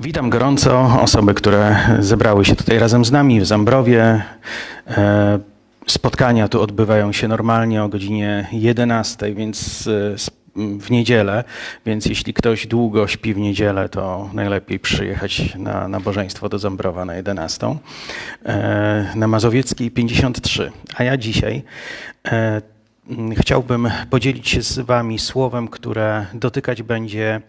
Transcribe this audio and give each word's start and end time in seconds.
Witam 0.00 0.30
gorąco 0.30 1.00
osoby, 1.02 1.34
które 1.34 1.76
zebrały 1.98 2.44
się 2.44 2.56
tutaj 2.56 2.78
razem 2.78 3.04
z 3.04 3.12
nami 3.12 3.40
w 3.40 3.46
Zambrowie. 3.46 4.22
E, 4.86 5.38
spotkania 5.86 6.48
tu 6.48 6.62
odbywają 6.62 7.12
się 7.12 7.28
normalnie 7.28 7.82
o 7.82 7.88
godzinie 7.88 8.48
11, 8.52 9.34
więc 9.34 9.86
e, 9.86 10.16
w 10.78 10.90
niedzielę, 10.90 11.44
więc 11.86 12.06
jeśli 12.06 12.34
ktoś 12.34 12.66
długo 12.66 13.08
śpi 13.08 13.34
w 13.34 13.38
niedzielę, 13.38 13.88
to 13.88 14.30
najlepiej 14.32 14.78
przyjechać 14.78 15.54
na 15.56 15.88
nabożeństwo 15.88 16.48
do 16.48 16.58
Zambrowa 16.58 17.04
na 17.04 17.14
11, 17.14 17.76
e, 18.44 19.12
na 19.14 19.28
Mazowieckiej 19.28 19.90
53. 19.90 20.72
A 20.96 21.04
ja 21.04 21.16
dzisiaj 21.16 21.62
chciałbym 23.36 23.90
podzielić 24.10 24.48
się 24.48 24.62
z 24.62 24.78
wami 24.78 25.18
słowem, 25.18 25.68
które 25.68 26.26
dotykać 26.34 26.82
będzie 26.82 27.40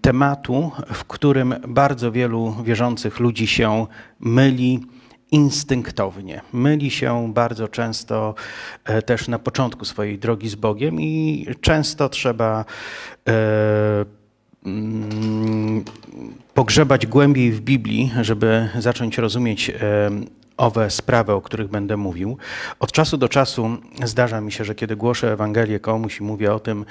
tematu, 0.00 0.70
w 0.92 1.04
którym 1.04 1.54
bardzo 1.68 2.12
wielu 2.12 2.54
wierzących 2.64 3.20
ludzi 3.20 3.46
się 3.46 3.86
myli 4.20 4.80
instynktownie. 5.30 6.40
Myli 6.52 6.90
się 6.90 7.32
bardzo 7.34 7.68
często 7.68 8.34
e, 8.84 9.02
też 9.02 9.28
na 9.28 9.38
początku 9.38 9.84
swojej 9.84 10.18
drogi 10.18 10.48
z 10.48 10.54
Bogiem 10.54 11.00
i 11.00 11.46
często 11.60 12.08
trzeba 12.08 12.64
e, 13.28 14.04
mm, 14.66 15.84
pogrzebać 16.54 17.06
głębiej 17.06 17.52
w 17.52 17.60
Biblii, 17.60 18.12
żeby 18.20 18.68
zacząć 18.78 19.18
rozumieć 19.18 19.72
owe 20.62 20.90
sprawy, 20.90 21.32
o 21.32 21.40
których 21.40 21.68
będę 21.68 21.96
mówił. 21.96 22.36
Od 22.80 22.92
czasu 22.92 23.16
do 23.16 23.28
czasu 23.28 23.76
zdarza 24.04 24.40
mi 24.40 24.52
się, 24.52 24.64
że 24.64 24.74
kiedy 24.74 24.96
głoszę 24.96 25.32
Ewangelię 25.32 25.80
komuś 25.80 26.20
i 26.20 26.22
mówię 26.22 26.54
o 26.54 26.60
tym, 26.60 26.84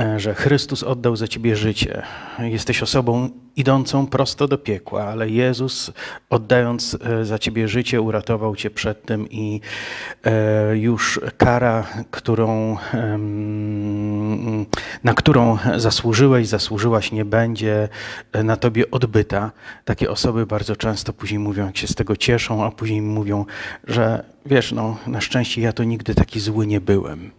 e, 0.00 0.20
że 0.20 0.34
Chrystus 0.34 0.82
oddał 0.82 1.16
za 1.16 1.28
ciebie 1.28 1.56
życie, 1.56 2.02
jesteś 2.38 2.82
osobą 2.82 3.30
idącą 3.56 4.06
prosto 4.06 4.48
do 4.48 4.58
piekła, 4.58 5.04
ale 5.04 5.28
Jezus, 5.28 5.92
oddając 6.30 6.96
e, 7.04 7.24
za 7.24 7.38
ciebie 7.38 7.68
życie, 7.68 8.00
uratował 8.00 8.56
cię 8.56 8.70
przed 8.70 9.06
tym 9.06 9.30
i 9.30 9.60
e, 10.24 10.76
już 10.76 11.20
kara, 11.36 11.86
którą, 12.10 12.76
na 15.04 15.14
którą 15.14 15.58
zasłużyłeś, 15.76 16.48
zasłużyłaś, 16.48 17.12
nie 17.12 17.24
będzie 17.24 17.88
na 18.44 18.56
tobie 18.56 18.90
odbyta. 18.90 19.50
Takie 19.84 20.10
osoby 20.10 20.46
bardzo 20.46 20.76
często 20.76 21.12
później 21.12 21.38
mówią, 21.38 21.66
jak 21.66 21.76
się 21.76 21.86
z 21.86 21.94
tego 21.94 22.16
cieszą, 22.16 22.64
a 22.64 22.70
później 22.70 23.01
mówią, 23.02 23.46
że 23.84 24.24
wiesz, 24.46 24.72
no, 24.72 24.96
na 25.06 25.20
szczęście 25.20 25.60
ja 25.60 25.72
to 25.72 25.84
nigdy 25.84 26.14
taki 26.14 26.40
zły 26.40 26.66
nie 26.66 26.80
byłem. 26.80 27.30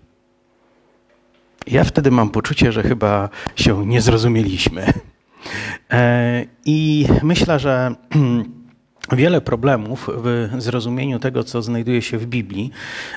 Ja 1.67 1.83
wtedy 1.83 2.11
mam 2.11 2.29
poczucie, 2.29 2.71
że 2.71 2.83
chyba 2.83 3.29
się 3.55 3.85
nie 3.85 4.01
zrozumieliśmy. 4.01 4.93
E, 5.91 6.45
I 6.65 7.07
myślę, 7.23 7.59
że 7.59 7.95
Wiele 9.11 9.41
problemów 9.41 10.09
w 10.23 10.49
zrozumieniu 10.57 11.19
tego, 11.19 11.43
co 11.43 11.61
znajduje 11.61 12.01
się 12.01 12.17
w 12.17 12.25
Biblii, 12.25 12.71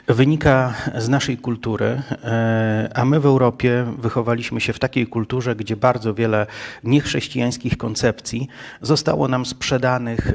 wynika 0.06 0.74
z 0.98 1.08
naszej 1.08 1.38
kultury, 1.38 2.02
e, 2.24 2.90
a 2.94 3.04
my 3.04 3.20
w 3.20 3.26
Europie 3.26 3.86
wychowaliśmy 3.98 4.60
się 4.60 4.72
w 4.72 4.78
takiej 4.78 5.06
kulturze, 5.06 5.56
gdzie 5.56 5.76
bardzo 5.76 6.14
wiele 6.14 6.46
niechrześcijańskich 6.84 7.76
koncepcji 7.76 8.48
zostało 8.82 9.28
nam 9.28 9.46
sprzedanych 9.46 10.28
e, 10.28 10.34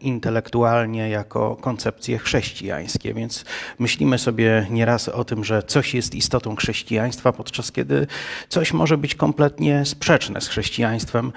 intelektualnie 0.00 1.08
jako 1.08 1.56
koncepcje 1.56 2.18
chrześcijańskie. 2.18 3.14
Więc 3.14 3.44
myślimy 3.78 4.18
sobie 4.18 4.66
nieraz 4.70 5.08
o 5.08 5.24
tym, 5.24 5.44
że 5.44 5.62
coś 5.62 5.94
jest 5.94 6.14
istotą 6.14 6.56
chrześcijaństwa, 6.56 7.32
podczas 7.32 7.72
kiedy 7.72 8.06
coś 8.48 8.72
może 8.72 8.98
być 8.98 9.14
kompletnie 9.14 9.84
sprzeczne 9.84 10.40
z 10.40 10.48
chrześcijaństwem. 10.48 11.32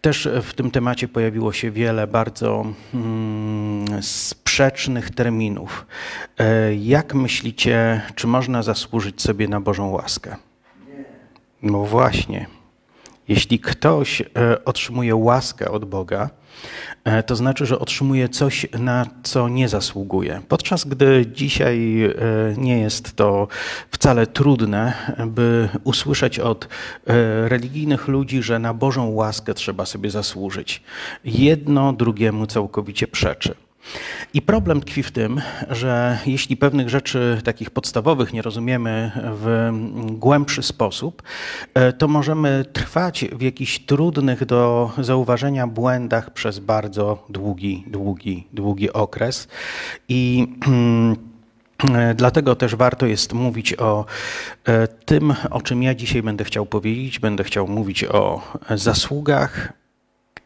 Też 0.00 0.28
w 0.42 0.54
tym 0.54 0.70
temacie 0.70 1.08
pojawiło 1.08 1.52
się 1.52 1.70
wiele 1.70 2.06
bardzo 2.06 2.64
Mm, 2.94 3.03
sprzecznych 4.00 5.10
terminów. 5.10 5.86
E, 6.38 6.74
jak 6.74 7.14
myślicie, 7.14 8.02
czy 8.14 8.26
można 8.26 8.62
zasłużyć 8.62 9.22
sobie 9.22 9.48
na 9.48 9.60
Bożą 9.60 9.90
łaskę? 9.90 10.36
No 11.62 11.84
właśnie. 11.84 12.46
Jeśli 13.28 13.58
ktoś 13.58 14.20
e, 14.20 14.26
otrzymuje 14.64 15.16
łaskę 15.16 15.70
od 15.70 15.84
Boga, 15.84 16.30
e, 17.04 17.22
to 17.22 17.36
znaczy, 17.36 17.66
że 17.66 17.78
otrzymuje 17.78 18.28
coś, 18.28 18.66
na 18.78 19.06
co 19.22 19.48
nie 19.48 19.68
zasługuje. 19.68 20.40
Podczas 20.48 20.84
gdy 20.84 21.26
dzisiaj 21.26 22.10
nie 22.56 22.80
jest 22.80 23.16
to 23.16 23.48
wcale 23.90 24.26
trudne, 24.26 24.92
by 25.26 25.68
usłyszeć 25.84 26.38
od 26.38 26.68
religijnych 27.44 28.08
ludzi, 28.08 28.42
że 28.42 28.58
na 28.58 28.74
Bożą 28.74 29.08
łaskę 29.08 29.54
trzeba 29.54 29.86
sobie 29.86 30.10
zasłużyć. 30.10 30.82
Jedno 31.24 31.92
drugiemu 31.92 32.46
całkowicie 32.46 33.06
przeczy. 33.06 33.54
I 34.34 34.42
problem 34.42 34.80
tkwi 34.80 35.02
w 35.02 35.10
tym, 35.10 35.40
że 35.70 36.18
jeśli 36.26 36.56
pewnych 36.56 36.88
rzeczy 36.88 37.40
takich 37.44 37.70
podstawowych 37.70 38.32
nie 38.32 38.42
rozumiemy 38.42 39.10
w 39.24 39.70
głębszy 40.10 40.62
sposób, 40.62 41.22
e, 41.74 41.92
to 41.92 42.08
możemy 42.08 42.64
trwać 42.72 43.24
w 43.32 43.42
jakichś 43.42 43.78
trudnych 43.78 44.44
do 44.44 44.90
zauważenia 44.98 45.66
błędach 45.66 46.30
przez 46.30 46.58
bardzo 46.58 47.26
długi, 47.28 47.84
długi, 47.86 48.46
długi 48.52 48.92
okres. 48.92 49.48
I 50.08 50.46
e, 50.68 51.34
Dlatego 52.14 52.56
też 52.56 52.74
warto 52.74 53.06
jest 53.06 53.32
mówić 53.32 53.74
o 53.78 54.04
e, 54.64 54.88
tym, 54.88 55.34
o 55.50 55.62
czym 55.62 55.82
ja 55.82 55.94
dzisiaj 55.94 56.22
będę 56.22 56.44
chciał 56.44 56.66
powiedzieć. 56.66 57.18
Będę 57.18 57.44
chciał 57.44 57.68
mówić 57.68 58.04
o 58.04 58.40
zasługach 58.70 59.72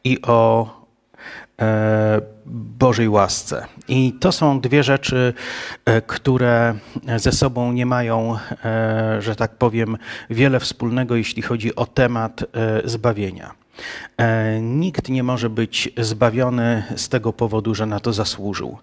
i 0.05 0.23
o 0.23 0.78
Bożej 2.79 3.09
łasce. 3.09 3.67
I 3.89 4.13
to 4.21 4.33
są 4.33 4.61
dwie 4.61 4.83
rzeczy, 4.83 5.35
e, 5.85 6.03
które 6.03 6.75
ze 7.17 7.33
sobą 7.33 7.73
nie 7.73 7.87
mają, 7.87 8.37
e, 8.65 9.23
że 9.23 9.37
tak 9.37 9.57
powiem, 9.57 9.97
wiele 10.31 10.61
wspólnego, 10.61 11.17
jeśli 11.17 11.43
chodzi 11.43 11.75
o 11.75 11.87
temat 11.87 12.45
zbawienia. 12.85 13.55
Nikt 14.61 15.09
nie 15.09 15.23
może 15.23 15.51
być 15.51 15.91
zbawiony 15.99 16.83
z 16.97 17.09
tego 17.09 17.33
powodu, 17.33 17.75
że 17.75 17.87
na 17.87 18.01
to 18.01 18.13
zasłużył. 18.13 18.79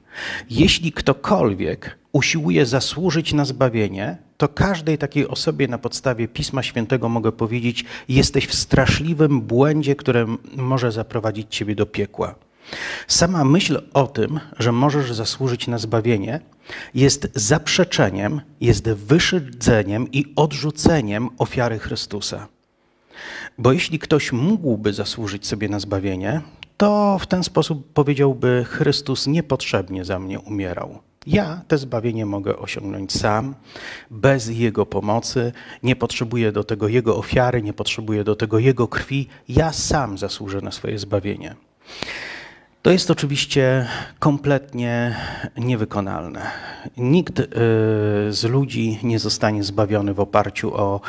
Jeśli 0.50 0.92
ktokolwiek 0.92 1.98
usiłuje 2.12 2.66
zasłużyć 2.66 3.34
na 3.34 3.46
zbawienie, 3.46 4.18
to 4.38 4.48
każdej 4.48 4.98
takiej 4.98 5.28
osobie 5.28 5.68
na 5.68 5.78
podstawie 5.78 6.28
Pisma 6.28 6.64
Świętego 6.64 7.10
mogę 7.10 7.32
powiedzieć: 7.32 7.86
jesteś 8.10 8.48
w 8.48 8.56
straszliwym 8.56 9.42
błędzie, 9.42 9.96
które 9.96 10.26
może 10.56 10.92
zaprowadzić 10.92 11.56
ciebie 11.56 11.76
do 11.76 11.86
piekła. 11.86 12.36
Sama 13.08 13.46
myśl 13.46 13.82
o 13.94 14.08
tym, 14.08 14.40
że 14.60 14.72
możesz 14.72 15.14
zasłużyć 15.14 15.68
na 15.68 15.78
zbawienie, 15.78 16.40
jest 16.94 17.28
zaprzeczeniem, 17.36 18.42
jest 18.62 18.90
wyszydzeniem 18.90 20.12
i 20.12 20.34
odrzuceniem 20.36 21.30
ofiary 21.38 21.80
Chrystusa. 21.80 22.48
Bo 23.58 23.72
jeśli 23.72 24.00
ktoś 24.00 24.32
mógłby 24.32 24.94
zasłużyć 24.94 25.48
sobie 25.48 25.70
na 25.70 25.80
zbawienie, 25.80 26.42
to 26.78 27.18
w 27.20 27.28
ten 27.28 27.44
sposób 27.44 27.94
powiedziałby: 27.94 28.66
Chrystus 28.68 29.28
niepotrzebnie 29.28 30.06
za 30.06 30.20
mnie 30.20 30.40
umierał. 30.40 31.00
Ja 31.28 31.62
te 31.68 31.78
zbawienie 31.78 32.26
mogę 32.26 32.58
osiągnąć 32.58 33.14
sam, 33.14 33.56
bez 34.12 34.48
Jego 34.50 34.86
pomocy, 34.86 35.52
nie 35.84 35.96
potrzebuję 35.96 36.52
do 36.52 36.64
tego 36.64 36.88
Jego 36.88 37.18
ofiary, 37.18 37.62
nie 37.62 37.74
potrzebuję 37.74 38.24
do 38.24 38.36
tego 38.36 38.60
Jego 38.60 38.88
krwi, 38.88 39.28
ja 39.50 39.74
sam 39.74 40.18
zasłużę 40.18 40.62
na 40.62 40.72
swoje 40.72 41.00
zbawienie. 41.00 41.56
To 42.86 42.92
jest 42.92 43.12
oczywiście 43.12 43.88
kompletnie 44.20 45.16
niewykonalne. 45.58 46.52
Nikt 46.98 47.40
y, 47.40 47.46
z 48.30 48.44
ludzi 48.44 49.00
nie 49.04 49.20
zostanie 49.20 49.64
zbawiony 49.64 50.14
w 50.14 50.20
oparciu 50.20 50.74
o 50.76 51.02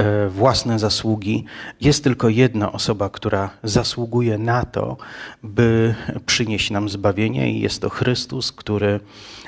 y, 0.00 0.28
własne 0.28 0.78
zasługi. 0.78 1.44
Jest 1.80 2.04
tylko 2.04 2.28
jedna 2.28 2.72
osoba, 2.72 3.10
która 3.10 3.50
zasługuje 3.62 4.38
na 4.38 4.64
to, 4.64 4.96
by 5.42 5.94
przynieść 6.26 6.70
nam 6.70 6.88
zbawienie, 6.88 7.52
i 7.52 7.60
jest 7.60 7.82
to 7.82 7.88
Chrystus, 7.88 8.52
który 8.52 9.00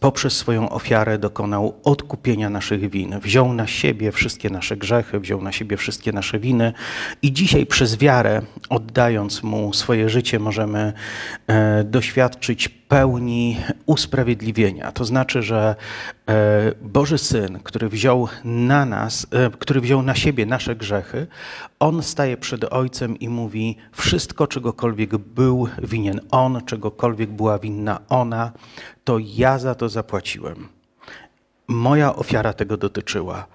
poprzez 0.00 0.36
swoją 0.36 0.70
ofiarę 0.70 1.18
dokonał 1.18 1.74
odkupienia 1.84 2.50
naszych 2.50 2.90
win. 2.90 3.20
Wziął 3.20 3.52
na 3.52 3.66
siebie 3.66 4.12
wszystkie 4.12 4.50
nasze 4.50 4.76
grzechy, 4.76 5.20
wziął 5.20 5.42
na 5.42 5.52
siebie 5.52 5.76
wszystkie 5.76 6.12
nasze 6.12 6.38
winy 6.38 6.72
i 7.22 7.32
dzisiaj 7.32 7.66
przez 7.66 7.96
wiarę, 7.96 8.42
oddając 8.68 9.42
Mu 9.42 9.72
swoje 9.72 10.08
życie, 10.08 10.38
możemy 10.38 10.92
e, 11.46 11.84
doświadczyć 11.84 12.68
pełni 12.68 13.56
usprawiedliwienia. 13.86 14.92
To 14.92 15.04
znaczy, 15.04 15.42
że 15.42 15.74
e, 16.19 16.19
Boży 16.82 17.18
Syn, 17.18 17.58
który 17.62 17.88
wziął 17.88 18.28
na 18.44 18.84
nas, 18.86 19.26
który 19.58 19.80
wziął 19.80 20.02
na 20.02 20.14
siebie 20.14 20.46
nasze 20.46 20.76
grzechy, 20.76 21.26
on 21.80 22.02
staje 22.02 22.36
przed 22.36 22.64
Ojcem 22.64 23.18
i 23.18 23.28
mówi: 23.28 23.76
Wszystko, 23.92 24.46
czegokolwiek 24.46 25.16
był 25.16 25.68
winien 25.82 26.20
On, 26.30 26.64
czegokolwiek 26.66 27.30
była 27.30 27.58
winna 27.58 28.00
ona, 28.08 28.52
to 29.04 29.18
ja 29.18 29.58
za 29.58 29.74
to 29.74 29.88
zapłaciłem. 29.88 30.68
moja 31.68 32.16
ofiara 32.16 32.52
tego 32.52 32.76
dotyczyła. 32.76 33.46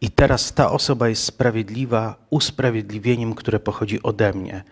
I 0.00 0.10
teraz 0.10 0.52
ta 0.52 0.70
osoba 0.70 1.08
jest 1.08 1.24
sprawiedliwa 1.24 2.16
usprawiedliwieniem, 2.30 3.34
które 3.34 3.60
pochodzi 3.60 4.02
ode 4.02 4.32
mnie. 4.32 4.64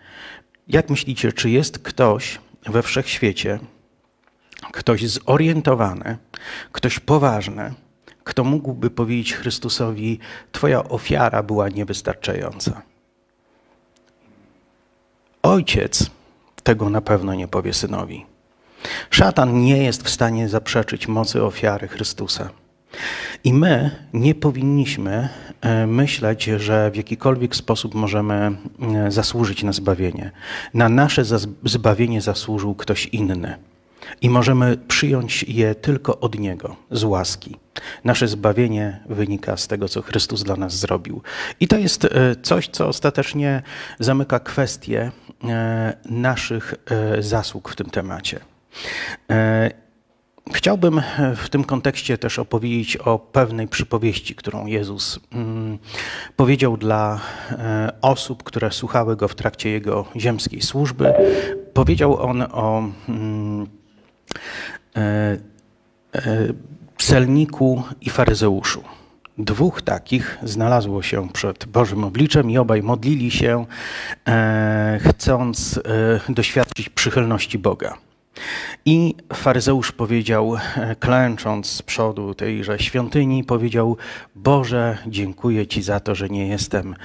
Jak 0.67 0.89
myślicie, 0.89 1.33
czy 1.33 1.49
jest 1.49 1.79
ktoś 1.79 2.39
we 2.65 2.81
wszechświecie, 2.83 3.59
ktoś 4.71 5.07
zorientowany, 5.07 6.17
ktoś 6.71 6.99
poważny, 6.99 7.73
kto 8.23 8.43
mógłby 8.43 8.89
powiedzieć 8.89 9.33
Chrystusowi: 9.33 10.19
Twoja 10.51 10.83
ofiara 10.83 11.43
była 11.43 11.69
niewystarczająca? 11.69 12.81
Ojciec 15.43 16.09
tego 16.63 16.89
na 16.89 17.01
pewno 17.01 17.33
nie 17.33 17.47
powie 17.47 17.73
synowi. 17.73 18.25
Szatan 19.09 19.61
nie 19.61 19.83
jest 19.83 20.03
w 20.03 20.09
stanie 20.09 20.49
zaprzeczyć 20.49 21.07
mocy 21.07 21.43
ofiary 21.43 21.87
Chrystusa. 21.87 22.49
I 23.43 23.53
my 23.53 23.91
nie 24.13 24.35
powinniśmy 24.35 25.29
e, 25.61 25.87
myśleć, 25.87 26.43
że 26.43 26.91
w 26.91 26.95
jakikolwiek 26.95 27.55
sposób 27.55 27.95
możemy 27.95 28.51
e, 28.95 29.11
zasłużyć 29.11 29.63
na 29.63 29.71
zbawienie. 29.71 30.31
Na 30.73 30.89
nasze 30.89 31.23
zbawienie 31.63 32.21
zasłużył 32.21 32.75
ktoś 32.75 33.05
inny. 33.05 33.57
I 34.21 34.29
możemy 34.29 34.77
przyjąć 34.77 35.43
je 35.43 35.75
tylko 35.75 36.19
od 36.19 36.39
Niego, 36.39 36.75
z 36.91 37.03
łaski. 37.03 37.55
Nasze 38.03 38.27
zbawienie 38.27 38.99
wynika 39.09 39.57
z 39.57 39.67
tego, 39.67 39.89
co 39.89 40.01
Chrystus 40.01 40.43
dla 40.43 40.55
nas 40.55 40.73
zrobił. 40.73 41.21
I 41.59 41.67
to 41.67 41.77
jest 41.77 42.05
e, 42.05 42.09
coś, 42.41 42.67
co 42.67 42.87
ostatecznie 42.87 43.61
zamyka 43.99 44.39
kwestię 44.39 45.11
naszych 46.05 46.75
zasług 47.19 47.69
w 47.69 47.75
tym 47.75 47.89
temacie. 47.89 48.39
Chciałbym 50.53 51.01
w 51.35 51.49
tym 51.49 51.63
kontekście 51.63 52.17
też 52.17 52.39
opowiedzieć 52.39 52.97
o 52.97 53.19
pewnej 53.19 53.67
przypowieści, 53.67 54.35
którą 54.35 54.65
Jezus 54.65 55.19
mm, 55.31 55.77
powiedział 56.35 56.77
dla 56.77 57.19
e, 57.51 57.91
osób, 58.01 58.43
które 58.43 58.71
słuchały 58.71 59.15
go 59.15 59.27
w 59.27 59.35
trakcie 59.35 59.69
jego 59.69 60.05
ziemskiej 60.15 60.61
służby. 60.61 61.13
Powiedział 61.73 62.21
on 62.21 62.41
o 62.51 62.83
mm, 63.09 63.61
e, 63.61 63.63
e, 63.63 63.80
celniku 66.97 67.83
i 68.01 68.09
faryzeuszu. 68.09 68.83
Dwóch 69.37 69.81
takich 69.81 70.37
znalazło 70.43 71.01
się 71.01 71.29
przed 71.29 71.65
Bożym 71.65 72.03
obliczem 72.03 72.51
i 72.51 72.57
obaj 72.57 72.83
modlili 72.83 73.31
się, 73.31 73.65
chcąc 74.99 75.79
doświadczyć 76.29 76.89
przychylności 76.89 77.59
Boga. 77.59 77.97
I 78.85 79.15
faryzeusz 79.33 79.91
powiedział, 79.91 80.55
e, 80.55 80.95
klęcząc 80.95 81.67
z 81.67 81.81
przodu 81.81 82.33
tejże 82.33 82.79
świątyni, 82.79 83.43
powiedział: 83.43 83.97
Boże, 84.35 84.97
dziękuję 85.07 85.67
Ci 85.67 85.81
za 85.81 85.99
to, 85.99 86.15
że 86.15 86.29
nie 86.29 86.47
jestem 86.47 86.95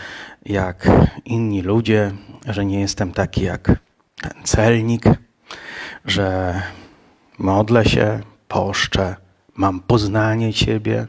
jak 0.47 0.89
inni 1.25 1.63
ludzie, 1.63 2.13
że 2.49 2.65
nie 2.65 2.81
jestem 2.81 3.13
taki 3.13 3.43
jak 3.43 3.73
ten 4.21 4.45
celnik, 4.45 5.05
że 6.05 6.63
modlę 7.39 7.85
się, 7.85 8.21
poszczę, 8.49 9.17
mam 9.55 9.81
poznanie 9.81 10.53
Ciebie, 10.53 11.07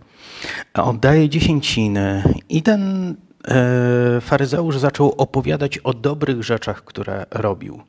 oddaję 0.74 1.30
dziesięciny. 1.30 2.24
I 2.50 2.62
ten 2.62 3.16
e, 3.48 4.22
faryzeusz 4.22 4.78
zaczął 4.78 5.12
opowiadać 5.12 5.78
o 5.78 5.94
dobrych 5.94 6.44
rzeczach, 6.44 6.84
które 6.84 7.26
robił. 7.32 7.82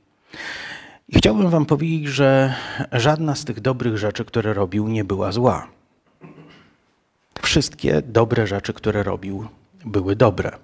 I 1.08 1.18
chciałbym 1.18 1.50
Wam 1.50 1.66
powiedzieć, 1.66 2.06
że 2.06 2.54
żadna 2.92 3.34
z 3.34 3.44
tych 3.44 3.60
dobrych 3.60 3.98
rzeczy, 3.98 4.24
które 4.24 4.54
robił, 4.54 4.88
nie 4.88 5.04
była 5.04 5.32
zła. 5.32 5.68
Wszystkie 7.42 8.02
dobre 8.02 8.46
rzeczy, 8.46 8.72
które 8.72 9.02
robił, 9.02 9.48
były 9.84 10.16
dobre. 10.16 10.58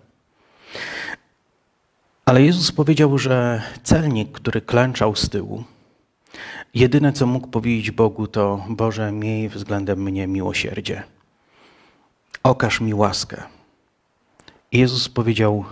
Ale 2.25 2.43
Jezus 2.43 2.73
powiedział, 2.73 3.19
że 3.19 3.62
celnik, 3.82 4.32
który 4.32 4.61
klęczał 4.61 5.17
z 5.17 5.29
tyłu, 5.29 5.65
jedyne 6.75 7.13
co 7.13 7.27
mógł 7.27 7.49
powiedzieć 7.49 7.91
Bogu, 7.91 8.27
to 8.27 8.65
Boże, 8.69 9.13
miej 9.13 9.49
względem 9.49 10.03
mnie 10.03 10.27
miłosierdzie. 10.27 11.03
Okaż 12.43 12.81
mi 12.81 12.95
łaskę. 12.95 13.43
I 14.73 14.79
Jezus 14.79 15.09
powiedział: 15.09 15.65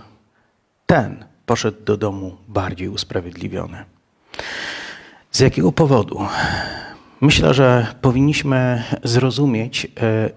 Ten 0.87 1.25
poszedł 1.47 1.85
do 1.85 1.97
domu 1.97 2.37
bardziej 2.49 2.88
usprawiedliwiony. 2.88 3.85
Z 5.31 5.41
jakiego 5.41 5.73
powodu? 5.73 6.26
Myślę, 7.20 7.55
że 7.55 7.94
powinniśmy 8.00 8.85
zrozumieć 9.05 9.87
e, 10.00 10.31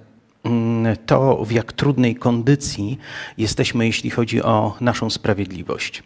to, 1.06 1.45
w 1.45 1.51
jak 1.51 1.74
trudnej 1.74 2.16
kondycji 2.16 2.98
jesteśmy, 3.38 3.86
jeśli 3.86 4.10
chodzi 4.10 4.44
o 4.44 4.75
naszą 4.81 5.10
sprawiedliwość. 5.10 6.04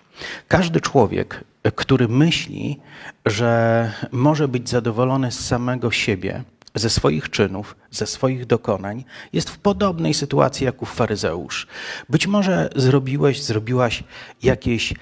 Każdy 0.48 0.82
człowiek, 0.82 1.44
który 1.76 2.08
myśli, 2.08 2.80
że 3.26 3.92
może 4.12 4.48
być 4.48 4.70
zadowolony 4.70 5.32
z 5.32 5.46
samego 5.46 5.92
siebie, 5.92 6.44
ze 6.76 6.90
swoich 6.90 7.30
czynów, 7.30 7.76
ze 7.92 8.08
swoich 8.08 8.46
dokonań, 8.46 9.04
jest 9.34 9.50
w 9.50 9.58
podobnej 9.58 10.14
sytuacji 10.14 10.66
jak 10.66 10.82
u 10.82 10.86
faryzeusz. 10.86 11.68
Być 12.10 12.28
może 12.28 12.70
zrobiłeś, 12.76 13.44
zrobiłaś 13.44 14.04
jakieś 14.44 14.94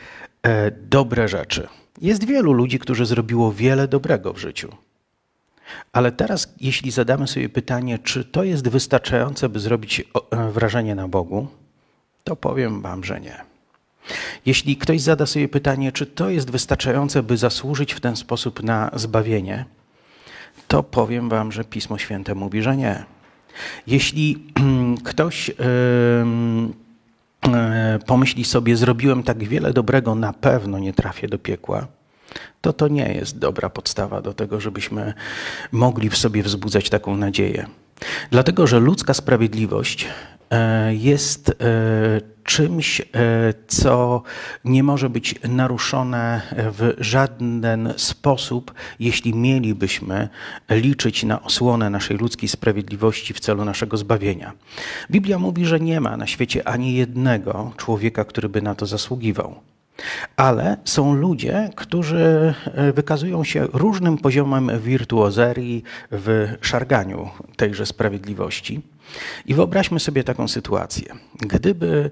e, 0.44 0.72
dobre 0.72 1.28
rzeczy 1.28 1.68
jest 2.02 2.24
wielu 2.24 2.54
ludzi, 2.54 2.80
którzy 2.80 3.06
zrobiło 3.06 3.52
wiele 3.52 3.88
dobrego 3.88 4.34
w 4.34 4.38
życiu. 4.38 4.76
Ale 5.94 6.12
teraz, 6.12 6.54
jeśli 6.62 6.92
zadamy 6.92 7.28
sobie 7.28 7.50
pytanie, 7.50 8.00
czy 8.00 8.26
to 8.26 8.44
jest 8.44 8.68
wystarczające, 8.68 9.50
by 9.50 9.60
zrobić 9.60 10.00
e, 10.00 10.52
wrażenie 10.52 10.96
na 10.96 11.08
Bogu, 11.08 11.48
to 12.24 12.36
powiem 12.36 12.82
Wam, 12.82 13.04
że 13.04 13.22
nie. 13.22 13.57
Jeśli 14.46 14.78
ktoś 14.78 15.02
zada 15.02 15.26
sobie 15.26 15.48
pytanie, 15.48 15.92
czy 15.92 16.06
to 16.06 16.30
jest 16.30 16.52
wystarczające, 16.52 17.24
by 17.24 17.38
zasłużyć 17.38 17.94
w 17.94 18.00
ten 18.00 18.16
sposób 18.16 18.64
na 18.64 18.92
zbawienie, 18.94 19.66
to 20.68 20.84
powiem 20.84 21.30
Wam, 21.30 21.52
że 21.52 21.64
Pismo 21.64 21.98
Święte 21.98 22.36
mówi, 22.36 22.62
że 22.62 22.78
nie. 22.78 23.04
Jeśli 23.88 24.44
ktoś. 25.04 25.52
E, 25.60 26.88
pomyśli 28.06 28.46
sobie, 28.46 28.78
zrobiłem 28.78 29.24
tak 29.24 29.44
wiele 29.44 29.74
dobrego, 29.74 30.16
na 30.16 30.34
pewno 30.34 30.80
nie 30.80 30.94
trafię 30.94 31.28
do 31.28 31.40
piekła, 31.40 31.88
to 32.62 32.74
to 32.74 32.88
nie 32.88 33.14
jest 33.14 33.40
dobra 33.40 33.70
podstawa 33.70 34.22
do 34.22 34.34
tego, 34.34 34.60
żebyśmy 34.60 35.14
mogli 35.72 36.10
w 36.10 36.18
sobie 36.18 36.44
wzbudzać 36.44 36.90
taką 36.90 37.18
nadzieję. 37.18 37.68
Dlatego, 38.32 38.68
że 38.68 38.80
ludzka 38.80 39.14
sprawiedliwość 39.14 40.08
e, 40.52 40.96
jest 40.96 41.50
e, 41.50 41.54
czymś, 42.44 43.02
co 43.68 44.24
nie 44.66 44.84
może 44.84 45.10
być 45.10 45.36
naruszone 45.44 46.42
w 46.56 46.94
żaden 46.98 47.94
sposób, 47.98 48.74
jeśli 49.00 49.34
mielibyśmy 49.34 50.30
liczyć 50.70 51.24
na 51.24 51.44
osłonę 51.44 51.90
naszej 51.90 52.18
ludzkiej 52.18 52.50
sprawiedliwości 52.50 53.34
w 53.34 53.40
celu 53.40 53.66
naszego 53.66 53.98
zbawienia. 53.98 54.54
Biblia 55.12 55.40
mówi, 55.40 55.66
że 55.66 55.80
nie 55.80 56.02
ma 56.02 56.18
na 56.18 56.28
świecie 56.28 56.68
ani 56.68 56.94
jednego 56.94 57.74
człowieka, 57.78 58.26
który 58.26 58.50
by 58.50 58.62
na 58.62 58.76
to 58.76 58.86
zasługiwał. 58.86 59.56
Ale 60.36 60.78
są 60.86 61.16
ludzie, 61.16 61.70
którzy 61.76 62.54
e, 62.66 62.94
wykazują 62.94 63.44
się 63.44 63.68
różnym 63.74 64.18
poziomem 64.18 64.80
wirtuozerii 64.80 65.84
w 66.12 66.54
szarganiu 66.62 67.30
tejże 67.56 67.86
sprawiedliwości. 67.86 68.82
I 69.46 69.54
wyobraźmy 69.54 70.00
sobie 70.00 70.24
taką 70.24 70.48
sytuację. 70.48 71.14
Gdyby 71.40 72.12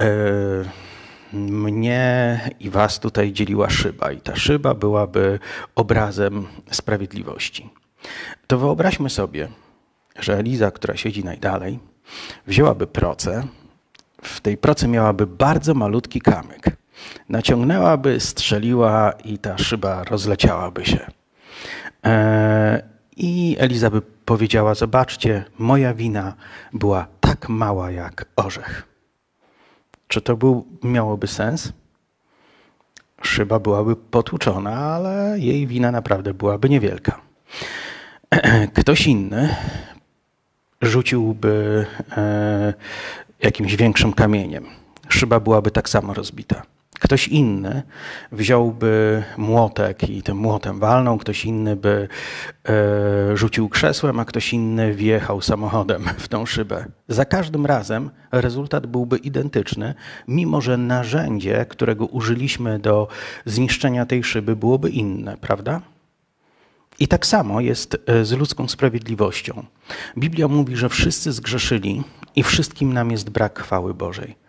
e, 0.00 0.06
mnie 1.32 2.40
i 2.60 2.70
was 2.70 3.00
tutaj 3.00 3.32
dzieliła 3.32 3.70
szyba 3.70 4.12
i 4.12 4.20
ta 4.20 4.36
szyba 4.36 4.74
byłaby 4.74 5.38
obrazem 5.74 6.46
sprawiedliwości, 6.70 7.70
to 8.46 8.58
wyobraźmy 8.58 9.10
sobie, 9.10 9.48
że 10.18 10.38
Eliza, 10.38 10.70
która 10.70 10.96
siedzi 10.96 11.24
najdalej, 11.24 11.78
wzięłaby 12.46 12.86
proce, 12.86 13.46
w 14.22 14.40
tej 14.40 14.56
proce 14.56 14.88
miałaby 14.88 15.26
bardzo 15.26 15.74
malutki 15.74 16.20
kamyk 16.20 16.81
naciągnęłaby, 17.28 18.20
strzeliła 18.20 19.12
i 19.24 19.38
ta 19.38 19.58
szyba 19.58 20.04
rozleciałaby 20.04 20.86
się. 20.86 21.10
E, 22.04 22.82
I 23.16 23.56
Eliza 23.58 23.90
by 23.90 24.02
powiedziała: 24.02 24.74
Zobaczcie, 24.74 25.44
moja 25.58 25.94
wina 25.94 26.34
była 26.72 27.06
tak 27.20 27.48
mała 27.48 27.90
jak 27.90 28.24
orzech. 28.36 28.88
Czy 30.08 30.20
to 30.20 30.36
był, 30.36 30.66
miałoby 30.82 31.26
sens? 31.26 31.72
Szyba 33.22 33.58
byłaby 33.58 33.96
potłuczona, 33.96 34.76
ale 34.76 35.38
jej 35.38 35.66
wina 35.66 35.90
naprawdę 35.90 36.34
byłaby 36.34 36.68
niewielka. 36.68 37.20
Ktoś 38.80 39.06
inny 39.06 39.56
rzuciłby 40.82 41.86
e, 42.16 42.74
jakimś 43.42 43.76
większym 43.76 44.12
kamieniem. 44.12 44.66
Szyba 45.08 45.40
byłaby 45.40 45.70
tak 45.70 45.88
samo 45.88 46.14
rozbita. 46.14 46.62
Ktoś 47.02 47.28
inny 47.28 47.82
wziąłby 48.32 49.22
młotek 49.36 50.08
i 50.08 50.22
tym 50.22 50.36
młotem 50.36 50.78
walnął, 50.78 51.18
ktoś 51.18 51.44
inny 51.44 51.76
by 51.76 52.08
e, 52.68 53.36
rzucił 53.36 53.68
krzesłem, 53.68 54.20
a 54.20 54.24
ktoś 54.24 54.52
inny 54.52 54.94
wjechał 54.94 55.40
samochodem 55.40 56.04
w 56.18 56.28
tą 56.28 56.46
szybę. 56.46 56.86
Za 57.08 57.24
każdym 57.24 57.66
razem 57.66 58.10
rezultat 58.32 58.86
byłby 58.86 59.18
identyczny, 59.18 59.94
mimo 60.28 60.60
że 60.60 60.76
narzędzie, 60.76 61.66
którego 61.68 62.06
użyliśmy 62.06 62.78
do 62.78 63.08
zniszczenia 63.44 64.06
tej 64.06 64.24
szyby, 64.24 64.56
byłoby 64.56 64.90
inne, 64.90 65.36
prawda? 65.36 65.80
I 66.98 67.08
tak 67.08 67.26
samo 67.26 67.60
jest 67.60 67.96
e, 68.06 68.24
z 68.24 68.32
ludzką 68.32 68.68
sprawiedliwością. 68.68 69.64
Biblia 70.18 70.48
mówi, 70.48 70.76
że 70.76 70.88
wszyscy 70.88 71.32
zgrzeszyli 71.32 72.02
i 72.36 72.42
wszystkim 72.42 72.92
nam 72.92 73.10
jest 73.10 73.30
brak 73.30 73.60
chwały 73.60 73.94
Bożej. 73.94 74.41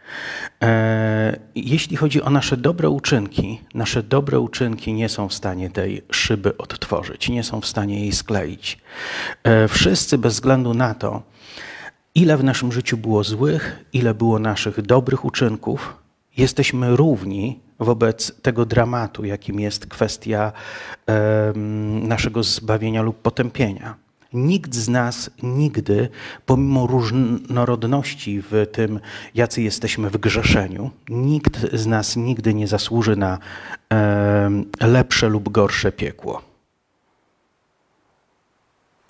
E, 0.64 1.40
jeśli 1.56 1.98
chodzi 1.98 2.22
o 2.22 2.30
nasze 2.30 2.58
dobre 2.58 2.90
uczynki, 2.90 3.62
nasze 3.74 4.04
dobre 4.04 4.40
uczynki 4.40 4.94
nie 4.94 5.10
są 5.10 5.30
w 5.30 5.34
stanie 5.34 5.70
tej 5.70 6.02
szyby 6.12 6.58
odtworzyć, 6.58 7.30
nie 7.30 7.44
są 7.44 7.62
w 7.62 7.66
stanie 7.66 8.00
jej 8.00 8.12
skleić. 8.12 8.78
E, 9.44 9.68
wszyscy 9.68 10.18
bez 10.18 10.34
względu 10.34 10.74
na 10.74 10.94
to, 10.94 11.22
ile 12.16 12.38
w 12.38 12.44
naszym 12.44 12.72
życiu 12.72 12.98
było 12.98 13.24
złych, 13.24 13.86
ile 13.94 14.14
było 14.14 14.40
naszych 14.40 14.82
dobrych 14.82 15.26
uczynków, 15.26 15.98
jesteśmy 16.38 16.96
równi 16.96 17.60
wobec 17.80 18.42
tego 18.42 18.66
dramatu, 18.66 19.26
jakim 19.26 19.60
jest 19.60 19.86
kwestia 19.86 20.52
naszego 22.02 22.44
zbawienia 22.44 23.02
lub 23.02 23.22
potępienia. 23.22 24.03
Nikt 24.34 24.76
z 24.76 24.90
nas 24.90 25.30
nigdy, 25.44 26.10
pomimo 26.46 26.88
różnorodności 26.88 28.42
w 28.42 28.68
tym, 28.72 29.00
jacy 29.36 29.62
jesteśmy 29.62 30.10
w 30.10 30.18
grzeszeniu, 30.18 30.92
nikt 31.10 31.76
z 31.76 31.86
nas 31.88 32.16
nigdy 32.16 32.54
nie 32.54 32.68
zasłuży 32.68 33.16
na 33.16 33.40
lepsze 34.82 35.30
lub 35.30 35.50
gorsze 35.50 35.92
piekło. 35.92 36.42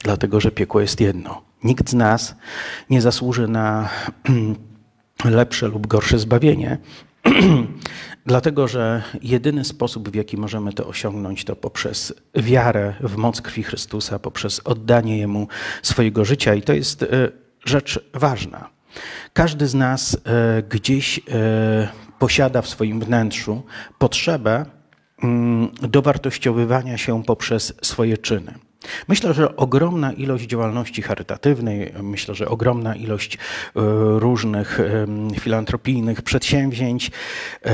Dlatego, 0.04 0.40
że 0.40 0.52
piekło 0.52 0.82
jest 0.82 1.02
jedno. 1.02 1.42
Nikt 1.64 1.90
z 1.90 1.94
nas 1.94 2.36
nie 2.90 3.02
zasłuży 3.02 3.48
na 3.48 3.90
lepsze 5.26 5.68
lub 5.68 5.88
gorsze 5.88 6.20
zbawienie, 6.20 6.78
Dlatego, 8.26 8.68
że 8.68 9.04
jedyny 9.22 9.66
sposób, 9.66 10.10
w 10.10 10.16
jaki 10.16 10.38
możemy 10.38 10.74
to 10.74 10.88
osiągnąć, 10.88 11.46
to 11.46 11.56
poprzez 11.56 12.14
wiarę 12.36 12.94
w 13.00 13.16
moc 13.16 13.42
krwi 13.42 13.64
Chrystusa, 13.64 14.20
poprzez 14.20 14.62
oddanie 14.64 15.18
Jemu 15.18 15.48
swojego 15.82 16.26
życia. 16.26 16.56
I 16.56 16.62
to 16.62 16.74
jest 16.74 17.04
e, 17.04 17.08
rzecz 17.66 18.00
ważna. 18.14 18.70
Każdy 19.34 19.68
z 19.68 19.74
nas 19.74 20.18
e, 20.26 20.64
gdzieś 20.64 21.20
e, 21.20 21.24
posiada 22.20 22.62
w 22.62 22.70
swoim 22.70 23.00
wnętrzu 23.00 23.64
potrzebę 24.00 24.66
mm, 25.24 25.72
dowartościowywania 25.82 26.98
się 26.98 27.24
poprzez 27.24 27.74
swoje 27.82 28.18
czyny. 28.18 28.54
Myślę, 29.08 29.34
że 29.34 29.56
ogromna 29.56 30.14
ilość 30.14 30.46
działalności 30.46 31.02
charytatywnej, 31.02 31.94
myślę, 32.02 32.36
że 32.36 32.48
ogromna 32.48 32.96
ilość 32.96 33.36
e, 33.36 33.40
różnych 34.20 34.80
filantropijnych 35.40 36.22
przedsięwzięć 36.22 37.12
e, 37.66 37.72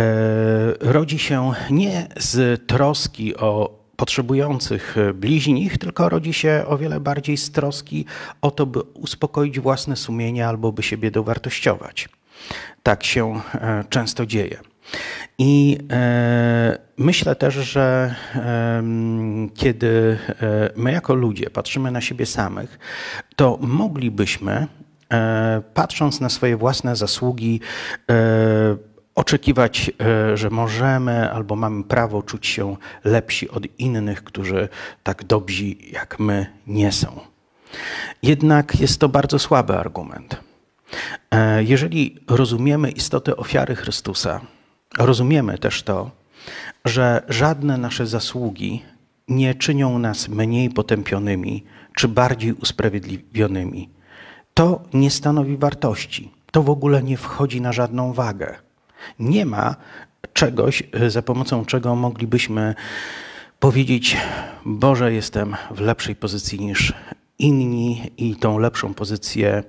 rodzi 0.80 1.20
się 1.20 1.52
nie 1.72 2.08
z 2.18 2.68
troski 2.68 3.36
o 3.36 3.80
potrzebujących 3.96 4.96
bliźnich, 5.14 5.78
tylko 5.78 6.10
rodzi 6.10 6.34
się 6.34 6.64
o 6.68 6.78
wiele 6.78 7.00
bardziej 7.00 7.38
z 7.38 7.52
troski 7.52 8.06
o 8.42 8.52
to, 8.52 8.66
by 8.66 8.82
uspokoić 8.82 9.60
własne 9.60 9.96
sumienie 9.96 10.48
albo 10.48 10.72
by 10.72 10.84
siebie 10.84 11.12
dowartościować. 11.12 12.10
Tak 12.84 13.04
się 13.04 13.42
e, 13.54 13.84
często 13.90 14.26
dzieje. 14.26 14.60
I 15.40 15.78
e, 15.92 16.78
myślę 16.98 17.36
też, 17.36 17.54
że 17.54 18.16
kiedy 19.56 20.18
e, 20.30 20.70
my 20.76 20.92
jako 20.92 21.14
ludzie 21.14 21.50
patrzymy 21.50 21.92
na 21.92 22.02
siebie 22.02 22.26
samych, 22.26 22.80
to 23.36 23.58
moglibyśmy, 23.62 24.68
e, 25.14 25.62
patrząc 25.74 26.22
na 26.22 26.30
swoje 26.30 26.58
własne 26.58 26.96
zasługi, 26.96 27.62
oczekiwać, 29.16 29.92
że 30.34 30.50
możemy 30.50 31.32
albo 31.32 31.56
mamy 31.56 31.84
prawo 31.84 32.24
czuć 32.24 32.48
się 32.48 32.76
lepsi 33.04 33.50
od 33.50 33.80
innych, 33.80 34.24
którzy 34.24 34.70
tak 35.04 35.24
dobrzy 35.24 35.66
jak 35.92 36.20
my 36.20 36.46
nie 36.68 36.92
są. 36.92 37.20
Jednak 38.24 38.80
jest 38.80 39.00
to 39.00 39.10
bardzo 39.10 39.40
słaby 39.40 39.78
argument. 39.78 40.36
Jeżeli 41.60 42.18
rozumiemy 42.28 42.92
istotę 42.92 43.38
ofiary 43.38 43.76
Chrystusa, 43.76 44.42
rozumiemy 44.98 45.58
też 45.58 45.84
to, 45.84 46.12
że 46.86 47.24
żadne 47.30 47.78
nasze 47.78 48.08
zasługi 48.08 48.84
nie 49.28 49.56
czynią 49.56 50.00
nas 50.00 50.30
mniej 50.30 50.70
potępionymi 50.70 51.64
czy 51.96 52.08
bardziej 52.08 52.54
usprawiedliwionymi. 52.54 53.90
To 54.54 54.82
nie 54.94 55.12
stanowi 55.12 55.58
wartości. 55.58 56.32
To 56.52 56.64
w 56.64 56.70
ogóle 56.70 57.04
nie 57.04 57.18
wchodzi 57.18 57.62
na 57.62 57.74
żadną 57.74 58.14
wagę. 58.14 58.56
Nie 59.20 59.46
ma 59.46 59.76
czegoś, 60.34 60.84
za 61.08 61.22
pomocą 61.22 61.66
czego 61.66 61.96
moglibyśmy 61.96 62.76
powiedzieć: 63.60 64.18
Boże, 64.66 65.14
jestem 65.14 65.56
w 65.72 65.80
lepszej 65.80 66.16
pozycji 66.16 66.60
niż 66.60 66.94
inni 67.40 68.12
i 68.18 68.36
tą 68.36 68.58
lepszą 68.58 68.94
pozycję 68.94 69.64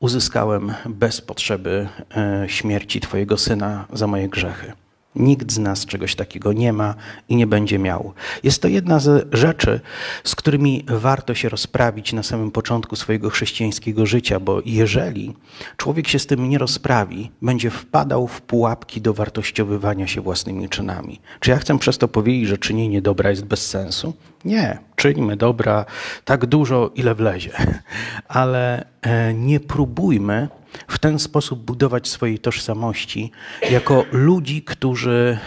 uzyskałem 0.00 0.74
bez 0.86 1.20
potrzeby 1.20 1.88
e, 2.16 2.44
śmierci 2.48 3.00
Twojego 3.00 3.38
syna 3.38 3.86
za 3.92 4.06
moje 4.06 4.28
grzechy. 4.28 4.72
Nikt 5.16 5.52
z 5.52 5.58
nas 5.58 5.86
czegoś 5.86 6.14
takiego 6.14 6.52
nie 6.52 6.72
ma 6.72 6.94
i 7.28 7.36
nie 7.36 7.46
będzie 7.46 7.78
miał. 7.78 8.12
Jest 8.42 8.62
to 8.62 8.68
jedna 8.68 8.98
z 8.98 9.28
rzeczy, 9.32 9.80
z 10.24 10.34
którymi 10.34 10.84
warto 10.88 11.34
się 11.34 11.48
rozprawić 11.48 12.12
na 12.12 12.22
samym 12.22 12.50
początku 12.50 12.96
swojego 12.96 13.30
chrześcijańskiego 13.30 14.06
życia, 14.06 14.40
bo 14.40 14.62
jeżeli 14.64 15.34
człowiek 15.76 16.08
się 16.08 16.18
z 16.18 16.26
tym 16.26 16.48
nie 16.48 16.58
rozprawi, 16.58 17.30
będzie 17.42 17.70
wpadał 17.70 18.26
w 18.26 18.40
pułapki 18.40 19.00
do 19.00 19.14
wartościowywania 19.14 20.06
się 20.06 20.20
własnymi 20.20 20.68
czynami. 20.68 21.20
Czy 21.40 21.50
ja 21.50 21.58
chcę 21.58 21.78
przez 21.78 21.98
to 21.98 22.08
powiedzieć, 22.08 22.48
że 22.48 22.58
czynienie 22.58 23.02
dobra 23.02 23.30
jest 23.30 23.44
bez 23.44 23.66
sensu? 23.66 24.12
Nie, 24.44 24.78
czyńmy 24.96 25.36
dobra 25.36 25.84
tak 26.24 26.46
dużo, 26.46 26.90
ile 26.94 27.14
wlezie, 27.14 27.52
ale 28.28 28.84
e, 29.02 29.34
nie 29.34 29.60
próbujmy 29.60 30.48
w 30.88 30.98
ten 30.98 31.18
sposób 31.18 31.60
budować 31.60 32.08
swojej 32.08 32.38
tożsamości 32.38 33.32
jako 33.70 34.04
ludzi, 34.12 34.62
którzy 34.62 35.38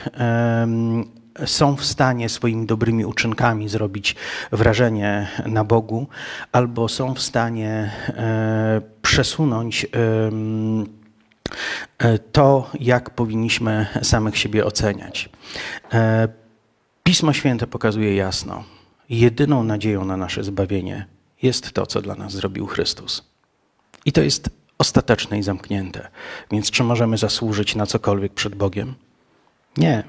są 1.45 1.75
w 1.75 1.85
stanie 1.85 2.29
swoimi 2.29 2.65
dobrymi 2.65 3.05
uczynkami 3.05 3.69
zrobić 3.69 4.15
wrażenie 4.51 5.27
na 5.45 5.63
Bogu, 5.63 6.07
albo 6.51 6.87
są 6.87 7.13
w 7.13 7.21
stanie 7.21 7.91
e, 8.07 8.81
przesunąć 9.01 9.85
e, 9.85 9.87
to, 12.31 12.69
jak 12.79 13.09
powinniśmy 13.09 13.87
samych 14.01 14.37
siebie 14.37 14.65
oceniać. 14.65 15.29
E, 15.93 16.27
Pismo 17.03 17.33
Święte 17.33 17.67
pokazuje 17.67 18.15
jasno, 18.15 18.63
jedyną 19.09 19.63
nadzieją 19.63 20.05
na 20.05 20.17
nasze 20.17 20.43
zbawienie 20.43 21.05
jest 21.41 21.71
to, 21.71 21.85
co 21.85 22.01
dla 22.01 22.15
nas 22.15 22.31
zrobił 22.31 22.67
Chrystus. 22.67 23.23
I 24.05 24.11
to 24.11 24.21
jest 24.21 24.49
ostateczne 24.77 25.39
i 25.39 25.43
zamknięte. 25.43 26.07
Więc 26.51 26.71
czy 26.71 26.83
możemy 26.83 27.17
zasłużyć 27.17 27.75
na 27.75 27.85
cokolwiek 27.85 28.33
przed 28.33 28.55
Bogiem? 28.55 28.93
Nie. 29.77 30.03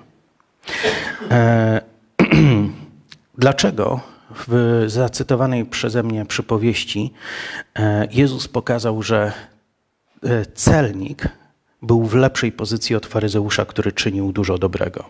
E, 1.31 1.81
dlaczego 3.39 4.01
w 4.49 4.85
zacytowanej 4.87 5.65
przeze 5.65 6.03
mnie 6.03 6.27
przypowieści 6.27 7.13
e, 7.77 8.09
Jezus 8.11 8.49
pokazał, 8.49 9.03
że 9.03 9.33
e, 10.23 10.47
celnik 10.47 11.29
był 11.83 12.05
w 12.05 12.15
lepszej 12.15 12.53
pozycji 12.53 12.97
od 12.97 13.07
faryzeusza, 13.07 13.65
który 13.65 13.93
czynił 13.93 14.33
dużo 14.33 14.59
dobrego? 14.59 15.05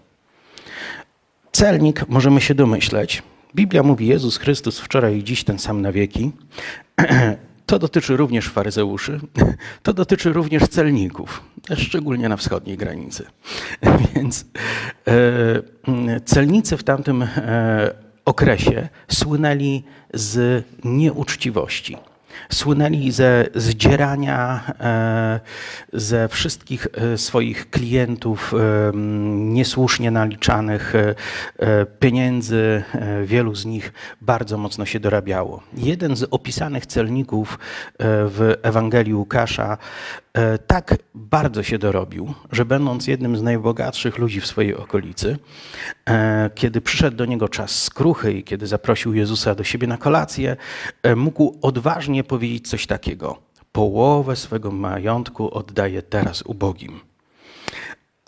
Celnik, 1.53 2.09
możemy 2.09 2.41
się 2.41 2.55
domyśleć, 2.55 3.23
Biblia 3.55 3.83
mówi 3.83 4.07
Jezus 4.07 4.37
Chrystus 4.37 4.81
wczoraj 4.81 5.17
i 5.17 5.25
dziś 5.25 5.45
ten 5.45 5.59
sam 5.59 5.83
na 5.83 5.93
wieki. 5.93 6.33
To 7.67 7.79
dotyczy 7.79 8.17
również 8.17 8.49
faryzeuszy, 8.49 9.21
to 9.83 9.93
dotyczy 9.93 10.33
również 10.33 10.69
celników, 10.69 11.43
szczególnie 11.77 12.29
na 12.29 12.37
wschodniej 12.37 12.77
granicy. 12.77 13.27
Więc 14.15 14.45
e, 15.09 16.21
celnicy 16.21 16.77
w 16.77 16.85
tamtym 16.85 17.23
e, 17.23 17.95
okresie 18.25 18.89
słynęli 19.09 19.83
z 20.15 20.65
nieuczciwości. 20.85 21.97
Słynęli 22.53 23.11
ze 23.11 23.47
zdzierania 23.55 24.61
e, 24.81 25.41
ze 25.93 26.29
wszystkich 26.29 26.87
e, 26.93 27.19
swoich 27.19 27.71
klientów 27.71 28.55
e, 28.55 28.93
niesłusznie 29.35 30.11
naliczanych 30.11 30.93
pieniędzy. 32.01 32.83
Wielu 33.25 33.55
z 33.55 33.65
nich 33.65 33.93
bardzo 34.21 34.59
mocno 34.59 34.85
się 34.87 35.01
dorabiało. 35.01 35.63
Jeden 35.77 36.17
z 36.17 36.23
opisanych 36.31 36.87
celników 36.87 37.59
w 37.99 38.55
Ewangelii 38.63 39.15
Łukasza 39.15 39.79
tak 40.67 40.97
bardzo 41.15 41.63
się 41.63 41.79
dorobił, 41.79 42.35
że 42.53 42.65
będąc 42.65 43.07
jednym 43.07 43.37
z 43.37 43.43
najbogatszych 43.43 44.19
ludzi 44.19 44.41
w 44.41 44.47
swojej 44.47 44.77
okolicy, 44.77 45.39
e, 46.09 46.51
kiedy 46.55 46.81
przyszedł 46.81 47.17
do 47.17 47.25
niego 47.25 47.49
czas 47.49 47.83
skruchy 47.83 48.33
i 48.33 48.45
kiedy 48.45 48.67
zaprosił 48.67 49.15
Jezusa 49.15 49.55
do 49.55 49.65
siebie 49.65 49.87
na 49.87 49.97
kolację, 49.97 50.57
e, 51.03 51.17
mógł 51.17 51.59
odważnie 51.63 52.25
powiedzieć 52.25 52.69
coś 52.69 52.87
takiego: 52.87 53.39
Połowę 53.73 54.37
swego 54.37 54.71
majątku 54.71 55.55
oddaję 55.55 56.03
teraz 56.03 56.43
ubogim. 56.43 57.01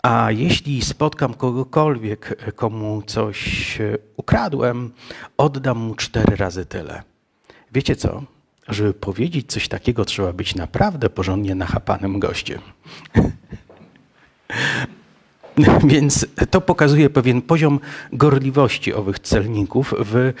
A 0.03 0.31
jeśli 0.31 0.81
spotkam 0.81 1.33
kogokolwiek, 1.33 2.53
komu 2.55 3.01
coś 3.01 3.77
ukradłem, 4.17 4.91
oddam 5.37 5.77
mu 5.77 5.95
cztery 5.95 6.35
razy 6.35 6.65
tyle. 6.65 7.03
Wiecie 7.71 7.95
co? 7.95 8.36
Żeby 8.67 8.93
powiedzieć 8.93 9.51
coś 9.51 9.67
takiego, 9.67 10.05
trzeba 10.05 10.33
być 10.33 10.55
naprawdę 10.55 11.09
porządnie 11.09 11.55
nachapanym 11.55 12.19
gościem. 12.19 12.61
Więc 15.83 16.25
to 16.49 16.61
pokazuje 16.61 17.09
pewien 17.09 17.41
poziom 17.41 17.79
gorliwości 18.13 18.93
owych 18.93 19.19
celników 19.19 19.93
w 19.99 20.33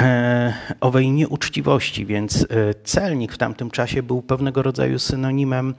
e, 0.00 0.54
owej 0.80 1.10
nieuczciwości. 1.10 2.06
Więc 2.06 2.42
e, 2.42 2.46
celnik 2.84 3.32
w 3.32 3.38
tamtym 3.38 3.70
czasie 3.70 4.02
był 4.02 4.22
pewnego 4.22 4.62
rodzaju 4.62 4.98
synonimem 4.98 5.74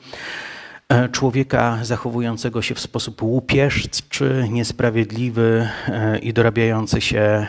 człowieka 1.12 1.80
zachowującego 1.82 2.62
się 2.62 2.76
w 2.76 2.80
sposób 2.80 3.22
łupieżczy, 3.22 4.48
niesprawiedliwy 4.52 5.70
e, 5.88 6.20
i 6.20 6.34
dorabiający 6.34 7.02
się 7.02 7.20
e, 7.20 7.48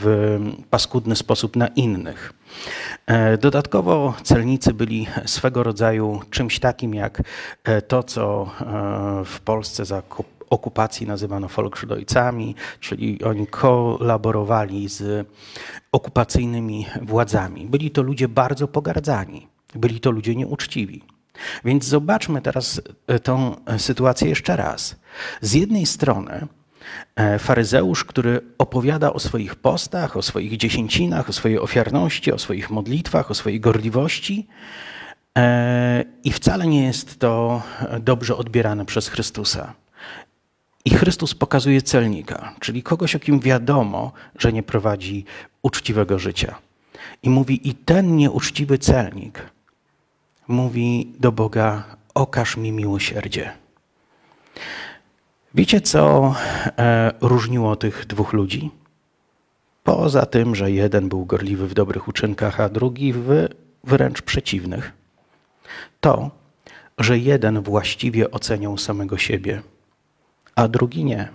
w 0.00 0.38
paskudny 0.70 1.16
sposób 1.16 1.56
na 1.56 1.68
innych. 1.68 2.32
Dodatkowo 3.40 4.14
celnicy 4.22 4.74
byli 4.74 5.06
swego 5.26 5.62
rodzaju 5.62 6.20
czymś 6.30 6.58
takim 6.58 6.94
jak 6.94 7.22
to, 7.88 8.02
co 8.02 8.50
w 9.24 9.40
Polsce 9.40 9.84
za 9.84 10.02
okupacji 10.50 11.06
nazywano 11.06 11.48
folkschdeutsami, 11.48 12.54
czyli 12.80 13.24
oni 13.24 13.46
kolaborowali 13.46 14.88
z 14.88 15.28
okupacyjnymi 15.92 16.86
władzami. 17.02 17.66
Byli 17.66 17.90
to 17.90 18.02
ludzie 18.02 18.28
bardzo 18.28 18.68
pogardzani, 18.68 19.46
byli 19.74 20.00
to 20.00 20.10
ludzie 20.10 20.36
nieuczciwi. 20.36 21.13
Więc 21.64 21.84
zobaczmy 21.84 22.42
teraz 22.42 22.80
e, 23.06 23.18
tą 23.18 23.56
e, 23.66 23.78
sytuację 23.78 24.28
jeszcze 24.28 24.56
raz. 24.56 24.96
Z 25.40 25.54
jednej 25.54 25.86
strony 25.86 26.46
e, 27.16 27.38
faryzeusz, 27.38 28.04
który 28.04 28.40
opowiada 28.58 29.12
o 29.12 29.18
swoich 29.18 29.54
postach, 29.54 30.16
o 30.16 30.22
swoich 30.22 30.56
dziesięcinach, 30.56 31.28
o 31.28 31.32
swojej 31.32 31.58
ofiarności, 31.58 32.32
o 32.32 32.38
swoich 32.38 32.70
modlitwach, 32.70 33.30
o 33.30 33.34
swojej 33.34 33.60
gorliwości, 33.60 34.46
i 36.24 36.32
wcale 36.32 36.66
nie 36.66 36.84
jest 36.84 37.18
to 37.18 37.62
dobrze 38.00 38.36
odbierane 38.36 38.84
przez 38.84 39.08
Chrystusa. 39.08 39.74
I 40.84 40.90
Chrystus 40.90 41.34
pokazuje 41.34 41.82
celnika, 41.82 42.54
czyli 42.60 42.82
kogoś, 42.82 43.14
o 43.14 43.18
kim 43.18 43.40
wiadomo, 43.40 44.12
że 44.38 44.52
nie 44.52 44.62
prowadzi 44.62 45.24
uczciwego 45.62 46.18
życia. 46.18 46.54
I 47.22 47.30
mówi: 47.30 47.68
I 47.68 47.74
ten 47.74 48.16
nieuczciwy 48.16 48.78
celnik 48.78 49.53
mówi 50.48 51.12
do 51.20 51.32
Boga: 51.32 51.84
Okaż 52.14 52.56
mi 52.56 52.72
miłosierdzie. 52.72 53.52
Wiecie, 55.54 55.80
co 55.80 56.34
e, 56.78 57.12
różniło 57.20 57.76
tych 57.76 58.06
dwóch 58.06 58.32
ludzi? 58.32 58.70
Poza 59.84 60.26
tym, 60.26 60.54
że 60.54 60.70
jeden 60.70 61.08
był 61.08 61.24
gorliwy 61.24 61.68
w 61.68 61.74
dobrych 61.74 62.08
uczynkach, 62.08 62.60
a 62.60 62.68
drugi 62.68 63.12
w 63.12 63.48
wręcz 63.84 64.22
przeciwnych. 64.22 64.92
To, 66.00 66.30
że 66.98 67.18
jeden 67.18 67.60
właściwie 67.60 68.30
oceniał 68.30 68.78
samego 68.78 69.18
siebie, 69.18 69.62
a 70.56 70.68
drugi 70.68 71.04
nie. 71.04 71.28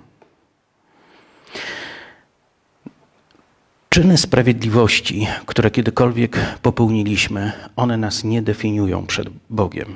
Czyny 3.90 4.18
sprawiedliwości, 4.18 5.28
które 5.46 5.72
kiedykolwiek 5.72 6.38
popełniliśmy, 6.62 7.52
one 7.76 7.98
nas 7.98 8.24
nie 8.24 8.42
definiują 8.42 9.06
przed 9.06 9.30
Bogiem. 9.50 9.96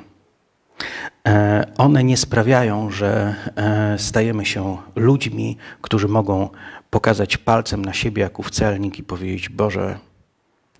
E, 1.28 1.66
one 1.78 2.04
nie 2.04 2.16
sprawiają, 2.16 2.90
że 2.90 3.34
e, 3.56 3.98
stajemy 3.98 4.46
się 4.46 4.76
ludźmi, 4.96 5.56
którzy 5.80 6.08
mogą 6.08 6.48
pokazać 6.90 7.36
palcem 7.36 7.84
na 7.84 7.92
siebie 7.92 8.22
jak 8.22 8.38
ów 8.38 8.50
celnik 8.50 8.98
i 8.98 9.02
powiedzieć: 9.02 9.48
Boże, 9.48 9.98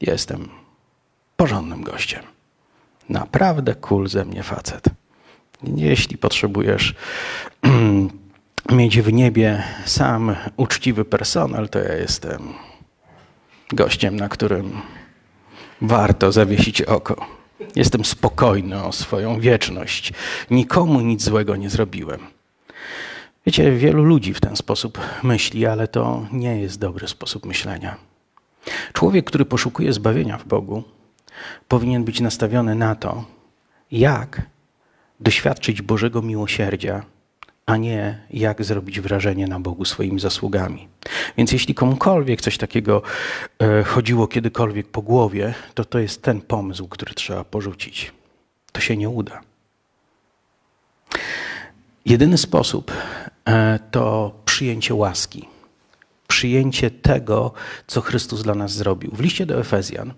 jestem 0.00 0.48
porządnym 1.36 1.82
gościem. 1.82 2.22
Naprawdę 3.08 3.74
cool 3.74 4.08
ze 4.08 4.24
mnie 4.24 4.42
facet. 4.42 4.84
Jeśli 5.76 6.18
potrzebujesz 6.18 6.94
mieć 8.72 9.00
w 9.00 9.12
niebie 9.12 9.62
sam 9.84 10.36
uczciwy 10.56 11.04
personel, 11.04 11.68
to 11.68 11.78
ja 11.78 11.94
jestem 11.94 12.54
gościem, 13.74 14.16
na 14.16 14.28
którym 14.28 14.80
warto 15.80 16.32
zawiesić 16.32 16.82
oko. 16.82 17.26
Jestem 17.76 18.04
spokojny 18.04 18.84
o 18.84 18.92
swoją 18.92 19.40
wieczność. 19.40 20.12
Nikomu 20.50 21.00
nic 21.00 21.22
złego 21.22 21.56
nie 21.56 21.70
zrobiłem. 21.70 22.20
Wiecie, 23.46 23.72
wielu 23.72 24.04
ludzi 24.04 24.34
w 24.34 24.40
ten 24.40 24.56
sposób 24.56 24.98
myśli, 25.22 25.66
ale 25.66 25.88
to 25.88 26.26
nie 26.32 26.60
jest 26.60 26.78
dobry 26.78 27.08
sposób 27.08 27.46
myślenia. 27.46 27.96
Człowiek, 28.92 29.24
który 29.24 29.44
poszukuje 29.44 29.92
zbawienia 29.92 30.38
w 30.38 30.44
Bogu, 30.44 30.82
powinien 31.68 32.04
być 32.04 32.20
nastawiony 32.20 32.74
na 32.74 32.94
to, 32.94 33.24
jak 33.90 34.42
doświadczyć 35.20 35.82
Bożego 35.82 36.22
miłosierdzia 36.22 37.02
a 37.66 37.76
nie 37.76 38.18
jak 38.30 38.64
zrobić 38.64 39.00
wrażenie 39.00 39.46
na 39.46 39.60
Bogu 39.60 39.84
swoimi 39.84 40.20
zasługami. 40.20 40.88
Więc 41.36 41.52
jeśli 41.52 41.74
komukolwiek 41.74 42.40
coś 42.40 42.58
takiego 42.58 43.02
e, 43.58 43.82
chodziło 43.84 44.26
kiedykolwiek 44.28 44.88
po 44.88 45.02
głowie, 45.02 45.54
to 45.74 45.84
to 45.84 45.98
jest 45.98 46.22
ten 46.22 46.40
pomysł, 46.40 46.88
który 46.88 47.14
trzeba 47.14 47.44
porzucić. 47.44 48.12
To 48.72 48.80
się 48.80 48.96
nie 48.96 49.08
uda. 49.08 49.40
Jedyny 52.06 52.38
sposób 52.38 52.92
e, 53.48 53.78
to 53.90 54.34
przyjęcie 54.44 54.94
łaski. 54.94 55.48
Przyjęcie 56.28 56.90
tego, 56.90 57.52
co 57.86 58.00
Chrystus 58.00 58.42
dla 58.42 58.54
nas 58.54 58.72
zrobił. 58.72 59.10
W 59.10 59.20
liście 59.20 59.46
do 59.46 59.60
Efezjan 59.60 60.12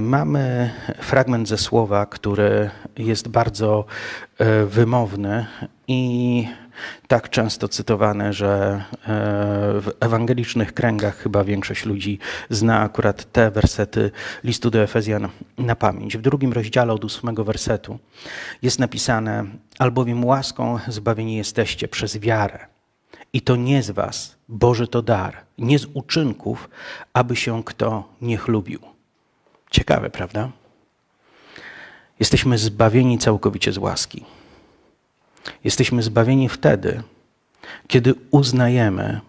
mamy 0.00 0.70
fragment 1.00 1.48
ze 1.48 1.58
słowa, 1.58 2.06
który 2.06 2.70
jest 2.96 3.28
bardzo 3.28 3.84
wymowny 4.66 5.46
i 5.88 6.44
tak 7.08 7.30
często 7.30 7.68
cytowane, 7.68 8.32
że 8.32 8.82
e, 8.92 9.06
w 9.80 9.90
ewangelicznych 10.00 10.74
kręgach 10.74 11.16
chyba 11.16 11.44
większość 11.44 11.84
ludzi 11.84 12.18
zna 12.50 12.80
akurat 12.80 13.32
te 13.32 13.50
wersety 13.50 14.10
listu 14.44 14.70
do 14.70 14.82
Efezjan 14.82 15.28
na 15.58 15.76
pamięć. 15.76 16.16
W 16.16 16.20
drugim 16.20 16.52
rozdziale 16.52 16.92
od 16.92 17.04
ósmego 17.04 17.44
wersetu 17.44 17.98
jest 18.62 18.78
napisane: 18.78 19.44
Albowiem 19.78 20.24
łaską 20.24 20.78
zbawieni 20.88 21.36
jesteście 21.36 21.88
przez 21.88 22.18
wiarę. 22.18 22.66
I 23.32 23.40
to 23.40 23.56
nie 23.56 23.82
z 23.82 23.90
was, 23.90 24.36
Boży 24.48 24.88
to 24.88 25.02
dar, 25.02 25.36
nie 25.58 25.78
z 25.78 25.86
uczynków, 25.94 26.70
aby 27.12 27.36
się 27.36 27.64
kto 27.64 28.08
nie 28.20 28.36
chlubił. 28.36 28.91
Ciekawe, 29.72 30.10
prawda? 30.10 30.50
Jesteśmy 32.20 32.58
zbawieni 32.58 33.18
całkowicie 33.18 33.72
z 33.72 33.78
łaski. 33.78 34.24
Jesteśmy 35.64 36.02
zbawieni 36.02 36.48
wtedy, 36.48 37.02
kiedy 37.88 38.14
uznajemy 38.30 39.20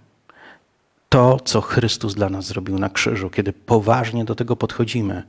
to, 1.09 1.39
co 1.45 1.61
Chrystus 1.61 2.13
dla 2.13 2.29
nas 2.29 2.45
zrobił 2.45 2.79
na 2.79 2.89
krzyżu, 2.89 3.29
kiedy 3.29 3.53
poważnie 3.53 4.25
do 4.25 4.35
tego 4.35 4.55
podchodzimy, 4.55 5.23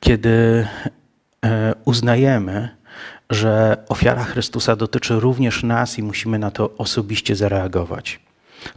kiedy 0.00 0.66
e, 1.44 1.74
uznajemy, 1.84 2.68
że 3.30 3.84
ofiara 3.88 4.24
Chrystusa 4.24 4.76
dotyczy 4.76 5.20
również 5.20 5.62
nas 5.62 5.98
i 5.98 6.02
musimy 6.02 6.38
na 6.38 6.50
to 6.50 6.76
osobiście 6.78 7.36
zareagować. 7.36 8.23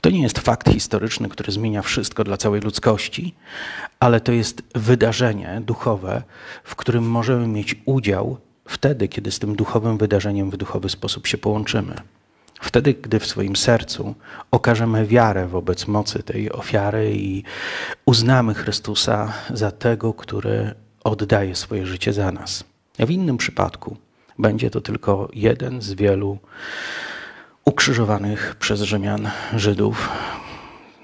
To 0.01 0.09
nie 0.09 0.21
jest 0.21 0.39
fakt 0.39 0.69
historyczny, 0.71 1.29
który 1.29 1.51
zmienia 1.51 1.81
wszystko 1.81 2.23
dla 2.23 2.37
całej 2.37 2.61
ludzkości, 2.61 3.35
ale 3.99 4.21
to 4.21 4.31
jest 4.31 4.61
wydarzenie 4.75 5.61
duchowe, 5.65 6.23
w 6.63 6.75
którym 6.75 7.09
możemy 7.09 7.47
mieć 7.47 7.75
udział 7.85 8.37
wtedy, 8.67 9.07
kiedy 9.07 9.31
z 9.31 9.39
tym 9.39 9.55
duchowym 9.55 9.97
wydarzeniem 9.97 10.51
w 10.51 10.57
duchowy 10.57 10.89
sposób 10.89 11.27
się 11.27 11.37
połączymy. 11.37 11.95
Wtedy, 12.61 12.93
gdy 12.93 13.19
w 13.19 13.25
swoim 13.25 13.55
sercu 13.55 14.15
okażemy 14.51 15.05
wiarę 15.05 15.47
wobec 15.47 15.87
mocy 15.87 16.23
tej 16.23 16.51
ofiary 16.51 17.11
i 17.15 17.43
uznamy 18.05 18.53
Chrystusa 18.53 19.33
za 19.49 19.71
tego, 19.71 20.13
który 20.13 20.73
oddaje 21.03 21.55
swoje 21.55 21.85
życie 21.85 22.13
za 22.13 22.31
nas. 22.31 22.63
W 22.99 23.11
innym 23.11 23.37
przypadku 23.37 23.97
będzie 24.39 24.69
to 24.69 24.81
tylko 24.81 25.29
jeden 25.33 25.81
z 25.81 25.93
wielu 25.93 26.37
ukrzyżowanych 27.67 28.55
przez 28.59 28.81
Rzymian 28.81 29.29
Żydów. 29.55 30.09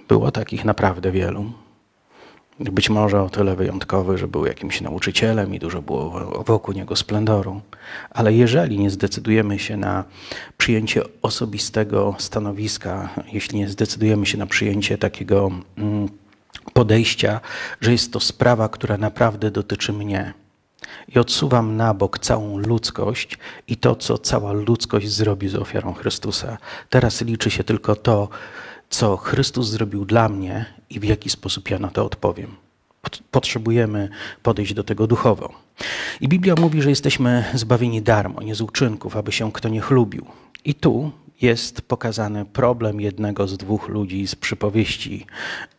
Było 0.07 0.31
takich 0.31 0.65
naprawdę 0.65 1.11
wielu. 1.11 1.51
Być 2.59 2.89
może 2.89 3.21
o 3.21 3.29
tyle 3.29 3.55
wyjątkowy, 3.55 4.17
że 4.17 4.27
był 4.27 4.45
jakimś 4.45 4.81
nauczycielem 4.81 5.55
i 5.55 5.59
dużo 5.59 5.81
było 5.81 6.43
wokół 6.47 6.73
niego 6.73 6.95
splendoru. 6.95 7.61
Ale 8.09 8.33
jeżeli 8.33 8.79
nie 8.79 8.89
zdecydujemy 8.89 9.59
się 9.59 9.77
na 9.77 10.03
przyjęcie 10.57 11.01
osobistego 11.21 12.15
stanowiska, 12.19 13.09
jeśli 13.31 13.59
nie 13.59 13.69
zdecydujemy 13.69 14.25
się 14.25 14.37
na 14.37 14.45
przyjęcie 14.45 14.97
takiego 14.97 15.51
mm, 15.77 16.09
podejścia, 16.73 17.39
że 17.81 17.91
jest 17.91 18.13
to 18.13 18.19
sprawa, 18.19 18.69
która 18.69 18.97
naprawdę 18.97 19.51
dotyczy 19.51 19.93
mnie, 19.93 20.33
i 21.15 21.19
odsuwam 21.19 21.77
na 21.77 21.93
bok 21.93 22.19
całą 22.19 22.57
ludzkość 22.57 23.37
i 23.67 23.77
to, 23.77 23.95
co 23.95 24.17
cała 24.17 24.51
ludzkość 24.51 25.09
zrobi 25.09 25.49
z 25.49 25.55
ofiarą 25.55 25.93
Chrystusa. 25.93 26.57
Teraz 26.89 27.21
liczy 27.21 27.51
się 27.51 27.63
tylko 27.63 27.95
to, 27.95 28.29
co 28.89 29.17
Chrystus 29.17 29.69
zrobił 29.69 30.05
dla 30.05 30.29
mnie 30.29 30.65
i 30.89 30.99
w 30.99 31.03
jaki 31.03 31.29
sposób 31.29 31.69
ja 31.69 31.79
na 31.79 31.87
to 31.87 32.05
odpowiem. 32.05 32.55
Potrzebujemy 33.31 34.09
podejść 34.43 34.73
do 34.73 34.83
tego 34.83 35.07
duchowo. 35.07 35.53
I 36.21 36.27
Biblia 36.27 36.55
mówi, 36.59 36.81
że 36.81 36.89
jesteśmy 36.89 37.45
zbawieni 37.53 38.01
darmo, 38.01 38.41
nie 38.41 38.55
z 38.55 38.61
uczynków, 38.61 39.17
aby 39.17 39.31
się 39.31 39.51
kto 39.51 39.69
nie 39.69 39.81
chlubił. 39.81 40.25
I 40.65 40.73
tu 40.75 41.11
jest 41.41 41.81
pokazany 41.81 42.45
problem 42.45 43.01
jednego 43.01 43.47
z 43.47 43.57
dwóch 43.57 43.87
ludzi 43.87 44.27
z 44.27 44.35
przypowieści, 44.35 45.25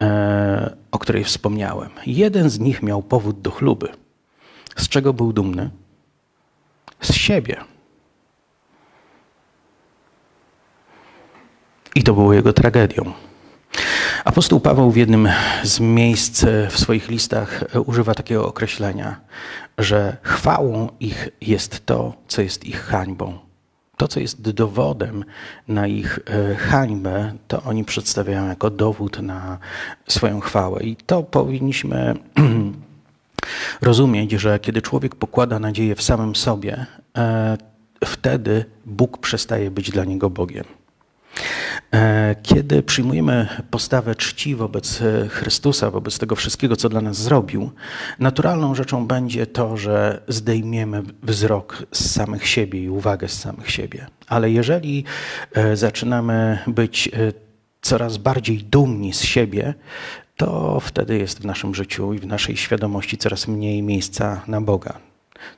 e, 0.03 0.77
o 0.91 0.99
której 0.99 1.25
wspomniałem. 1.25 1.91
Jeden 2.07 2.51
z 2.51 2.59
nich 2.59 2.83
miał 2.83 3.03
powód 3.03 3.41
do 3.41 3.51
chluby. 3.51 3.89
Z 4.77 4.89
czego 4.89 5.13
był 5.13 5.33
dumny? 5.33 5.71
Z 7.01 7.15
siebie. 7.15 7.57
I 11.95 12.03
to 12.03 12.15
było 12.15 12.35
jego 12.35 12.53
tragedią. 12.53 13.13
Apostoł 14.25 14.61
Paweł 14.61 14.91
w 14.91 14.97
jednym 14.97 15.29
z 15.63 15.81
miejsc 15.81 16.45
w 16.71 16.79
swoich 16.79 17.09
listach 17.09 17.65
używa 17.87 18.15
takiego 18.15 18.49
określenia, 18.49 19.21
że 19.79 20.17
chwałą 20.23 20.89
ich 21.01 21.29
jest 21.41 21.87
to, 21.87 22.13
co 22.29 22.43
jest 22.43 22.65
ich 22.65 22.81
hańbą. 22.81 23.39
To, 23.97 24.09
co 24.09 24.21
jest 24.21 24.51
dowodem 24.51 25.25
na 25.69 25.87
ich 25.87 26.19
e, 26.27 26.55
hańbę, 26.55 27.33
to 27.49 27.63
oni 27.63 27.85
przedstawiają 27.85 28.49
jako 28.49 28.71
dowód 28.71 29.23
na 29.23 29.59
swoją 30.09 30.41
chwałę. 30.41 30.83
I 30.83 30.97
to 30.97 31.23
powinniśmy 31.23 32.15
rozumieć, 33.81 34.33
że 34.33 34.59
kiedy 34.59 34.83
człowiek 34.83 35.15
pokłada 35.15 35.59
nadzieję 35.59 35.95
w 35.95 36.03
samym 36.03 36.37
sobie, 36.37 36.87
e, 37.19 37.57
wtedy 38.05 38.65
Bóg 38.87 39.19
przestaje 39.19 39.71
być 39.71 39.91
dla 39.91 40.05
niego 40.05 40.31
Bogiem. 40.31 40.65
E, 41.95 42.35
kiedy 42.43 42.83
przyjmujemy 42.83 43.49
postawę 43.71 44.15
czci 44.15 44.55
wobec 44.55 45.03
e, 45.03 45.29
Chrystusa, 45.29 45.91
wobec 45.91 46.19
tego 46.19 46.37
wszystkiego, 46.37 46.77
co 46.77 46.89
dla 46.89 47.01
nas 47.01 47.17
zrobił, 47.17 47.71
naturalną 48.19 48.75
rzeczą 48.75 49.07
będzie 49.07 49.47
to, 49.47 49.77
że 49.77 50.23
zdejmiemy 50.29 51.03
wzrok 51.23 51.87
z 51.93 52.11
samych 52.11 52.49
siebie 52.49 52.83
i 52.83 52.89
uwagę 52.89 53.29
z 53.29 53.41
samych 53.41 53.71
siebie. 53.71 54.07
Ale 54.27 54.51
jeżeli 54.51 55.05
zaczynamy 55.75 56.59
być 56.67 57.11
coraz 57.85 58.17
bardziej 58.17 58.59
dumni 58.59 59.13
z 59.13 59.23
siebie, 59.23 59.75
to 60.37 60.81
wtedy 60.81 61.19
jest 61.19 61.43
w 61.43 61.45
naszym 61.45 61.75
życiu 61.75 62.15
i 62.15 62.19
w 62.19 62.27
naszej 62.27 62.57
świadomości 62.57 63.19
coraz 63.19 63.49
mniej 63.49 63.83
miejsca 63.83 64.43
na 64.47 64.61
Boga. 64.61 64.99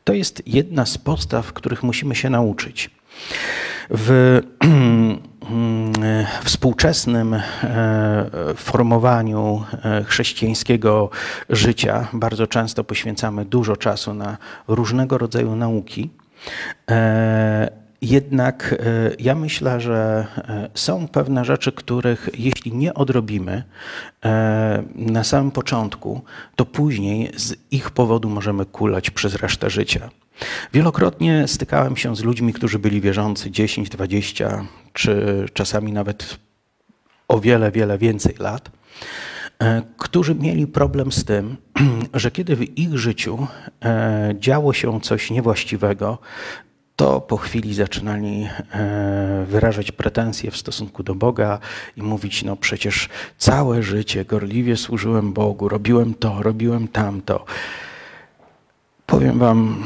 To 0.04 0.12
jest 0.12 0.42
jedna 0.46 0.86
z 0.86 0.98
postaw, 0.98 1.52
których 1.52 1.82
musimy 1.82 2.14
się 2.14 2.30
nauczyć. 2.30 2.90
W 3.90 4.40
współczesnym 6.44 7.34
e, 7.34 7.42
formowaniu 8.56 9.64
e, 9.84 10.04
chrześcijańskiego 10.04 11.10
życia 11.50 12.08
bardzo 12.12 12.46
często 12.46 12.84
poświęcamy 12.84 13.44
dużo 13.44 13.76
czasu 13.76 14.14
na 14.14 14.36
różnego 14.68 15.18
rodzaju 15.18 15.56
nauki. 15.56 16.10
Jednak 18.02 18.74
e, 18.78 19.10
ja 19.18 19.34
myślę, 19.34 19.80
że 19.80 20.26
e, 20.38 20.68
są 20.74 21.08
pewne 21.08 21.44
rzeczy, 21.44 21.72
których 21.72 22.28
jeśli 22.38 22.72
nie 22.74 22.94
odrobimy 22.94 23.62
e, 24.24 24.82
na 24.94 25.24
samym 25.24 25.50
początku, 25.50 26.22
to 26.56 26.64
później 26.64 27.32
z 27.36 27.54
ich 27.70 27.90
powodu 27.90 28.28
możemy 28.28 28.66
kulać 28.66 29.10
przez 29.10 29.34
resztę 29.34 29.70
życia. 29.70 30.10
Wielokrotnie 30.72 31.48
stykałem 31.48 31.96
się 31.96 32.16
z 32.16 32.24
ludźmi, 32.24 32.52
którzy 32.52 32.78
byli 32.78 33.00
wierzący 33.00 33.50
10, 33.50 33.88
20 33.88 34.64
czy 34.92 35.46
czasami 35.52 35.92
nawet 35.92 36.36
o 37.28 37.40
wiele, 37.40 37.70
wiele 37.70 37.98
więcej 37.98 38.34
lat, 38.38 38.70
którzy 39.98 40.34
mieli 40.34 40.66
problem 40.66 41.12
z 41.12 41.24
tym, 41.24 41.56
że 42.14 42.30
kiedy 42.30 42.56
w 42.56 42.78
ich 42.78 42.98
życiu 42.98 43.46
działo 44.34 44.72
się 44.72 45.00
coś 45.00 45.30
niewłaściwego, 45.30 46.18
to 46.96 47.20
po 47.20 47.36
chwili 47.36 47.74
zaczynali 47.74 48.48
e, 48.72 49.44
wyrażać 49.48 49.92
pretensje 49.92 50.50
w 50.50 50.56
stosunku 50.56 51.02
do 51.02 51.14
Boga 51.14 51.58
i 51.96 52.02
mówić: 52.02 52.42
No 52.42 52.56
przecież 52.56 53.08
całe 53.38 53.82
życie 53.82 54.24
gorliwie 54.24 54.76
służyłem 54.76 55.32
Bogu, 55.32 55.68
robiłem 55.68 56.14
to, 56.14 56.42
robiłem 56.42 56.88
tamto. 56.88 57.44
Powiem 59.06 59.38
Wam 59.38 59.84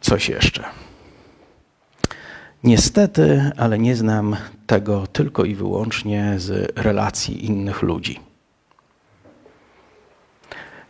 coś 0.00 0.28
jeszcze. 0.28 0.64
Niestety, 2.64 3.50
ale 3.56 3.78
nie 3.78 3.96
znam 3.96 4.36
tego 4.66 5.06
tylko 5.06 5.44
i 5.44 5.54
wyłącznie 5.54 6.34
z 6.36 6.78
relacji 6.78 7.46
innych 7.46 7.82
ludzi. 7.82 8.20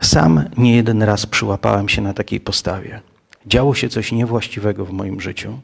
Sam 0.00 0.44
nie 0.56 0.76
jeden 0.76 1.02
raz 1.02 1.26
przyłapałem 1.26 1.88
się 1.88 2.02
na 2.02 2.14
takiej 2.14 2.40
postawie 2.40 3.00
działo 3.46 3.74
się 3.74 3.88
coś 3.88 4.12
niewłaściwego 4.12 4.84
w 4.84 4.92
moim 4.92 5.20
życiu. 5.20 5.60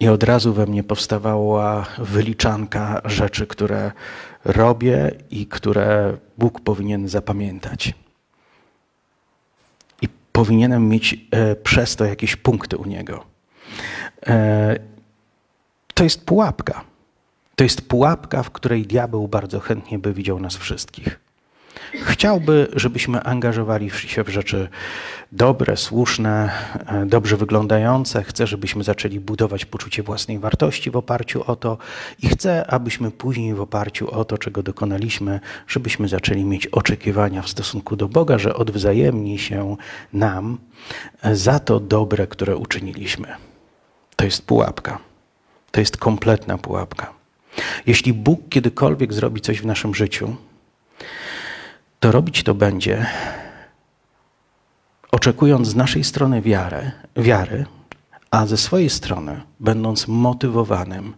I 0.00 0.08
od 0.08 0.22
razu 0.22 0.52
we 0.52 0.66
mnie 0.66 0.82
powstawała 0.82 1.86
wyliczanka 1.98 3.00
rzeczy, 3.04 3.46
które 3.46 3.92
robię 4.44 5.10
i 5.30 5.46
które 5.46 6.16
Bóg 6.38 6.60
powinien 6.60 7.08
zapamiętać. 7.08 7.94
I 10.02 10.08
powinienem 10.32 10.88
mieć 10.88 11.16
e, 11.30 11.56
przez 11.56 11.96
to 11.96 12.04
jakieś 12.04 12.36
punkty 12.36 12.76
u 12.76 12.84
Niego. 12.84 13.24
E, 14.26 14.78
to 15.94 16.04
jest 16.04 16.26
pułapka. 16.26 16.84
To 17.56 17.64
jest 17.64 17.88
pułapka, 17.88 18.42
w 18.42 18.50
której 18.50 18.86
diabeł 18.86 19.28
bardzo 19.28 19.60
chętnie 19.60 19.98
by 19.98 20.12
widział 20.12 20.40
nas 20.40 20.56
wszystkich. 20.56 21.20
Chciałby, 22.04 22.68
żebyśmy 22.76 23.22
angażowali 23.22 23.90
się 23.90 24.24
w 24.24 24.28
rzeczy 24.28 24.68
dobre, 25.32 25.76
słuszne, 25.76 26.50
e, 26.86 27.06
dobrze 27.06 27.36
wyglądające. 27.36 28.22
Chce, 28.22 28.46
żebyśmy 28.46 28.84
zaczęli 28.84 29.20
budować 29.20 29.64
poczucie 29.64 30.02
własnej 30.02 30.38
wartości 30.38 30.90
w 30.90 30.96
oparciu 30.96 31.44
o 31.46 31.56
to 31.56 31.78
i 32.22 32.28
chce, 32.28 32.66
abyśmy 32.70 33.10
później 33.10 33.54
w 33.54 33.60
oparciu 33.60 34.10
o 34.10 34.24
to, 34.24 34.38
czego 34.38 34.62
dokonaliśmy, 34.62 35.40
żebyśmy 35.68 36.08
zaczęli 36.08 36.44
mieć 36.44 36.66
oczekiwania 36.66 37.42
w 37.42 37.48
stosunku 37.48 37.96
do 37.96 38.08
Boga, 38.08 38.38
że 38.38 38.54
odwzajemni 38.54 39.38
się 39.38 39.76
nam 40.12 40.58
za 41.32 41.58
to 41.58 41.80
dobre, 41.80 42.26
które 42.26 42.56
uczyniliśmy. 42.56 43.28
To 44.16 44.24
jest 44.24 44.46
pułapka. 44.46 44.98
To 45.70 45.80
jest 45.80 45.96
kompletna 45.96 46.58
pułapka. 46.58 47.12
Jeśli 47.86 48.12
Bóg 48.12 48.48
kiedykolwiek 48.48 49.12
zrobi 49.12 49.40
coś 49.40 49.60
w 49.60 49.66
naszym 49.66 49.94
życiu, 49.94 50.36
to 52.02 52.12
robić 52.12 52.42
to 52.42 52.54
będzie, 52.54 53.06
oczekując 55.12 55.68
z 55.68 55.74
naszej 55.74 56.04
strony 56.04 56.42
wiarę, 56.42 56.90
wiary, 57.16 57.66
a 58.30 58.46
ze 58.46 58.56
swojej 58.56 58.90
strony 58.90 59.40
będąc 59.60 60.08
motywowanym 60.08 61.14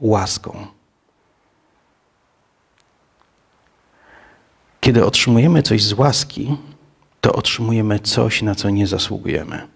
łaską. 0.00 0.66
Kiedy 4.80 5.04
otrzymujemy 5.04 5.62
coś 5.62 5.82
z 5.82 5.92
łaski, 5.92 6.56
to 7.20 7.32
otrzymujemy 7.32 7.98
coś, 7.98 8.42
na 8.42 8.54
co 8.54 8.70
nie 8.70 8.86
zasługujemy. 8.86 9.68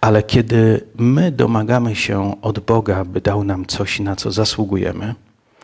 Ale 0.00 0.22
kiedy 0.22 0.86
my 0.94 1.32
domagamy 1.32 1.96
się 1.96 2.40
od 2.42 2.58
Boga, 2.58 3.04
by 3.04 3.20
dał 3.20 3.44
nam 3.44 3.66
coś, 3.66 4.00
na 4.00 4.16
co 4.16 4.32
zasługujemy, 4.32 5.14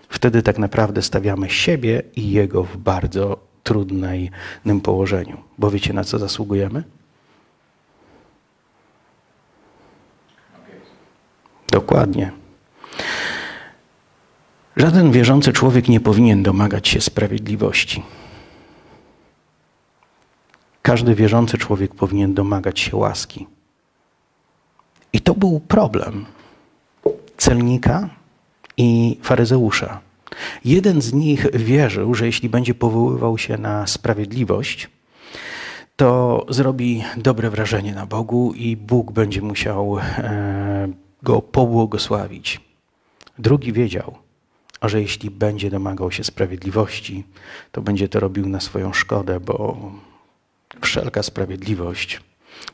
wtedy 0.08 0.42
tak 0.42 0.58
naprawdę 0.58 1.02
stawiamy 1.02 1.50
siebie 1.50 2.02
i 2.16 2.30
Jego 2.30 2.62
w 2.62 2.76
bardzo 2.76 3.38
trudnym 3.62 4.80
położeniu. 4.82 5.36
Bo 5.58 5.70
wiecie, 5.70 5.92
na 5.92 6.04
co 6.04 6.18
zasługujemy? 6.18 6.84
Dokładnie. 11.70 12.32
Żaden 14.76 15.12
wierzący 15.12 15.52
człowiek 15.52 15.88
nie 15.88 16.00
powinien 16.00 16.42
domagać 16.42 16.88
się 16.88 17.00
sprawiedliwości. 17.00 18.02
Każdy 20.82 21.14
wierzący 21.14 21.58
człowiek 21.58 21.94
powinien 21.94 22.34
domagać 22.34 22.80
się 22.80 22.96
łaski. 22.96 23.46
I 25.12 25.20
to 25.20 25.34
był 25.34 25.60
problem 25.60 26.26
celnika 27.36 28.08
i 28.76 29.18
faryzeusza. 29.22 30.00
Jeden 30.64 31.02
z 31.02 31.12
nich 31.12 31.46
wierzył, 31.54 32.14
że 32.14 32.26
jeśli 32.26 32.48
będzie 32.48 32.74
powoływał 32.74 33.38
się 33.38 33.58
na 33.58 33.86
sprawiedliwość, 33.86 34.90
to 35.96 36.46
zrobi 36.48 37.04
dobre 37.16 37.50
wrażenie 37.50 37.94
na 37.94 38.06
Bogu 38.06 38.52
i 38.52 38.76
Bóg 38.76 39.12
będzie 39.12 39.42
musiał 39.42 39.98
e, 39.98 40.88
go 41.22 41.42
pobłogosławić. 41.42 42.60
Drugi 43.38 43.72
wiedział, 43.72 44.18
że 44.82 45.02
jeśli 45.02 45.30
będzie 45.30 45.70
domagał 45.70 46.10
się 46.10 46.24
sprawiedliwości, 46.24 47.24
to 47.72 47.82
będzie 47.82 48.08
to 48.08 48.20
robił 48.20 48.48
na 48.48 48.60
swoją 48.60 48.92
szkodę, 48.92 49.40
bo 49.40 49.76
wszelka 50.80 51.22
sprawiedliwość, 51.22 52.20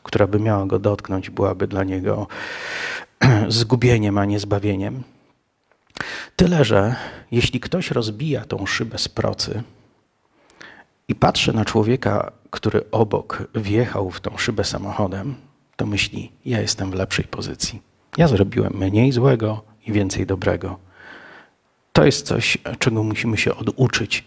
która 0.02 0.26
by 0.26 0.40
miała 0.40 0.66
go 0.66 0.78
dotknąć, 0.78 1.30
byłaby 1.30 1.66
dla 1.66 1.84
niego 1.84 2.26
zgubieniem, 3.48 4.18
a 4.18 4.24
nie 4.24 4.40
zbawieniem. 4.40 5.02
Tyle, 6.42 6.64
że 6.64 6.94
jeśli 7.30 7.60
ktoś 7.60 7.90
rozbija 7.90 8.44
tą 8.44 8.66
szybę 8.66 8.98
z 8.98 9.08
procy 9.08 9.62
i 11.08 11.14
patrzy 11.14 11.52
na 11.52 11.64
człowieka, 11.64 12.32
który 12.50 12.84
obok 12.90 13.42
wjechał 13.54 14.10
w 14.10 14.20
tą 14.20 14.36
szybę 14.36 14.64
samochodem, 14.64 15.34
to 15.76 15.86
myśli: 15.86 16.32
Ja 16.44 16.60
jestem 16.60 16.90
w 16.90 16.94
lepszej 16.94 17.24
pozycji. 17.24 17.82
Ja 18.16 18.28
zrobiłem 18.28 18.72
mniej 18.76 19.12
złego 19.12 19.64
i 19.86 19.92
więcej 19.92 20.26
dobrego. 20.26 20.78
To 21.92 22.04
jest 22.04 22.26
coś, 22.26 22.58
czego 22.78 23.02
musimy 23.02 23.36
się 23.36 23.56
oduczyć 23.56 24.24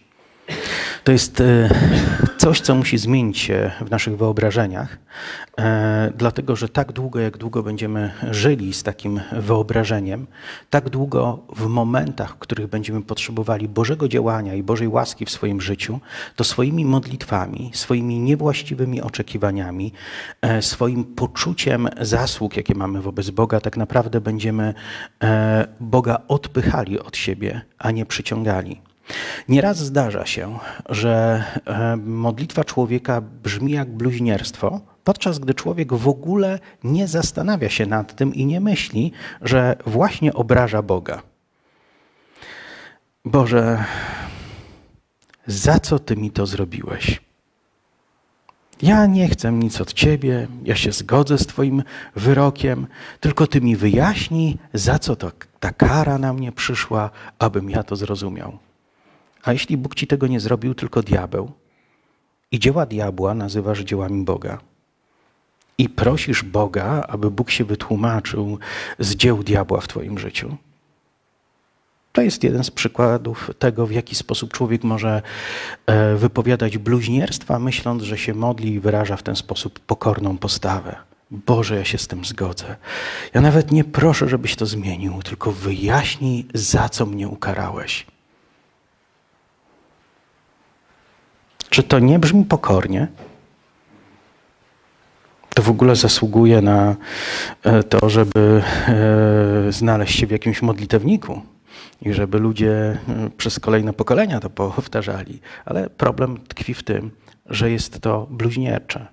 to 1.04 1.12
jest 1.12 1.42
e, 1.42 1.70
coś, 2.38 2.62
co 2.62 2.76
musi 2.76 2.98
zmienić 2.98 3.38
się 3.38 3.72
w 3.82 3.92
naszych 3.92 4.18
wyobrażeniach, 4.18 4.98
e, 5.58 6.12
dlatego 6.18 6.56
że 6.56 6.70
tak 6.70 6.92
długo, 6.92 7.20
jak 7.20 7.38
długo 7.38 7.64
będziemy 7.64 8.12
żyli 8.32 8.74
z 8.74 8.84
takim 8.84 9.22
wyobrażeniem, 9.32 10.28
tak 10.70 10.90
długo 10.90 11.40
w 11.56 11.66
momentach, 11.66 12.36
w 12.36 12.38
których 12.38 12.68
będziemy 12.68 13.02
potrzebowali 13.02 13.68
Bożego 13.68 14.08
działania 14.08 14.54
i 14.54 14.64
Bożej 14.64 14.88
łaski 14.88 15.26
w 15.26 15.30
swoim 15.30 15.62
życiu, 15.62 16.00
to 16.36 16.44
swoimi 16.44 16.86
modlitwami, 16.86 17.72
swoimi 17.74 18.20
niewłaściwymi 18.20 19.02
oczekiwaniami, 19.02 19.94
e, 20.42 20.62
swoim 20.62 21.04
poczuciem 21.04 21.90
zasług, 22.02 22.58
jakie 22.58 22.76
mamy 22.76 23.02
wobec 23.02 23.30
Boga, 23.30 23.62
tak 23.62 23.78
naprawdę 23.78 24.22
będziemy 24.22 24.74
Boga 25.80 26.18
odpychali 26.28 27.00
od 27.00 27.18
siebie, 27.18 27.62
a 27.78 27.92
nie 27.92 28.06
przyciągali. 28.06 28.85
Nieraz 29.50 29.78
zdarza 29.78 30.26
się, 30.26 30.60
że 30.90 31.44
e, 31.66 31.98
modlitwa 31.98 32.64
człowieka 32.64 33.22
brzmi 33.22 33.72
jak 33.72 33.90
bluźnierstwo, 33.90 34.82
podczas 35.04 35.40
gdy 35.40 35.54
człowiek 35.54 35.94
w 35.94 36.08
ogóle 36.08 36.60
nie 36.84 37.08
zastanawia 37.08 37.70
się 37.70 37.86
nad 37.86 38.16
tym 38.16 38.34
i 38.34 38.46
nie 38.46 38.60
myśli, 38.60 39.12
że 39.42 39.76
właśnie 39.86 40.34
obraża 40.34 40.82
Boga. 40.82 41.22
Boże, 43.26 43.84
za 45.48 45.80
co 45.80 46.00
Ty 46.00 46.18
mi 46.18 46.32
to 46.32 46.46
zrobiłeś? 46.46 47.22
Ja 48.82 49.06
nie 49.06 49.30
chcę 49.30 49.52
nic 49.52 49.82
od 49.82 49.94
Ciebie, 49.94 50.48
ja 50.64 50.76
się 50.76 50.92
zgodzę 50.92 51.38
z 51.38 51.48
Twoim 51.48 51.84
wyrokiem, 52.16 52.88
tylko 53.20 53.48
Ty 53.48 53.62
mi 53.62 53.76
wyjaśnij, 53.76 54.58
za 54.74 55.00
co 55.00 55.16
to, 55.16 55.32
ta 55.60 55.72
kara 55.72 56.18
na 56.18 56.34
mnie 56.34 56.52
przyszła, 56.52 57.10
abym 57.40 57.70
ja 57.70 57.84
to 57.84 57.96
zrozumiał. 57.96 58.65
A 59.46 59.54
jeśli 59.54 59.78
Bóg 59.78 59.96
ci 59.96 60.08
tego 60.08 60.28
nie 60.28 60.40
zrobił, 60.40 60.76
tylko 60.76 61.04
diabeł, 61.04 61.52
i 62.52 62.60
dzieła 62.60 62.86
diabła 62.86 63.34
nazywasz 63.34 63.80
dziełami 63.80 64.24
Boga, 64.24 64.60
i 65.78 65.90
prosisz 65.90 66.44
Boga, 66.44 67.06
aby 67.08 67.32
Bóg 67.32 67.52
się 67.52 67.66
wytłumaczył 67.66 68.60
z 69.00 69.16
dzieł 69.16 69.44
diabła 69.44 69.82
w 69.82 69.88
Twoim 69.88 70.20
życiu, 70.20 70.58
to 72.16 72.22
jest 72.22 72.44
jeden 72.44 72.64
z 72.64 72.72
przykładów 72.72 73.52
tego, 73.60 73.88
w 73.88 73.92
jaki 73.92 74.16
sposób 74.16 74.54
człowiek 74.54 74.84
może 74.84 75.22
e, 75.86 76.16
wypowiadać 76.16 76.78
bluźnierstwa, 76.78 77.60
myśląc, 77.60 78.04
że 78.04 78.18
się 78.18 78.34
modli 78.34 78.74
i 78.74 78.80
wyraża 78.80 79.18
w 79.18 79.24
ten 79.24 79.36
sposób 79.36 79.80
pokorną 79.80 80.38
postawę. 80.38 80.96
Boże, 81.32 81.76
ja 81.76 81.86
się 81.86 81.98
z 81.98 82.08
tym 82.08 82.26
zgodzę. 82.26 82.76
Ja 83.34 83.42
nawet 83.42 83.72
nie 83.72 83.84
proszę, 83.84 84.30
żebyś 84.30 84.56
to 84.56 84.66
zmienił, 84.66 85.24
tylko 85.24 85.52
wyjaśnij, 85.52 86.46
za 86.54 86.90
co 86.90 87.06
mnie 87.06 87.28
ukarałeś. 87.28 88.06
Czy 91.76 91.84
to 91.84 92.00
nie 92.00 92.20
brzmi 92.20 92.46
pokornie? 92.46 93.08
To 95.56 95.62
w 95.62 95.70
ogóle 95.70 95.96
zasługuje 95.96 96.62
na 96.62 96.96
e, 97.64 97.84
to, 97.84 98.10
żeby 98.10 98.62
e, 98.88 99.72
znaleźć 99.72 100.20
się 100.20 100.28
w 100.28 100.32
jakimś 100.32 100.62
modlitewniku 100.62 101.42
i 102.02 102.14
żeby 102.14 102.40
ludzie 102.40 102.72
e, 102.72 102.98
przez 103.38 103.60
kolejne 103.60 103.94
pokolenia 103.94 104.40
to 104.40 104.50
powtarzali. 104.50 105.40
Ale 105.66 105.90
problem 105.90 106.40
tkwi 106.48 106.74
w 106.74 106.84
tym, 106.84 107.12
że 107.46 107.72
jest 107.72 108.00
to 108.00 108.28
bluźniercze. 108.30 109.08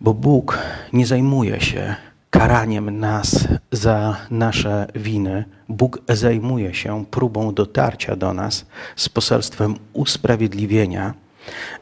Bo 0.00 0.14
Bóg 0.14 0.58
nie 0.92 1.06
zajmuje 1.06 1.60
się 1.60 1.96
karaniem 2.32 3.00
nas 3.00 3.48
za 3.72 4.16
nasze 4.30 4.86
winy, 4.94 5.44
Bóg 5.68 5.98
zajmuje 6.08 6.74
się 6.74 7.04
próbą 7.10 7.54
dotarcia 7.54 8.16
do 8.16 8.34
nas 8.34 8.66
z 8.96 9.08
poselstwem 9.08 9.74
usprawiedliwienia 9.92 11.14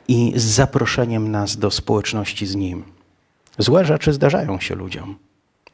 i 0.09 0.33
z 0.37 0.45
zaproszeniem 0.45 1.31
nas 1.31 1.57
do 1.57 1.71
społeczności 1.71 2.47
z 2.47 2.55
Nim. 2.55 2.83
Złe 3.59 3.85
rzeczy 3.85 4.13
zdarzają 4.13 4.61
się 4.61 4.75
ludziom. 4.75 5.17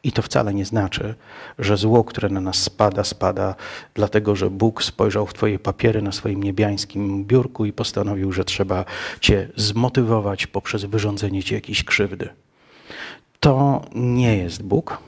I 0.03 0.13
to 0.13 0.23
wcale 0.23 0.55
nie 0.55 0.65
znaczy, 0.65 1.15
że 1.59 1.77
zło, 1.77 2.05
które 2.05 2.29
na 2.29 2.41
nas 2.41 2.57
spada, 2.57 3.05
spada 3.05 3.55
dlatego, 3.95 4.37
że 4.37 4.51
Bóg 4.51 4.83
spojrzał 4.83 5.27
w 5.27 5.35
Twoje 5.35 5.59
papiery 5.59 6.03
na 6.03 6.13
swoim 6.13 6.43
niebiańskim 6.43 7.25
biurku 7.25 7.65
i 7.65 7.73
postanowił, 7.73 8.33
że 8.33 8.45
trzeba 8.45 8.85
Cię 9.21 9.49
zmotywować 9.57 10.47
poprzez 10.47 10.85
wyrządzenie 10.85 11.43
Ci 11.43 11.55
jakiejś 11.55 11.85
krzywdy. 11.85 12.29
To 13.41 13.83
nie 13.95 14.37
jest 14.37 14.63
Bóg. 14.63 14.99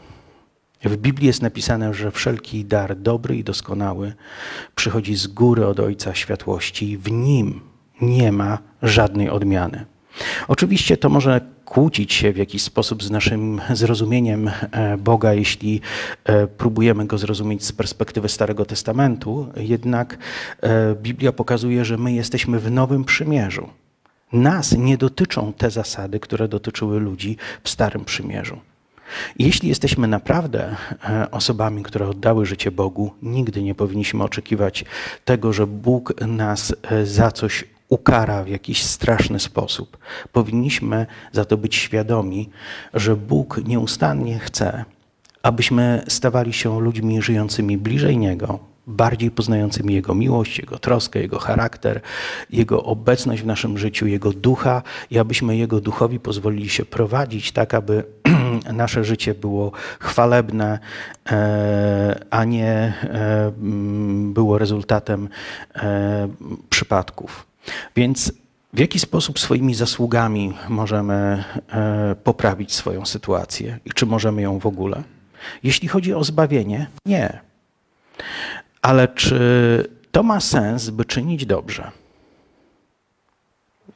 W 0.85 0.97
Biblii 0.97 1.27
jest 1.27 1.43
napisane, 1.43 1.95
że 1.95 2.11
wszelki 2.11 2.65
dar 2.65 2.97
dobry 2.97 3.37
i 3.37 3.45
doskonały 3.45 4.13
przychodzi 4.75 5.17
z 5.17 5.27
góry 5.27 5.67
od 5.67 5.81
Ojca 5.81 6.15
Światłości 6.15 6.91
i 6.91 6.99
w 6.99 7.13
nim 7.13 7.61
nie 8.01 8.33
ma 8.33 8.59
żadnej 8.83 9.31
odmiany. 9.31 9.85
Oczywiście 10.49 10.97
to 10.97 11.09
może 11.09 11.41
kłócić 11.65 12.13
się 12.13 12.33
w 12.33 12.37
jakiś 12.37 12.63
sposób 12.63 13.03
z 13.03 13.11
naszym 13.11 13.61
zrozumieniem 13.73 14.51
e, 14.73 14.97
Boga, 14.97 15.35
jeśli 15.35 15.81
e, 16.25 16.47
próbujemy 16.47 17.07
go 17.07 17.19
zrozumieć 17.19 17.65
z 17.65 17.73
perspektywy 17.73 18.29
Starego 18.29 18.65
Testamentu, 18.65 19.49
jednak 19.57 20.19
e, 20.61 20.95
Biblia 20.95 21.33
pokazuje, 21.33 21.85
że 21.85 21.97
my 21.97 22.13
jesteśmy 22.13 22.59
w 22.59 22.71
Nowym 22.71 23.05
Przymierzu. 23.05 23.69
Nas 24.33 24.73
nie 24.73 24.97
dotyczą 24.97 25.53
te 25.53 25.71
zasady, 25.71 26.21
które 26.21 26.49
dotyczyły 26.49 27.01
ludzi 27.01 27.37
w 27.65 27.69
Starym 27.69 28.05
Przymierzu. 28.05 28.61
Jeśli 29.39 29.69
jesteśmy 29.69 30.09
naprawdę 30.09 30.77
e, 31.09 31.31
osobami, 31.31 31.83
które 31.83 32.09
oddały 32.09 32.47
życie 32.47 32.71
Bogu, 32.71 33.15
nigdy 33.23 33.63
nie 33.63 33.75
powinniśmy 33.75 34.25
oczekiwać 34.25 34.85
tego, 35.25 35.53
że 35.53 35.67
Bóg 35.67 36.15
nas 36.21 36.75
e, 36.83 37.07
za 37.07 37.31
coś 37.31 37.65
ukara 37.89 38.45
w 38.45 38.49
jakiś 38.49 38.85
straszny 38.85 39.41
sposób. 39.41 39.99
Powinniśmy 40.33 41.07
za 41.33 41.45
to 41.45 41.57
być 41.57 41.75
świadomi, 41.77 42.51
że 42.95 43.17
Bóg 43.17 43.61
nieustannie 43.65 44.39
chce, 44.39 44.85
abyśmy 45.43 46.03
stawali 46.09 46.53
się 46.53 46.81
ludźmi 46.81 47.23
żyjącymi 47.23 47.79
bliżej 47.79 48.19
Niego, 48.19 48.59
bardziej 48.89 49.31
poznającymi 49.31 49.95
Jego 49.95 50.15
miłość, 50.15 50.59
Jego 50.59 50.79
troskę, 50.79 51.21
Jego 51.21 51.39
charakter, 51.39 52.01
Jego 52.51 52.83
obecność 52.83 53.43
w 53.43 53.47
naszym 53.47 53.79
życiu, 53.79 54.07
Jego 54.07 54.33
ducha 54.33 54.83
i 55.11 55.19
abyśmy 55.19 55.57
Jego 55.57 55.81
duchowi 55.81 56.21
pozwolili 56.21 56.69
się 56.69 56.85
prowadzić 56.85 57.53
tak, 57.53 57.75
aby 57.75 58.05
nasze 58.73 59.05
życie 59.05 59.35
było 59.35 59.73
chwalebne, 60.01 60.79
e, 61.31 62.21
a 62.31 62.45
nie 62.45 62.69
e, 62.71 63.53
było 64.33 64.59
rezultatem 64.59 65.29
e, 65.75 66.29
przypadków. 66.71 67.47
Więc 67.97 68.33
w 68.73 68.79
jaki 68.79 68.99
sposób 68.99 69.39
swoimi 69.39 69.75
zasługami 69.75 70.55
możemy 70.69 71.45
poprawić 72.25 72.75
swoją 72.75 73.07
sytuację 73.07 73.79
i 73.85 73.91
czy 73.91 74.07
możemy 74.07 74.43
ją 74.43 74.59
w 74.59 74.67
ogóle? 74.67 75.03
Jeśli 75.63 75.89
chodzi 75.89 76.15
o 76.15 76.25
zbawienie, 76.25 76.87
nie. 77.07 77.41
Ale 78.83 79.09
czy 79.09 79.39
to 80.11 80.23
ma 80.23 80.41
sens, 80.41 80.91
by 80.91 81.05
czynić 81.05 81.47
dobrze? 81.47 81.91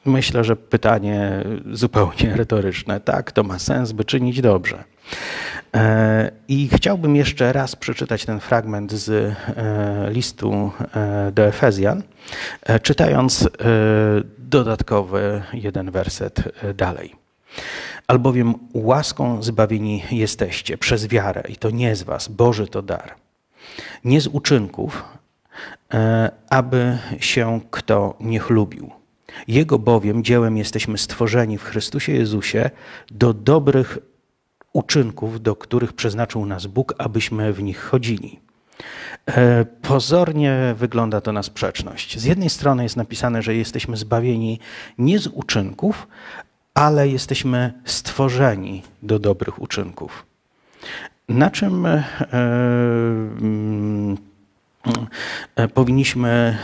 Myślę, 0.05 0.43
że 0.43 0.55
pytanie 0.55 1.43
zupełnie 1.71 2.35
retoryczne. 2.35 2.99
Tak, 2.99 3.31
to 3.31 3.43
ma 3.43 3.59
sens, 3.59 3.91
by 3.91 4.05
czynić 4.05 4.41
dobrze. 4.41 4.83
E, 5.75 6.31
I 6.47 6.69
chciałbym 6.73 7.15
jeszcze 7.15 7.53
raz 7.53 7.75
przeczytać 7.75 8.25
ten 8.25 8.39
fragment 8.39 8.91
z 8.91 9.09
e, 9.09 9.35
listu 10.11 10.71
e, 10.95 11.31
do 11.31 11.45
Efezjan, 11.45 12.03
czytając 12.81 13.49
dodatkowy 14.37 15.41
jeden 15.53 15.91
werset 15.91 16.43
dalej. 16.75 17.15
Albowiem 18.07 18.53
łaską 18.73 19.43
zbawieni 19.43 20.03
jesteście 20.11 20.77
przez 20.77 21.07
wiarę, 21.07 21.43
i 21.49 21.55
to 21.55 21.69
nie 21.69 21.95
z 21.95 22.03
was, 22.03 22.27
Boży 22.27 22.67
to 22.67 22.81
dar. 22.81 23.22
Nie 24.03 24.21
z 24.21 24.27
uczynków, 24.27 25.03
aby 26.49 26.97
się 27.19 27.61
kto 27.71 28.15
nie 28.19 28.39
chlubił. 28.39 28.91
Jego 29.47 29.79
bowiem 29.79 30.23
dziełem 30.23 30.57
jesteśmy 30.57 30.97
stworzeni 30.97 31.57
w 31.57 31.63
Chrystusie 31.63 32.11
Jezusie 32.11 32.69
do 33.11 33.33
dobrych 33.33 33.97
uczynków, 34.73 35.41
do 35.41 35.55
których 35.55 35.93
przeznaczył 35.93 36.45
nas 36.45 36.65
Bóg, 36.65 36.95
abyśmy 36.97 37.53
w 37.53 37.63
nich 37.63 37.83
chodzili. 37.83 38.39
E, 39.25 39.65
pozornie 39.65 40.75
wygląda 40.77 41.21
to 41.21 41.31
na 41.31 41.43
sprzeczność. 41.43 42.19
Z 42.19 42.23
jednej 42.23 42.49
strony 42.49 42.83
jest 42.83 42.97
napisane, 42.97 43.41
że 43.41 43.55
jesteśmy 43.55 43.97
zbawieni 43.97 44.59
nie 44.97 45.19
z 45.19 45.27
uczynków, 45.27 46.07
ale 46.73 47.07
jesteśmy 47.07 47.73
stworzeni 47.85 48.83
do 49.03 49.19
dobrych 49.19 49.61
uczynków. 49.61 50.25
Na 51.29 51.51
czym 51.51 51.85
e, 51.85 52.03
e, 55.55 55.67
powinniśmy 55.67 56.57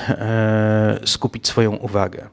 skupić 1.05 1.47
swoją 1.47 1.75
uwagę? 1.75 2.29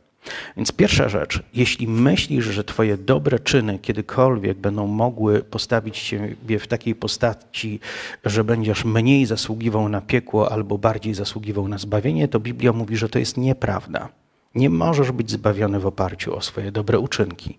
Więc 0.57 0.73
pierwsza 0.73 1.09
rzecz, 1.09 1.43
jeśli 1.55 1.89
myślisz, 1.89 2.45
że 2.45 2.65
Twoje 2.65 2.97
dobre 2.97 3.39
czyny 3.39 3.79
kiedykolwiek 3.79 4.59
będą 4.59 4.87
mogły 4.87 5.43
postawić 5.43 6.03
Ciebie 6.03 6.59
w 6.59 6.67
takiej 6.67 6.95
postaci, 6.95 7.81
że 8.25 8.45
będziesz 8.45 8.85
mniej 8.85 9.27
zasługiwał 9.27 9.89
na 9.89 10.01
piekło 10.01 10.53
albo 10.53 10.79
bardziej 10.79 11.15
zasługiwał 11.15 11.69
na 11.69 11.79
zbawienie, 11.79 12.29
to 12.29 12.41
Biblia 12.41 12.73
mówi, 12.73 12.97
że 12.97 13.09
to 13.09 13.19
jest 13.19 13.37
nieprawda. 13.37 14.09
Nie 14.57 14.71
możesz 14.71 15.13
być 15.13 15.31
zbawiony 15.31 15.81
w 15.81 15.87
oparciu 15.87 16.37
o 16.37 16.41
swoje 16.41 16.73
dobre 16.73 16.99
uczynki. 16.99 17.59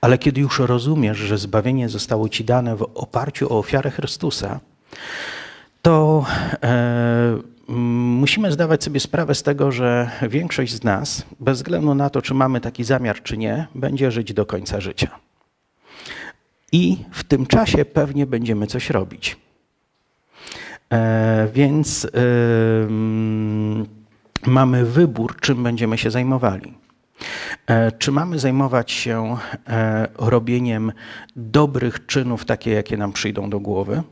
Ale 0.00 0.18
kiedy 0.18 0.40
już 0.40 0.58
rozumiesz, 0.58 1.18
że 1.18 1.38
zbawienie 1.38 1.88
zostało 1.88 2.28
Ci 2.28 2.44
dane 2.44 2.76
w 2.76 2.82
oparciu 2.82 3.52
o 3.52 3.58
ofiarę 3.58 3.90
Chrystusa, 3.90 4.60
to 5.82 6.24
e, 6.62 7.38
musimy 7.68 8.52
zdawać 8.52 8.84
sobie 8.84 9.00
sprawę 9.00 9.34
z 9.34 9.42
tego, 9.42 9.72
że 9.72 10.10
większość 10.28 10.74
z 10.74 10.84
nas, 10.84 11.26
bez 11.40 11.58
względu 11.58 11.94
na 11.94 12.10
to, 12.10 12.22
czy 12.22 12.34
mamy 12.34 12.60
taki 12.60 12.84
zamiar, 12.84 13.22
czy 13.22 13.38
nie, 13.38 13.66
będzie 13.74 14.10
żyć 14.10 14.32
do 14.32 14.46
końca 14.46 14.80
życia. 14.80 15.10
I 16.72 16.96
w 17.12 17.24
tym 17.24 17.46
czasie 17.46 17.84
pewnie 17.84 18.26
będziemy 18.26 18.66
coś 18.66 18.90
robić. 18.90 19.36
E, 20.92 21.48
więc 21.54 22.04
e, 22.04 22.08
mamy 24.46 24.84
wybór, 24.84 25.36
czym 25.40 25.62
będziemy 25.62 25.98
się 25.98 26.10
zajmowali. 26.10 26.74
E, 27.66 27.92
czy 27.92 28.12
mamy 28.12 28.38
zajmować 28.38 28.92
się 28.92 29.36
e, 29.68 30.08
robieniem 30.18 30.92
dobrych 31.36 32.06
czynów, 32.06 32.44
takie 32.44 32.70
jakie 32.70 32.96
nam 32.96 33.12
przyjdą 33.12 33.50
do 33.50 33.60
głowy? 33.60 34.02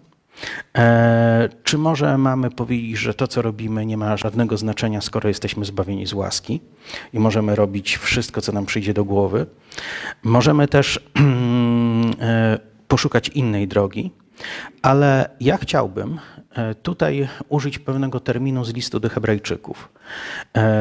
E, 0.79 1.49
czy 1.65 1.79
może 1.79 2.19
mamy 2.19 2.51
powiedzieć, 2.51 2.99
że 2.99 3.15
to, 3.15 3.27
co 3.27 3.43
robimy, 3.43 3.87
nie 3.87 3.97
ma 3.97 4.17
żadnego 4.17 4.57
znaczenia, 4.57 5.01
skoro 5.01 5.29
jesteśmy 5.29 5.65
zbawieni 5.65 6.07
z 6.07 6.13
łaski 6.13 6.61
i 7.13 7.19
możemy 7.19 7.57
robić 7.57 7.97
wszystko, 7.97 8.41
co 8.41 8.53
nam 8.53 8.67
przyjdzie 8.67 8.95
do 8.95 9.05
głowy? 9.05 9.47
Możemy 10.23 10.69
też 10.69 11.01
poszukać 12.89 13.29
innej 13.29 13.69
drogi, 13.69 14.11
ale 14.83 15.31
ja 15.41 15.57
chciałbym 15.57 16.19
tutaj 16.83 17.29
użyć 17.49 17.79
pewnego 17.79 18.21
terminu 18.21 18.65
z 18.65 18.75
listu 18.75 19.01
do 19.01 19.09
Hebrajczyków. 19.09 19.89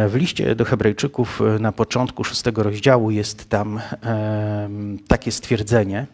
W 0.08 0.12
liście 0.14 0.56
do 0.56 0.66
Hebrajczyków 0.66 1.42
na 1.60 1.72
początku 1.72 2.24
szóstego 2.24 2.64
rozdziału 2.64 3.12
jest 3.12 3.50
tam 3.50 3.82
takie 5.08 5.32
stwierdzenie, 5.32 6.08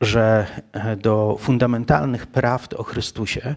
że 0.00 0.46
e, 0.72 0.96
do 0.96 1.36
fundamentalnych 1.40 2.26
prawd 2.26 2.74
o 2.74 2.82
Chrystusie 2.82 3.54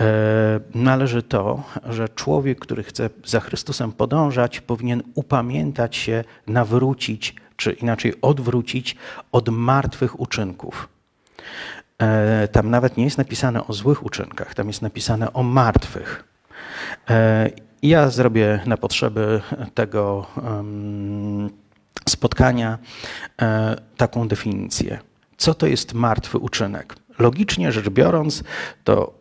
e, 0.00 0.60
należy 0.74 1.22
to, 1.22 1.62
że 1.88 2.08
człowiek, 2.08 2.58
który 2.58 2.82
chce 2.82 3.10
za 3.24 3.40
Chrystusem 3.40 3.92
podążać, 3.92 4.60
powinien 4.60 5.02
upamiętać 5.14 5.96
się, 5.96 6.24
nawrócić, 6.46 7.34
czy 7.56 7.72
inaczej 7.72 8.14
odwrócić 8.22 8.96
od 9.32 9.48
martwych 9.48 10.20
uczynków. 10.20 10.88
E, 12.02 12.48
tam 12.48 12.70
nawet 12.70 12.96
nie 12.96 13.04
jest 13.04 13.18
napisane 13.18 13.66
o 13.66 13.72
złych 13.72 14.06
uczynkach, 14.06 14.54
tam 14.54 14.66
jest 14.66 14.82
napisane 14.82 15.32
o 15.32 15.42
martwych. 15.42 16.24
Ja 17.82 18.10
zrobię 18.10 18.60
na 18.66 18.76
potrzeby 18.76 19.40
tego 19.74 20.26
spotkania 22.08 22.78
taką 23.96 24.28
definicję. 24.28 24.98
Co 25.36 25.54
to 25.54 25.66
jest 25.66 25.94
martwy 25.94 26.38
uczynek? 26.38 26.96
Logicznie 27.18 27.72
rzecz 27.72 27.88
biorąc, 27.88 28.44
to 28.84 29.14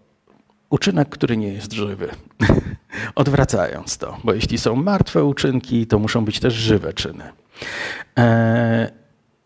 uczynek, 0.70 1.10
który 1.10 1.38
nie 1.38 1.48
jest 1.48 1.74
żywy. 1.74 2.10
Odwracając 3.16 3.98
to, 3.98 4.18
bo 4.24 4.34
jeśli 4.34 4.58
są 4.58 4.76
martwe 4.76 5.24
uczynki, 5.24 5.88
to 5.88 6.00
muszą 6.00 6.26
być 6.26 6.40
też 6.40 6.54
żywe 6.54 6.94
czyny. 6.94 7.24
E, 8.20 8.92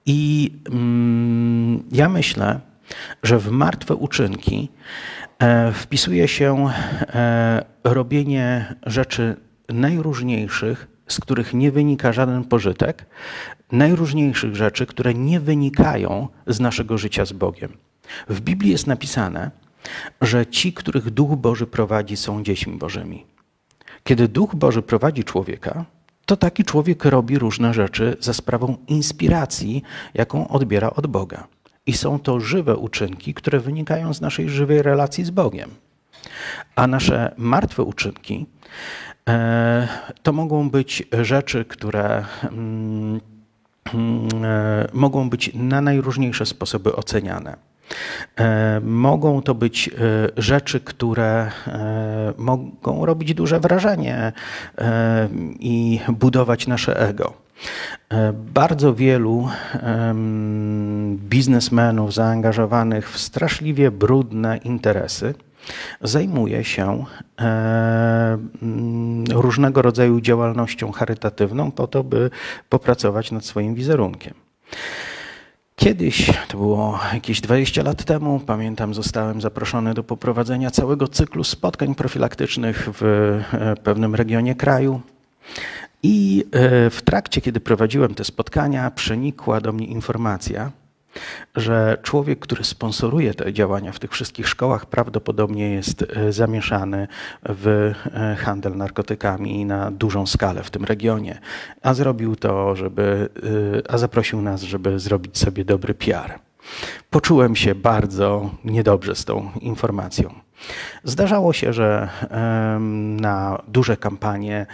I 0.05 0.51
mm, 0.71 1.83
ja 1.91 2.09
myślę, 2.09 2.59
że 3.23 3.39
w 3.39 3.51
martwe 3.51 3.95
uczynki 3.95 4.69
e, 5.39 5.71
wpisuje 5.71 6.27
się 6.27 6.69
e, 6.69 7.65
robienie 7.83 8.75
rzeczy 8.85 9.35
najróżniejszych, 9.69 10.87
z 11.07 11.19
których 11.19 11.53
nie 11.53 11.71
wynika 11.71 12.13
żaden 12.13 12.43
pożytek, 12.43 13.05
najróżniejszych 13.71 14.55
rzeczy, 14.55 14.85
które 14.85 15.13
nie 15.13 15.39
wynikają 15.39 16.27
z 16.47 16.59
naszego 16.59 16.97
życia 16.97 17.25
z 17.25 17.31
Bogiem. 17.33 17.77
W 18.29 18.41
Biblii 18.41 18.71
jest 18.71 18.87
napisane, 18.87 19.51
że 20.21 20.45
ci, 20.45 20.73
których 20.73 21.09
Duch 21.09 21.35
Boży 21.35 21.67
prowadzi, 21.67 22.17
są 22.17 22.43
dziećmi 22.43 22.77
Bożymi. 22.77 23.25
Kiedy 24.03 24.27
Duch 24.27 24.55
Boży 24.55 24.81
prowadzi 24.81 25.23
człowieka, 25.23 25.85
to 26.25 26.37
taki 26.37 26.63
człowiek 26.63 27.05
robi 27.05 27.39
różne 27.39 27.73
rzeczy 27.73 28.17
za 28.19 28.33
sprawą 28.33 28.77
inspiracji, 28.87 29.83
jaką 30.13 30.47
odbiera 30.47 30.89
od 30.89 31.07
Boga. 31.07 31.47
I 31.85 31.93
są 31.93 32.19
to 32.19 32.39
żywe 32.39 32.75
uczynki, 32.75 33.33
które 33.33 33.59
wynikają 33.59 34.13
z 34.13 34.21
naszej 34.21 34.49
żywej 34.49 34.81
relacji 34.81 35.25
z 35.25 35.29
Bogiem. 35.29 35.69
A 36.75 36.87
nasze 36.87 37.33
martwe 37.37 37.83
uczynki 37.83 38.45
e, 39.29 39.87
to 40.23 40.33
mogą 40.33 40.69
być 40.69 41.03
rzeczy, 41.21 41.65
które 41.65 42.25
mm, 42.43 43.19
E, 44.43 44.87
mogą 44.93 45.29
być 45.29 45.51
na 45.53 45.81
najróżniejsze 45.81 46.45
sposoby 46.45 46.95
oceniane. 46.95 47.57
E, 48.39 48.81
mogą 48.83 49.41
to 49.41 49.55
być 49.55 49.89
rzeczy, 50.37 50.79
które 50.79 51.51
mogą 52.37 53.05
robić 53.05 53.33
duże 53.33 53.59
wrażenie 53.59 54.33
i 55.59 55.99
budować 56.09 56.67
nasze 56.67 56.99
ego. 56.99 57.33
Bardzo 58.33 58.93
wielu 58.93 59.49
biznesmenów 61.15 62.13
zaangażowanych 62.13 63.11
w 63.11 63.17
straszliwie 63.17 63.91
brudne 63.91 64.57
interesy 64.57 65.33
zajmuje 66.01 66.63
się 66.63 67.05
e, 67.41 68.37
różnego 69.31 69.81
rodzaju 69.81 70.21
działalnością 70.21 70.91
charytatywną 70.91 71.71
po 71.71 71.87
to, 71.87 72.03
by 72.03 72.29
popracować 72.69 73.31
nad 73.31 73.45
swoim 73.45 73.75
wizerunkiem. 73.75 74.33
Kiedyś, 75.75 76.31
to 76.47 76.57
było 76.57 76.99
jakieś 77.13 77.41
20 77.41 77.83
lat 77.83 78.03
temu, 78.03 78.39
pamiętam, 78.39 78.93
zostałem 78.93 79.41
zaproszony 79.41 79.93
do 79.93 80.03
poprowadzenia 80.03 80.71
całego 80.71 81.07
cyklu 81.07 81.43
spotkań 81.43 81.95
profilaktycznych 81.95 82.89
w 82.93 83.03
e, 83.53 83.75
pewnym 83.75 84.15
regionie 84.15 84.55
kraju. 84.55 85.01
I 86.03 86.45
e, 86.51 86.89
w 86.89 87.01
trakcie, 87.01 87.41
kiedy 87.41 87.59
prowadziłem 87.59 88.15
te 88.15 88.23
spotkania, 88.23 88.91
przenikła 88.91 89.61
do 89.61 89.73
mnie 89.73 89.85
informacja, 89.85 90.71
że 91.55 91.97
człowiek, 92.03 92.39
który 92.39 92.63
sponsoruje 92.63 93.33
te 93.33 93.53
działania 93.53 93.91
w 93.91 93.99
tych 93.99 94.11
wszystkich 94.11 94.49
szkołach, 94.49 94.85
prawdopodobnie 94.85 95.71
jest 95.73 96.05
e, 96.15 96.33
zamieszany 96.33 97.07
w 97.43 97.93
e, 98.13 98.35
handel 98.35 98.77
narkotykami 98.77 99.65
na 99.65 99.91
dużą 99.91 100.27
skalę 100.27 100.63
w 100.63 100.69
tym 100.69 100.85
regionie. 100.85 101.39
A 101.81 101.93
zrobił 101.93 102.35
to, 102.35 102.75
żeby, 102.75 103.29
a 103.89 103.97
zaprosił 103.97 104.41
nas, 104.41 104.61
żeby 104.61 104.99
zrobić 104.99 105.37
sobie 105.37 105.65
dobry 105.65 105.93
PR. 105.93 106.39
Poczułem 107.09 107.55
się 107.55 107.75
bardzo 107.75 108.49
niedobrze 108.65 109.15
z 109.15 109.25
tą 109.25 109.51
informacją. 109.61 110.48
Zdarzało 111.03 111.53
się, 111.53 111.73
że 111.73 112.09
na 113.21 113.61
duże 113.67 113.97
kampanie 113.97 114.65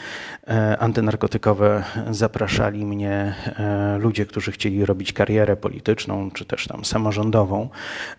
e, 0.47 0.77
antynarkotykowe 0.77 1.83
zapraszali 2.11 2.85
mnie 2.85 3.35
e, 3.45 3.97
ludzie, 3.97 4.25
którzy 4.25 4.51
chcieli 4.51 4.85
robić 4.85 5.13
karierę 5.13 5.55
polityczną 5.55 6.31
czy 6.31 6.45
też 6.45 6.67
tam 6.67 6.85
samorządową. 6.85 7.69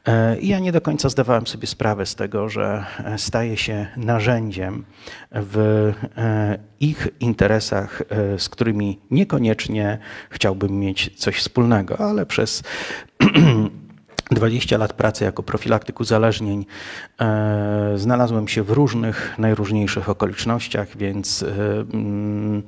E, 0.07 0.39
I 0.39 0.49
ja 0.49 0.59
nie 0.59 0.73
do 0.73 0.81
końca 0.81 1.09
zdawałem 1.09 1.47
sobie 1.47 1.67
sprawę 1.67 2.07
z 2.07 2.14
tego, 2.14 2.49
że 2.49 2.85
staje 3.17 3.57
się 3.57 3.87
narzędziem 3.97 4.85
w 5.33 5.93
ich 6.81 7.09
interesach, 7.21 8.03
z 8.39 8.49
którymi 8.49 9.01
niekoniecznie 9.11 9.99
chciałbym 10.31 10.81
mieć 10.81 11.11
coś 11.17 11.37
wspólnego, 11.37 12.01
ale 12.01 12.27
przez 12.27 12.62
20 14.31 14.79
lat 14.79 14.93
pracy 14.93 15.24
jako 15.24 15.43
profilaktyk 15.43 16.01
uzależnień. 16.01 16.66
E, 17.20 17.93
znalazłem 17.97 18.49
się 18.49 18.62
w 18.62 18.70
różnych, 18.70 19.35
najróżniejszych 19.39 20.09
okolicznościach, 20.09 20.97
więc 20.97 21.43
e, 21.43 21.47
mm, 21.81 22.62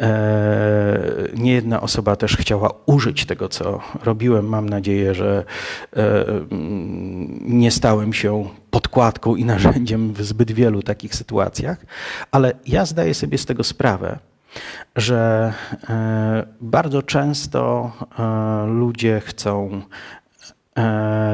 e, 0.00 0.98
nie 1.34 1.52
jedna 1.52 1.80
osoba 1.80 2.16
też 2.16 2.36
chciała 2.36 2.70
użyć 2.86 3.26
tego, 3.26 3.48
co 3.48 3.80
robiłem. 4.04 4.48
Mam 4.48 4.68
nadzieję, 4.68 5.14
że 5.14 5.44
mm, 5.92 7.40
nie 7.46 7.70
stałem 7.70 8.12
się 8.12 8.48
podkładką 8.70 9.36
i 9.36 9.44
narzędziem 9.54 10.12
w 10.12 10.22
zbyt 10.22 10.52
wielu 10.52 10.82
takich 10.82 11.14
sytuacjach, 11.14 11.78
ale 12.30 12.52
ja 12.66 12.84
zdaję 12.84 13.14
sobie 13.14 13.38
z 13.38 13.46
tego 13.46 13.64
sprawę, 13.64 14.18
że 14.96 15.52
bardzo 16.60 17.02
często 17.02 17.92
ludzie 18.66 19.20
chcą 19.24 19.82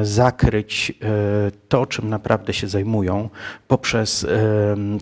zakryć 0.01 0.91
e, 0.91 1.51
to, 1.67 1.85
czym 1.85 2.09
naprawdę 2.09 2.53
się 2.53 2.67
zajmują, 2.67 3.29
poprzez 3.67 4.23
e, 4.23 4.27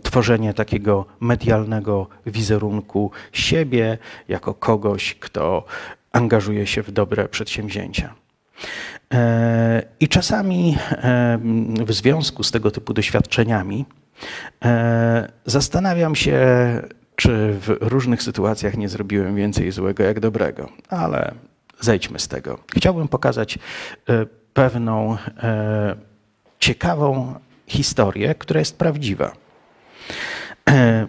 tworzenie 0.04 0.54
takiego 0.54 1.06
medialnego 1.20 2.08
wizerunku 2.26 3.12
siebie 3.32 3.98
jako 4.28 4.54
kogoś, 4.54 5.16
kto 5.16 5.66
angażuje 6.12 6.68
się 6.68 6.84
w 6.84 6.91
dobre 6.91 7.30
przedsięwzięcia. 7.30 8.14
I 10.00 10.08
czasami 10.08 10.78
w 11.86 11.93
związku 11.93 12.43
z 12.43 12.52
tego 12.52 12.72
typu 12.72 12.93
doświadczeniami 12.93 13.86
zastanawiam 15.46 16.16
się, 16.16 16.38
czy 17.16 17.54
w 17.60 17.78
różnych 17.82 18.24
sytuacjach 18.24 18.78
nie 18.78 18.89
zrobiłem 18.89 19.36
więcej 19.36 19.72
złego 19.72 20.04
jak 20.04 20.20
dobrego, 20.20 20.70
ale 20.89 21.34
zejdźmy 21.80 22.19
z 22.19 22.28
tego. 22.28 22.59
Chciałbym 22.76 23.07
pokazać 23.07 23.59
e, 24.09 24.26
pewną 24.53 25.17
e, 25.43 25.95
ciekawą 26.59 27.39
historię, 27.67 28.36
która 28.36 28.59
jest 28.59 28.78
prawdziwa. 28.78 29.32
E, 30.69 31.07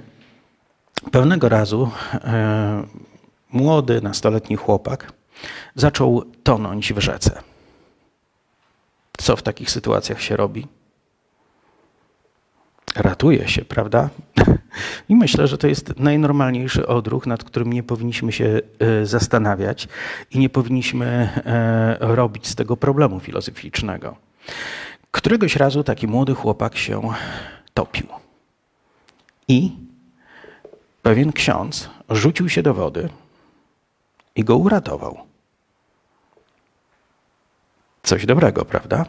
pewnego 1.12 1.48
razu 1.48 1.90
młody, 3.52 4.00
nastoletni 4.02 4.56
chłopak 4.56 5.12
zaczął 5.74 6.22
tonąć 6.42 6.92
w 6.92 6.98
rzece. 6.98 7.42
Co 9.18 9.36
w 9.36 9.42
takich 9.42 9.70
sytuacjach 9.70 10.22
się 10.22 10.36
robi? 10.36 10.66
Ratuje 12.94 13.48
się, 13.48 13.64
prawda? 13.64 14.10
I 15.08 15.16
myślę, 15.16 15.46
że 15.46 15.58
to 15.58 15.66
jest 15.66 16.00
najnormalniejszy 16.00 16.86
odruch, 16.86 17.26
nad 17.26 17.44
którym 17.44 17.72
nie 17.72 17.82
powinniśmy 17.82 18.32
się 18.32 18.60
e, 18.78 19.06
zastanawiać 19.06 19.88
i 20.30 20.38
nie 20.38 20.48
powinniśmy 20.48 21.06
e, 21.06 21.96
robić 22.00 22.46
z 22.46 22.54
tego 22.54 22.76
problemu 22.76 23.20
filozoficznego. 23.20 24.16
Któregoś 25.10 25.56
razu 25.56 25.84
taki 25.84 26.06
młody 26.06 26.34
chłopak 26.34 26.76
się 26.76 27.02
topił. 27.74 28.06
I 29.48 29.72
pewien 31.02 31.32
ksiądz 31.32 31.90
rzucił 32.10 32.48
się 32.48 32.62
do 32.62 32.74
wody 32.74 33.08
i 34.36 34.44
go 34.44 34.56
uratował. 34.56 35.18
Coś 38.02 38.26
dobrego, 38.26 38.64
prawda? 38.64 39.06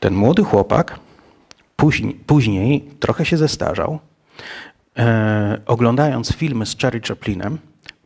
Ten 0.00 0.14
młody 0.14 0.44
chłopak 0.44 0.98
Później, 1.76 2.14
później 2.14 2.90
trochę 3.00 3.24
się 3.24 3.36
zestarzał. 3.36 3.98
E, 4.98 5.60
oglądając 5.66 6.32
filmy 6.32 6.66
z 6.66 6.76
Charlie 6.78 7.00
Chaplinem, 7.08 7.58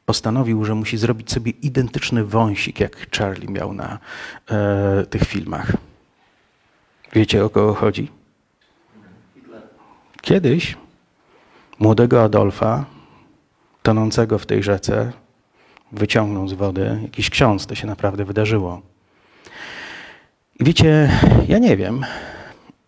postanowił, 0.06 0.64
że 0.64 0.74
musi 0.74 0.96
zrobić 0.96 1.32
sobie 1.32 1.52
identyczny 1.62 2.24
wąsik, 2.24 2.80
jak 2.80 3.16
Charlie 3.18 3.48
miał 3.48 3.72
na 3.72 3.98
e, 4.50 5.06
tych 5.06 5.22
filmach. 5.22 5.72
Wiecie 7.12 7.44
o 7.44 7.50
kogo 7.50 7.74
chodzi? 7.74 8.10
Kiedyś 10.20 10.76
młodego 11.78 12.22
Adolfa, 12.22 12.84
tonącego 13.82 14.38
w 14.38 14.46
tej 14.46 14.62
rzece, 14.62 15.12
wyciągnął 15.92 16.48
z 16.48 16.52
wody 16.52 16.98
jakiś 17.02 17.30
ksiądz. 17.30 17.66
To 17.66 17.74
się 17.74 17.86
naprawdę 17.86 18.24
wydarzyło. 18.24 18.82
Wiecie, 20.60 21.10
ja 21.48 21.58
nie 21.58 21.76
wiem, 21.76 22.04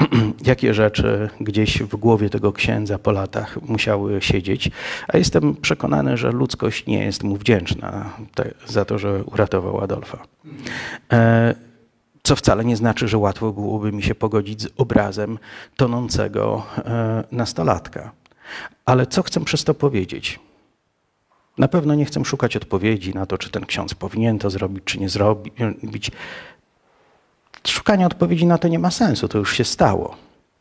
jakie 0.47 0.75
rzeczy 0.75 1.31
gdzieś 1.41 1.83
w 1.83 1.97
głowie 1.97 2.31
tego 2.31 2.53
księdza 2.53 2.99
po 2.99 3.13
latach 3.13 3.63
musiały 3.63 4.23
siedzieć, 4.23 4.71
a 5.09 5.19
jestem 5.19 5.57
przekonany, 5.57 6.17
że 6.17 6.33
ludzkość 6.33 6.87
nie 6.87 7.05
jest 7.05 7.23
mu 7.23 7.37
wdzięczna 7.37 8.11
te, 8.35 8.51
za 8.67 8.85
to, 8.85 8.99
że 8.99 9.25
uratował 9.25 9.81
Adolfa. 9.81 10.19
E, 11.13 11.55
co 12.23 12.37
wcale 12.37 12.65
nie 12.65 12.77
znaczy, 12.77 13.09
że 13.09 13.19
łatwo 13.19 13.53
byłoby 13.53 13.93
mi 13.93 14.03
się 14.03 14.15
pogodzić 14.15 14.63
z 14.63 14.69
obrazem 14.77 15.39
tonącego 15.77 16.67
e, 16.79 17.25
nastolatka. 17.33 18.13
Ale 18.85 19.07
co 19.07 19.23
chcę 19.23 19.45
przez 19.45 19.65
to 19.65 19.75
powiedzieć? 19.75 20.41
Na 21.59 21.69
pewno 21.69 21.95
nie 21.95 22.05
chcę 22.05 22.25
szukać 22.25 22.57
odpowiedzi 22.57 23.15
na 23.15 23.27
to, 23.27 23.39
czy 23.39 23.51
ten 23.51 23.67
ksiądz 23.67 23.95
powinien 23.95 24.39
to 24.39 24.51
zrobić, 24.51 24.85
czy 24.85 25.01
nie 25.01 25.09
zrobić. 25.09 26.11
Szukanie 27.67 28.07
odpowiedzi 28.07 28.47
na 28.47 28.59
to 28.59 28.69
nie 28.69 28.79
ma 28.79 28.91
sensu, 28.91 29.29
to 29.29 29.39
już 29.39 29.57
się 29.57 29.65
stało. 29.65 30.17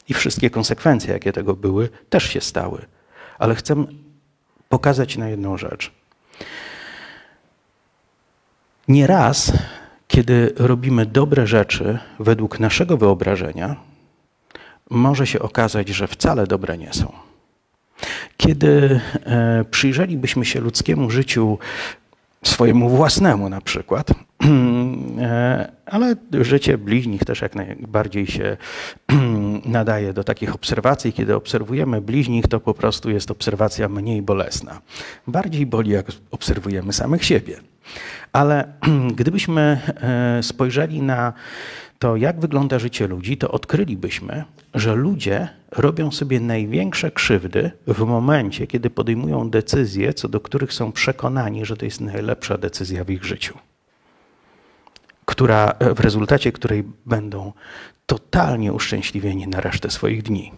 I 0.09 0.13
wszystkie 0.13 0.49
konsekwencje, 0.49 1.13
jakie 1.13 1.33
tego 1.33 1.55
były, 1.55 1.89
też 2.09 2.23
się 2.23 2.41
stały. 2.41 2.85
Ale 3.39 3.55
chcę 3.55 3.85
pokazać 4.69 5.17
na 5.17 5.29
jedną 5.29 5.57
rzecz. 5.57 5.91
Nieraz, 8.87 9.53
kiedy 10.07 10.53
robimy 10.55 11.05
dobre 11.05 11.47
rzeczy 11.47 11.99
według 12.19 12.59
naszego 12.59 12.97
wyobrażenia, 12.97 13.75
może 14.89 15.27
się 15.27 15.39
okazać, 15.39 15.89
że 15.89 16.07
wcale 16.07 16.47
dobre 16.47 16.77
nie 16.77 16.93
są. 16.93 17.11
Kiedy 18.37 18.99
e, 19.25 19.65
przyjrzelibyśmy 19.71 20.45
się 20.45 20.59
ludzkiemu 20.59 21.09
życiu 21.09 21.57
swojemu 22.43 22.89
własnemu 22.89 23.49
na 23.49 23.61
przykład, 23.61 24.11
e, 25.21 25.71
ale 25.85 26.15
życie 26.41 26.77
bliźnich 26.77 27.25
też 27.25 27.41
jak 27.41 27.55
najbardziej 27.55 28.27
się 28.27 28.57
nadaje 29.65 30.13
do 30.13 30.23
takich 30.23 30.55
obserwacji. 30.55 31.13
Kiedy 31.13 31.35
obserwujemy 31.35 32.01
bliźnich, 32.01 32.47
to 32.47 32.59
po 32.59 32.73
prostu 32.73 33.09
jest 33.09 33.31
obserwacja 33.31 33.89
mniej 33.89 34.21
bolesna. 34.21 34.81
Bardziej 35.27 35.65
boli, 35.65 35.91
jak 35.91 36.05
obserwujemy 36.31 36.93
samych 36.93 37.25
siebie. 37.25 37.59
Ale 38.33 38.73
gdybyśmy 39.19 39.81
e, 40.01 40.43
spojrzeli 40.43 41.01
na 41.01 41.33
to, 41.99 42.15
jak 42.15 42.39
wygląda 42.39 42.79
życie 42.79 43.07
ludzi, 43.07 43.37
to 43.37 43.51
odkrylibyśmy, 43.51 44.43
że 44.73 44.95
ludzie 44.95 45.47
robią 45.71 46.11
sobie 46.11 46.39
największe 46.39 47.11
krzywdy 47.11 47.71
w 47.87 47.99
momencie, 47.99 48.67
kiedy 48.67 48.89
podejmują 48.89 49.49
decyzje, 49.49 50.13
co 50.13 50.27
do 50.27 50.39
których 50.39 50.73
są 50.73 50.91
przekonani, 50.91 51.65
że 51.65 51.77
to 51.77 51.85
jest 51.85 52.01
najlepsza 52.01 52.57
decyzja 52.57 53.03
w 53.03 53.09
ich 53.09 53.23
życiu. 53.25 53.57
Która, 55.25 55.73
w 55.95 55.99
rezultacie 55.99 56.51
której 56.51 56.83
będą 57.05 57.53
totalnie 58.05 58.73
uszczęśliwieni 58.73 59.47
na 59.47 59.61
resztę 59.61 59.89
swoich 59.89 60.23
dni. 60.23 60.51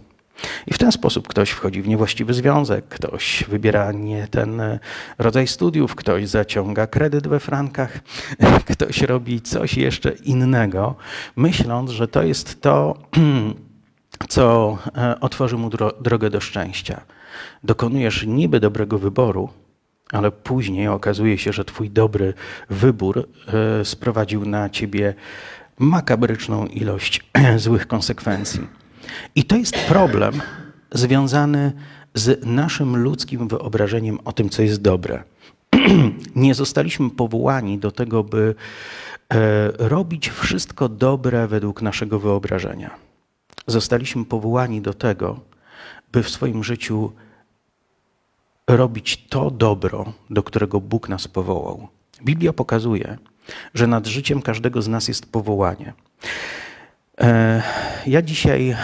I 0.67 0.73
w 0.73 0.77
ten 0.77 0.91
sposób 0.91 1.27
ktoś 1.27 1.49
wchodzi 1.49 1.81
w 1.81 1.87
niewłaściwy 1.87 2.33
związek, 2.33 2.87
ktoś 2.87 3.43
wybiera 3.47 3.91
nie 3.91 4.27
ten 4.27 4.61
e, 4.61 4.79
rodzaj 5.19 5.47
studiów, 5.47 5.95
ktoś 5.95 6.27
zaciąga 6.27 6.87
kredyt 6.87 7.27
we 7.27 7.39
frankach, 7.39 7.99
ktoś 8.73 9.01
robi 9.01 9.41
coś 9.41 9.77
jeszcze 9.77 10.11
innego, 10.11 10.95
myśląc, 11.35 11.91
że 11.91 12.07
to 12.07 12.23
jest 12.23 12.61
to, 12.61 12.97
co 14.29 14.77
e, 14.97 15.19
otworzy 15.19 15.57
mu 15.57 15.69
drogę 16.01 16.29
do 16.29 16.39
szczęścia. 16.39 17.01
Dokonujesz 17.63 18.25
niby 18.25 18.59
dobrego 18.59 18.99
wyboru, 18.99 19.49
ale 20.11 20.31
później 20.31 20.87
okazuje 20.87 21.37
się, 21.37 21.53
że 21.53 21.65
Twój 21.65 21.89
dobry 21.89 22.33
wybór 22.69 23.27
e, 23.79 23.85
sprowadził 23.85 24.45
na 24.45 24.69
Ciebie 24.69 25.13
makabryczną 25.79 26.65
ilość 26.65 27.21
złych 27.57 27.87
konsekwencji. 27.87 28.80
I 29.35 29.43
to 29.43 29.55
jest 29.55 29.77
problem 29.77 30.41
związany 30.91 31.71
z 32.13 32.45
naszym 32.45 32.97
ludzkim 32.97 33.47
wyobrażeniem 33.47 34.19
o 34.25 34.33
tym, 34.33 34.49
co 34.49 34.61
jest 34.61 34.81
dobre. 34.81 35.23
Nie 36.35 36.55
zostaliśmy 36.55 37.09
powołani 37.09 37.77
do 37.77 37.91
tego, 37.91 38.23
by 38.23 38.55
e, 39.29 39.71
robić 39.77 40.29
wszystko 40.29 40.89
dobre 40.89 41.47
według 41.47 41.81
naszego 41.81 42.19
wyobrażenia. 42.19 42.95
Zostaliśmy 43.67 44.25
powołani 44.25 44.81
do 44.81 44.93
tego, 44.93 45.39
by 46.11 46.23
w 46.23 46.29
swoim 46.29 46.63
życiu 46.63 47.11
robić 48.67 49.27
to 49.29 49.51
dobro, 49.51 50.13
do 50.29 50.43
którego 50.43 50.79
Bóg 50.79 51.09
nas 51.09 51.27
powołał. 51.27 51.87
Biblia 52.23 52.53
pokazuje, 52.53 53.17
że 53.73 53.87
nad 53.87 54.07
życiem 54.07 54.41
każdego 54.41 54.81
z 54.81 54.87
nas 54.87 55.07
jest 55.07 55.31
powołanie. 55.31 55.93
E, 57.21 57.61
ja 58.07 58.21
dzisiaj, 58.21 58.75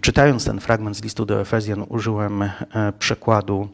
czytając 0.00 0.44
ten 0.44 0.60
fragment 0.60 0.96
z 0.96 1.02
listu 1.02 1.26
do 1.26 1.40
Efezjan, 1.40 1.84
użyłem 1.88 2.42
e, 2.42 2.50
przekładu 2.98 3.68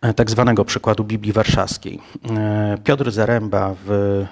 e, 0.00 0.14
tak 0.14 0.30
zwanego 0.30 0.64
przykładu 0.64 1.04
Biblii 1.04 1.32
Warszawskiej. 1.32 2.00
Piotr 2.84 3.10
Zaręba 3.10 3.74
w 3.86 4.24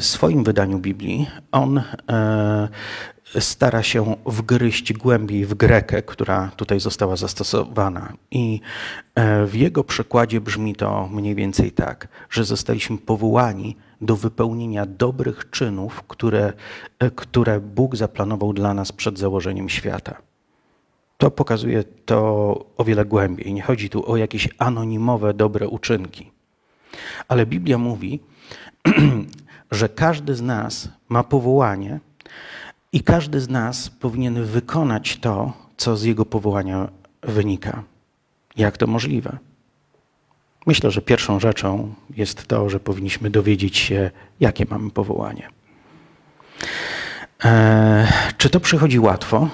swoim 0.00 0.44
wydaniu 0.44 0.78
Biblii, 0.78 1.26
on 1.52 1.82
stara 3.38 3.82
się 3.82 4.16
wgryźć 4.26 4.92
głębiej 4.92 5.46
w 5.46 5.54
grekę, 5.54 6.02
która 6.02 6.50
tutaj 6.56 6.80
została 6.80 7.16
zastosowana. 7.16 8.12
I 8.30 8.60
w 9.46 9.54
jego 9.54 9.84
przykładzie 9.84 10.40
brzmi 10.40 10.76
to 10.76 11.08
mniej 11.12 11.34
więcej 11.34 11.72
tak, 11.72 12.08
że 12.30 12.44
zostaliśmy 12.44 12.98
powołani 12.98 13.76
do 14.04 14.16
wypełnienia 14.16 14.86
dobrych 14.86 15.50
czynów, 15.50 16.02
które, 16.02 16.52
które 17.14 17.60
Bóg 17.60 17.96
zaplanował 17.96 18.52
dla 18.52 18.74
nas 18.74 18.92
przed 18.92 19.18
założeniem 19.18 19.68
świata 19.68 20.16
to 21.18 21.30
pokazuje 21.30 21.84
to 21.84 22.18
o 22.76 22.84
wiele 22.84 23.04
głębiej. 23.04 23.54
Nie 23.54 23.62
chodzi 23.62 23.90
tu 23.90 24.10
o 24.10 24.16
jakieś 24.16 24.48
anonimowe, 24.58 25.34
dobre 25.34 25.68
uczynki. 25.68 26.30
Ale 27.28 27.46
Biblia 27.46 27.78
mówi, 27.78 28.20
że 29.70 29.88
każdy 29.88 30.34
z 30.34 30.42
nas 30.42 30.88
ma 31.08 31.24
powołanie 31.24 32.00
i 32.92 33.00
każdy 33.00 33.40
z 33.40 33.48
nas 33.48 33.90
powinien 33.90 34.44
wykonać 34.44 35.16
to, 35.16 35.52
co 35.76 35.96
z 35.96 36.02
jego 36.02 36.24
powołania 36.24 36.88
wynika. 37.22 37.82
Jak 38.56 38.76
to 38.76 38.86
możliwe? 38.86 39.38
Myślę, 40.66 40.90
że 40.90 41.02
pierwszą 41.02 41.40
rzeczą 41.40 41.94
jest 42.16 42.46
to, 42.46 42.70
że 42.70 42.80
powinniśmy 42.80 43.30
dowiedzieć 43.30 43.78
się, 43.78 44.10
jakie 44.40 44.66
mamy 44.70 44.90
powołanie. 44.90 45.48
Eee, 47.44 48.06
czy 48.38 48.50
to 48.50 48.60
przychodzi 48.60 48.98
łatwo? 48.98 49.48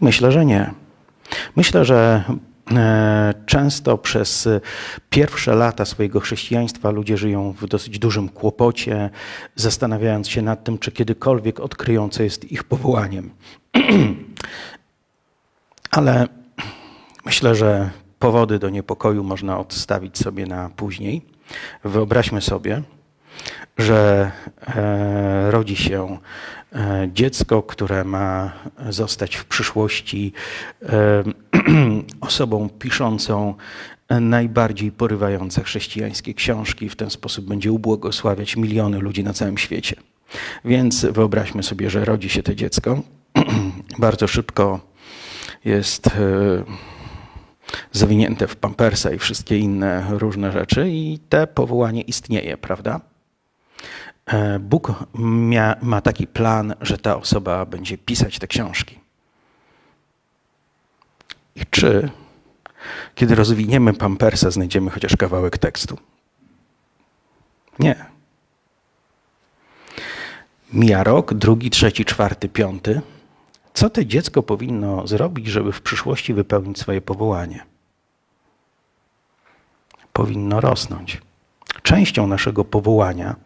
Myślę, 0.00 0.32
że 0.32 0.44
nie. 0.44 0.70
Myślę, 1.56 1.84
że 1.84 2.24
e, 2.72 3.34
Często 3.46 3.98
przez 3.98 4.48
pierwsze 5.10 5.54
lata 5.54 5.84
swojego 5.84 6.20
chrześcijaństwa 6.20 6.90
ludzie 6.90 7.16
żyją 7.16 7.52
w 7.52 7.66
dosyć 7.66 7.98
dużym 7.98 8.28
kłopocie, 8.28 9.10
zastanawiając 9.56 10.28
się 10.28 10.42
nad 10.42 10.64
tym, 10.64 10.78
czy 10.78 10.92
kiedykolwiek 10.92 11.60
odkryją, 11.60 12.08
co 12.08 12.22
jest 12.22 12.52
ich 12.52 12.64
powołaniem. 12.64 13.30
Ale 15.90 16.28
myślę, 17.24 17.54
że 17.54 17.90
powody 18.22 18.58
do 18.58 18.70
niepokoju 18.70 19.24
można 19.24 19.58
odstawić 19.58 20.18
sobie 20.18 20.46
na 20.46 20.70
później. 20.70 21.22
Wyobraźmy 21.84 22.40
sobie, 22.40 22.82
że 23.78 24.30
e, 24.66 25.50
rodzi 25.50 25.76
się 25.76 26.18
e, 26.72 27.08
dziecko, 27.12 27.62
które 27.62 28.04
ma 28.04 28.52
zostać 28.88 29.36
w 29.36 29.44
przyszłości 29.44 30.32
e, 30.82 31.22
osobą 32.28 32.68
piszącą 32.78 33.54
najbardziej 34.20 34.92
porywające 34.92 35.64
chrześcijańskie 35.64 36.34
książki. 36.34 36.88
W 36.88 36.96
ten 36.96 37.10
sposób 37.10 37.44
będzie 37.44 37.72
ubłogosławiać 37.72 38.56
miliony 38.56 38.98
ludzi 38.98 39.24
na 39.24 39.32
całym 39.32 39.58
świecie. 39.58 39.96
Więc 40.64 41.04
wyobraźmy 41.04 41.62
sobie, 41.62 41.90
że 41.90 42.04
rodzi 42.04 42.28
się 42.28 42.42
to 42.42 42.54
dziecko. 42.54 43.02
Bardzo 43.98 44.28
szybko 44.28 44.80
jest 45.64 46.10
zawinięte 47.92 48.48
w 48.48 48.56
pampersa 48.56 49.12
i 49.12 49.18
wszystkie 49.18 49.58
inne 49.58 50.06
różne 50.10 50.52
rzeczy, 50.52 50.90
i 50.90 51.18
te 51.28 51.46
powołanie 51.46 52.02
istnieje, 52.02 52.56
prawda? 52.56 53.00
E, 54.26 54.58
Bóg 54.58 54.92
mia, 55.14 55.76
ma 55.82 56.00
taki 56.00 56.26
plan, 56.26 56.74
że 56.80 56.98
ta 56.98 57.16
osoba 57.16 57.66
będzie 57.66 57.98
pisać 57.98 58.38
te 58.38 58.46
książki. 58.46 58.98
I 61.56 61.66
czy, 61.70 62.10
kiedy 63.14 63.34
rozwiniemy 63.34 63.94
pampersa, 63.94 64.50
znajdziemy 64.50 64.90
chociaż 64.90 65.16
kawałek 65.16 65.58
tekstu? 65.58 65.98
Nie. 67.78 68.04
Mija 70.72 71.04
rok, 71.04 71.34
drugi, 71.34 71.70
trzeci, 71.70 72.04
czwarty, 72.04 72.48
piąty. 72.48 73.00
Co 73.74 73.90
to 73.90 74.04
dziecko 74.04 74.42
powinno 74.42 75.06
zrobić, 75.06 75.46
żeby 75.46 75.72
w 75.72 75.82
przyszłości 75.82 76.34
wypełnić 76.34 76.78
swoje 76.78 77.00
powołanie? 77.00 77.64
Powinno 80.12 80.60
rosnąć. 80.60 81.20
Częścią 81.82 82.26
naszego 82.26 82.64
powołania 82.64 83.36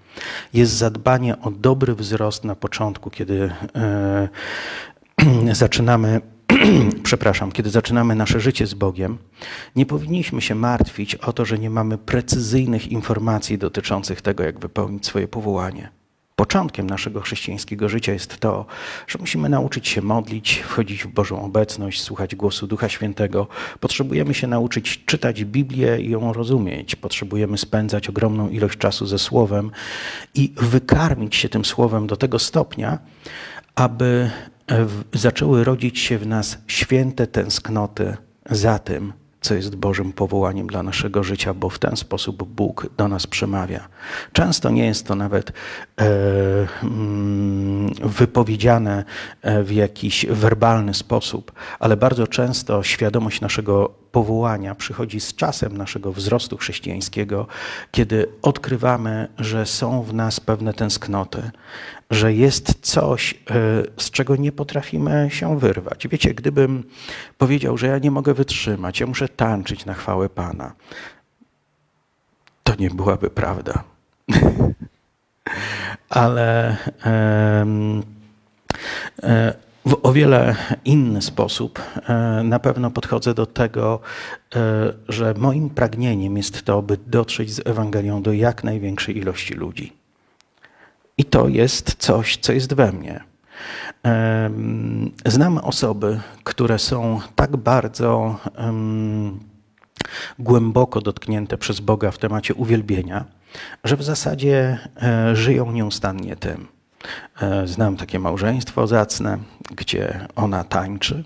jest 0.54 0.72
zadbanie 0.72 1.40
o 1.40 1.50
dobry 1.50 1.94
wzrost 1.94 2.44
na 2.44 2.54
początku, 2.54 3.10
kiedy 3.10 3.52
e, 3.74 4.28
zaczynamy 5.52 6.20
przepraszam, 7.02 7.52
kiedy 7.52 7.70
zaczynamy 7.70 8.14
nasze 8.14 8.40
życie 8.40 8.66
z 8.66 8.74
Bogiem, 8.74 9.18
nie 9.76 9.86
powinniśmy 9.86 10.42
się 10.42 10.54
martwić 10.54 11.14
o 11.14 11.32
to, 11.32 11.44
że 11.44 11.58
nie 11.58 11.70
mamy 11.70 11.98
precyzyjnych 11.98 12.88
informacji 12.88 13.58
dotyczących 13.58 14.22
tego, 14.22 14.44
jak 14.44 14.58
wypełnić 14.58 15.06
swoje 15.06 15.28
powołanie. 15.28 15.95
Początkiem 16.36 16.86
naszego 16.86 17.20
chrześcijańskiego 17.20 17.88
życia 17.88 18.12
jest 18.12 18.38
to, 18.38 18.66
że 19.06 19.18
musimy 19.18 19.48
nauczyć 19.48 19.88
się 19.88 20.02
modlić, 20.02 20.58
wchodzić 20.58 21.04
w 21.04 21.06
Bożą 21.06 21.44
obecność, 21.44 22.02
słuchać 22.02 22.34
głosu 22.34 22.66
Ducha 22.66 22.88
Świętego. 22.88 23.46
Potrzebujemy 23.80 24.34
się 24.34 24.46
nauczyć 24.46 25.04
czytać 25.04 25.44
Biblię 25.44 26.00
i 26.00 26.10
ją 26.10 26.32
rozumieć. 26.32 26.96
Potrzebujemy 26.96 27.58
spędzać 27.58 28.08
ogromną 28.08 28.48
ilość 28.48 28.78
czasu 28.78 29.06
ze 29.06 29.18
Słowem 29.18 29.70
i 30.34 30.52
wykarmić 30.56 31.36
się 31.36 31.48
tym 31.48 31.64
Słowem 31.64 32.06
do 32.06 32.16
tego 32.16 32.38
stopnia, 32.38 32.98
aby 33.74 34.30
zaczęły 35.12 35.64
rodzić 35.64 35.98
się 35.98 36.18
w 36.18 36.26
nas 36.26 36.58
święte 36.66 37.26
tęsknoty 37.26 38.16
za 38.50 38.78
tym, 38.78 39.12
co 39.46 39.54
jest 39.54 39.76
Bożym 39.76 40.12
powołaniem 40.12 40.66
dla 40.66 40.82
naszego 40.82 41.22
życia, 41.22 41.54
bo 41.54 41.70
w 41.70 41.78
ten 41.78 41.96
sposób 41.96 42.42
Bóg 42.42 42.86
do 42.96 43.08
nas 43.08 43.26
przemawia. 43.26 43.88
Często 44.32 44.70
nie 44.70 44.86
jest 44.86 45.06
to 45.06 45.14
nawet 45.14 45.50
e, 45.50 46.04
mm, 46.82 47.94
wypowiedziane 47.94 49.04
e, 49.42 49.62
w 49.62 49.72
jakiś 49.72 50.26
werbalny 50.26 50.94
sposób, 50.94 51.52
ale 51.78 51.96
bardzo 51.96 52.26
często 52.26 52.82
świadomość 52.82 53.40
naszego 53.40 53.94
powołania 54.12 54.74
przychodzi 54.74 55.20
z 55.20 55.34
czasem 55.34 55.76
naszego 55.76 56.12
wzrostu 56.12 56.56
chrześcijańskiego, 56.56 57.46
kiedy 57.90 58.26
odkrywamy, 58.42 59.28
że 59.38 59.66
są 59.66 60.02
w 60.02 60.14
nas 60.14 60.40
pewne 60.40 60.74
tęsknoty, 60.74 61.50
że 62.10 62.34
jest 62.34 62.74
coś, 62.80 63.34
e, 63.34 63.36
z 63.96 64.10
czego 64.10 64.36
nie 64.36 64.52
potrafimy 64.52 65.28
się 65.30 65.58
wyrwać. 65.58 66.08
Wiecie, 66.08 66.34
gdybym 66.34 66.84
powiedział, 67.38 67.78
że 67.78 67.86
ja 67.86 67.98
nie 67.98 68.10
mogę 68.10 68.34
wytrzymać, 68.34 69.00
ja 69.00 69.06
muszę 69.06 69.28
tańczyć 69.28 69.86
na 69.86 69.94
chwałę 69.94 70.28
Pana, 70.28 70.72
to 72.62 72.74
nie 72.78 72.90
byłaby 72.90 73.30
prawda. 73.30 73.84
Ale. 76.08 76.76
Um, 77.04 78.02
w 79.86 80.00
o 80.02 80.12
wiele 80.12 80.56
inny 80.84 81.22
sposób 81.22 81.82
e, 82.08 82.42
na 82.44 82.58
pewno 82.58 82.90
podchodzę 82.90 83.34
do 83.34 83.46
tego, 83.46 84.00
e, 84.54 84.92
że 85.08 85.34
moim 85.34 85.70
pragnieniem 85.70 86.36
jest 86.36 86.62
to, 86.62 86.82
by 86.82 86.98
dotrzeć 87.06 87.52
z 87.52 87.66
Ewangelią 87.66 88.22
do 88.22 88.32
jak 88.32 88.64
największej 88.64 89.18
ilości 89.18 89.54
ludzi. 89.54 89.92
I 91.18 91.24
to 91.24 91.48
jest 91.48 91.94
coś, 91.98 92.36
co 92.36 92.52
jest 92.52 92.74
we 92.74 92.92
mnie. 92.92 93.20
Znam 95.26 95.58
osoby, 95.58 96.20
które 96.44 96.78
są 96.78 97.20
tak 97.36 97.56
bardzo 97.56 98.36
głęboko 100.38 101.00
dotknięte 101.00 101.58
przez 101.58 101.80
Boga 101.80 102.10
w 102.10 102.18
temacie 102.18 102.54
uwielbienia, 102.54 103.24
że 103.84 103.96
w 103.96 104.02
zasadzie 104.02 104.78
e, 105.02 105.36
żyją 105.36 105.72
nieustannie 105.72 106.36
tym. 106.36 106.66
E, 107.42 107.66
znam 107.66 107.96
takie 107.96 108.18
małżeństwo 108.18 108.86
zacne, 108.86 109.38
gdzie 109.70 110.26
ona 110.36 110.64
tańczy, 110.64 111.24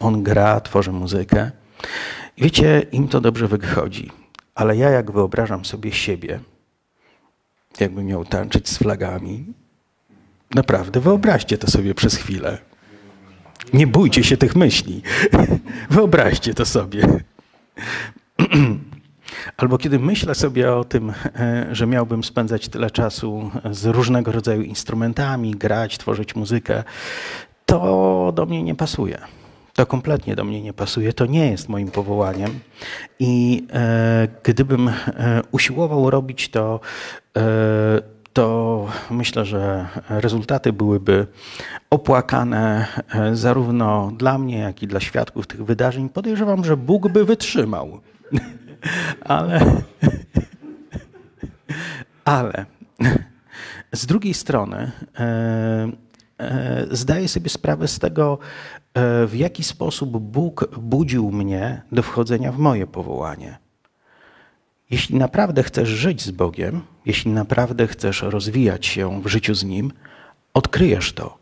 on 0.00 0.22
gra, 0.22 0.60
tworzy 0.60 0.92
muzykę. 0.92 1.50
Wiecie, 2.38 2.82
im 2.92 3.08
to 3.08 3.20
dobrze 3.20 3.48
wychodzi. 3.48 4.10
Ale 4.54 4.76
ja, 4.76 4.90
jak 4.90 5.10
wyobrażam 5.10 5.64
sobie 5.64 5.92
siebie, 5.92 6.40
jakbym 7.80 8.06
miał 8.06 8.24
tańczyć 8.24 8.68
z 8.68 8.78
flagami, 8.78 9.44
naprawdę 10.54 11.00
wyobraźcie 11.00 11.58
to 11.58 11.70
sobie 11.70 11.94
przez 11.94 12.16
chwilę. 12.16 12.58
Nie 13.72 13.86
bójcie 13.86 14.24
się 14.24 14.36
tych 14.36 14.56
myśli. 14.56 15.02
Wyobraźcie 15.90 16.54
to 16.54 16.66
sobie. 16.66 17.06
Albo 19.56 19.78
kiedy 19.78 19.98
myślę 19.98 20.34
sobie 20.34 20.72
o 20.72 20.84
tym, 20.84 21.12
e, 21.36 21.66
że 21.72 21.86
miałbym 21.86 22.24
spędzać 22.24 22.68
tyle 22.68 22.90
czasu 22.90 23.50
z 23.70 23.86
różnego 23.86 24.32
rodzaju 24.32 24.62
instrumentami, 24.62 25.50
grać, 25.50 25.98
tworzyć 25.98 26.34
muzykę, 26.34 26.84
to 27.66 28.32
do 28.34 28.46
mnie 28.46 28.62
nie 28.62 28.74
pasuje. 28.74 29.18
To 29.74 29.86
kompletnie 29.86 30.36
do 30.36 30.44
mnie 30.44 30.62
nie 30.62 30.72
pasuje, 30.72 31.12
to 31.12 31.26
nie 31.26 31.50
jest 31.50 31.68
moim 31.68 31.90
powołaniem. 31.90 32.60
I 33.18 33.66
e, 33.72 34.28
gdybym 34.42 34.88
e, 34.88 34.94
usiłował 35.52 36.10
robić 36.10 36.48
to, 36.48 36.80
e, 37.36 37.40
to 38.32 38.86
myślę, 39.10 39.44
że 39.44 39.86
rezultaty 40.08 40.72
byłyby 40.72 41.26
opłakane 41.90 42.86
e, 43.14 43.36
zarówno 43.36 44.12
dla 44.16 44.38
mnie, 44.38 44.58
jak 44.58 44.82
i 44.82 44.86
dla 44.86 45.00
świadków 45.00 45.46
tych 45.46 45.64
wydarzeń. 45.64 46.08
Podejrzewam, 46.08 46.64
że 46.64 46.76
Bóg 46.76 47.08
by 47.08 47.24
wytrzymał. 47.24 48.00
ale, 49.24 49.60
ale 52.24 52.66
z 53.92 54.06
drugiej 54.06 54.34
strony 54.34 54.92
e, 55.18 55.92
e, 56.38 56.86
zdaję 56.90 57.28
sobie 57.28 57.50
sprawę 57.50 57.88
z 57.88 57.98
tego, 57.98 58.38
w 59.26 59.30
jaki 59.34 59.64
sposób 59.64 60.18
Bóg 60.18 60.78
budził 60.78 61.32
mnie 61.32 61.82
do 61.92 62.02
wchodzenia 62.02 62.52
w 62.52 62.58
moje 62.58 62.86
powołanie. 62.86 63.58
Jeśli 64.90 65.16
naprawdę 65.16 65.62
chcesz 65.62 65.88
żyć 65.88 66.22
z 66.22 66.30
Bogiem, 66.30 66.80
jeśli 67.06 67.30
naprawdę 67.30 67.86
chcesz 67.86 68.22
rozwijać 68.22 68.86
się 68.86 69.22
w 69.22 69.26
życiu 69.26 69.54
z 69.54 69.64
Nim, 69.64 69.92
odkryjesz 70.54 71.12
to. 71.12 71.38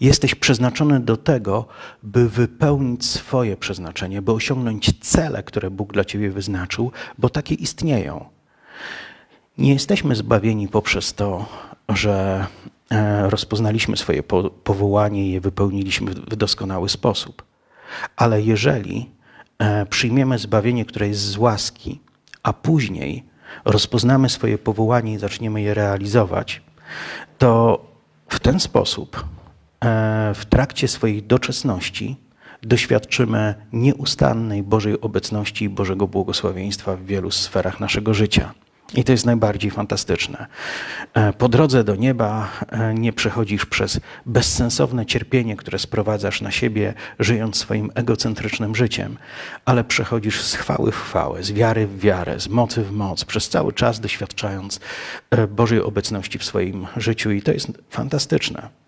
Jesteś 0.00 0.34
przeznaczony 0.34 1.00
do 1.00 1.16
tego, 1.16 1.66
by 2.02 2.28
wypełnić 2.28 3.06
swoje 3.06 3.56
przeznaczenie, 3.56 4.22
by 4.22 4.32
osiągnąć 4.32 4.98
cele, 5.00 5.42
które 5.42 5.70
Bóg 5.70 5.92
dla 5.92 6.04
ciebie 6.04 6.30
wyznaczył, 6.30 6.92
bo 7.18 7.28
takie 7.28 7.54
istnieją. 7.54 8.24
Nie 9.58 9.72
jesteśmy 9.72 10.16
zbawieni 10.16 10.68
poprzez 10.68 11.14
to, 11.14 11.46
że 11.88 12.46
e, 12.66 12.77
rozpoznaliśmy 13.22 13.96
swoje 13.96 14.22
powołanie 14.64 15.26
i 15.26 15.32
je 15.32 15.40
wypełniliśmy 15.40 16.10
w 16.10 16.36
doskonały 16.36 16.88
sposób. 16.88 17.42
Ale 18.16 18.42
jeżeli 18.42 19.10
e, 19.58 19.86
przyjmiemy 19.86 20.38
zbawienie, 20.38 20.84
które 20.84 21.08
jest 21.08 21.20
z 21.20 21.36
łaski, 21.36 22.00
a 22.42 22.52
później 22.52 23.24
rozpoznamy 23.64 24.28
swoje 24.28 24.58
powołanie 24.58 25.12
i 25.12 25.18
zaczniemy 25.18 25.62
je 25.62 25.74
realizować, 25.74 26.62
to 27.38 27.84
w 28.28 28.40
ten 28.40 28.60
sposób 28.60 29.24
e, 29.84 30.32
w 30.34 30.46
trakcie 30.46 30.88
swojej 30.88 31.22
doczesności 31.22 32.16
doświadczymy 32.62 33.54
nieustannej 33.72 34.62
Bożej 34.62 35.00
obecności 35.00 35.64
i 35.64 35.68
Bożego 35.68 36.08
błogosławieństwa 36.08 36.96
w 36.96 37.04
wielu 37.04 37.30
sferach 37.30 37.80
naszego 37.80 38.14
życia. 38.14 38.54
I 38.94 39.04
to 39.04 39.12
jest 39.12 39.26
najbardziej 39.26 39.70
fantastyczne. 39.70 40.46
E, 41.14 41.32
po 41.32 41.48
drodze 41.48 41.84
do 41.84 41.96
nieba 41.96 42.48
e, 42.68 42.94
nie 42.94 43.12
przechodzisz 43.12 43.66
przez 43.66 44.00
bezsensowne 44.26 45.06
cierpienie, 45.06 45.56
które 45.56 45.78
sprowadzasz 45.78 46.40
na 46.40 46.50
siebie, 46.50 46.94
żyjąc 47.18 47.56
swoim 47.56 47.90
egocentrycznym 47.94 48.74
życiem, 48.74 49.16
ale 49.64 49.84
przechodzisz 49.84 50.42
z 50.42 50.54
chwały 50.54 50.92
w 50.92 50.96
chwałę, 50.96 51.42
z 51.42 51.52
wiary 51.52 51.86
w 51.86 52.00
wiarę, 52.00 52.40
z 52.40 52.48
mocy 52.48 52.82
w 52.82 52.92
moc, 52.92 53.24
przez 53.24 53.48
cały 53.48 53.72
czas 53.72 54.00
doświadczając 54.00 54.80
e, 55.30 55.46
Bożej 55.46 55.82
obecności 55.82 56.38
w 56.38 56.44
swoim 56.44 56.86
życiu. 56.96 57.30
I 57.30 57.42
to 57.42 57.52
jest 57.52 57.68
fantastyczne. 57.90 58.87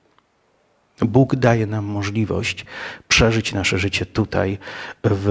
Bóg 1.02 1.36
daje 1.36 1.66
nam 1.66 1.84
możliwość 1.84 2.66
przeżyć 3.08 3.52
nasze 3.52 3.78
życie 3.78 4.06
tutaj 4.06 4.58
w 5.04 5.28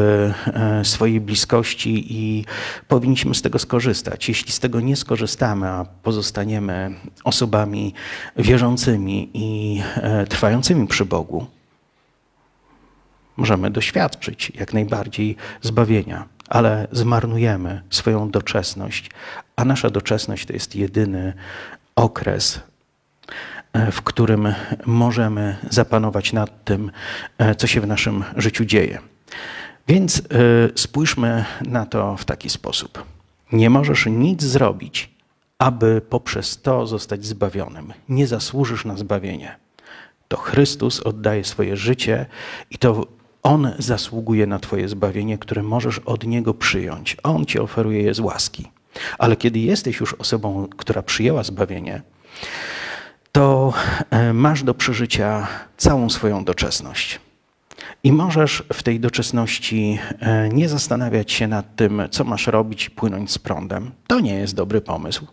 e, 0.48 0.86
swojej 0.86 1.22
bliskości 1.22 2.14
i 2.14 2.46
powinniśmy 2.88 3.36
z 3.36 3.42
tego 3.42 3.60
skorzystać. 3.60 4.30
Jeśli 4.30 4.52
z 4.52 4.60
tego 4.60 4.82
nie 4.82 4.96
skorzystamy, 4.96 5.68
a 5.68 5.86
pozostaniemy 6.04 6.96
osobami 7.24 7.94
wierzącymi 8.38 9.30
i 9.34 9.82
e, 9.96 10.28
trwającymi 10.28 10.88
przy 10.88 11.06
Bogu, 11.06 11.48
możemy 13.38 13.72
doświadczyć 13.72 14.52
jak 14.56 14.74
najbardziej 14.74 15.36
zbawienia, 15.62 16.26
ale 16.48 16.88
zmarnujemy 16.92 17.82
swoją 17.90 18.32
doczesność, 18.32 19.12
a 19.56 19.66
nasza 19.66 19.90
doczesność 19.90 20.46
to 20.46 20.54
jest 20.54 20.76
jedyny 20.76 21.34
okres 21.96 22.60
w 23.92 24.02
którym 24.02 24.54
możemy 24.86 25.58
zapanować 25.70 26.34
nad 26.34 26.64
tym, 26.64 26.92
e, 27.38 27.56
co 27.56 27.68
się 27.68 27.82
w 27.82 27.88
naszym 27.88 28.24
życiu 28.38 28.66
dzieje. 28.66 29.00
Więc 29.88 30.20
e, 30.20 30.22
spójrzmy 30.76 31.46
na 31.62 31.86
to 31.86 32.18
w 32.18 32.26
taki 32.26 32.50
sposób. 32.50 33.04
Nie 33.52 33.70
możesz 33.70 34.06
nic 34.06 34.44
zrobić, 34.44 35.10
aby 35.58 36.02
poprzez 36.10 36.62
to 36.62 36.88
zostać 36.88 37.26
zbawionym. 37.26 37.94
Nie 38.10 38.28
zasłużysz 38.28 38.86
na 38.86 38.98
zbawienie. 38.98 39.56
To 40.28 40.38
Chrystus 40.38 41.00
oddaje 41.00 41.44
swoje 41.44 41.78
życie 41.78 42.26
i 42.72 42.78
to 42.78 43.08
On 43.44 43.72
zasługuje 43.80 44.48
na 44.48 44.60
Twoje 44.60 44.90
zbawienie, 44.90 45.38
które 45.38 45.64
możesz 45.64 46.00
od 46.00 46.28
Niego 46.28 46.54
przyjąć. 46.54 47.18
On 47.24 47.46
Ci 47.46 47.60
oferuje 47.60 48.02
je 48.02 48.14
z 48.14 48.20
łaski. 48.20 48.72
Ale 49.18 49.36
kiedy 49.36 49.60
jesteś 49.60 50.00
już 50.00 50.14
osobą, 50.14 50.68
która 50.78 51.02
przyjęła 51.02 51.44
zbawienie, 51.44 52.02
to 53.40 53.74
e, 54.10 54.34
masz 54.34 54.64
do 54.64 54.74
przeżycia 54.74 55.48
całą 55.78 56.10
swoją 56.10 56.44
doczesność. 56.44 57.20
I 58.04 58.12
możesz 58.12 58.64
w 58.74 58.84
tej 58.84 59.00
doczesności 59.00 60.00
e, 60.20 60.50
nie 60.50 60.70
zastanawiać 60.70 61.32
się 61.32 61.48
nad 61.48 61.76
tym, 61.76 62.02
co 62.12 62.24
masz 62.24 62.48
robić 62.48 62.86
i 62.86 62.92
płynąć 62.92 63.32
z 63.32 63.38
prądem. 63.38 63.92
To 64.08 64.20
nie 64.20 64.36
jest 64.36 64.56
dobry 64.56 64.82
pomysł. 64.82 65.28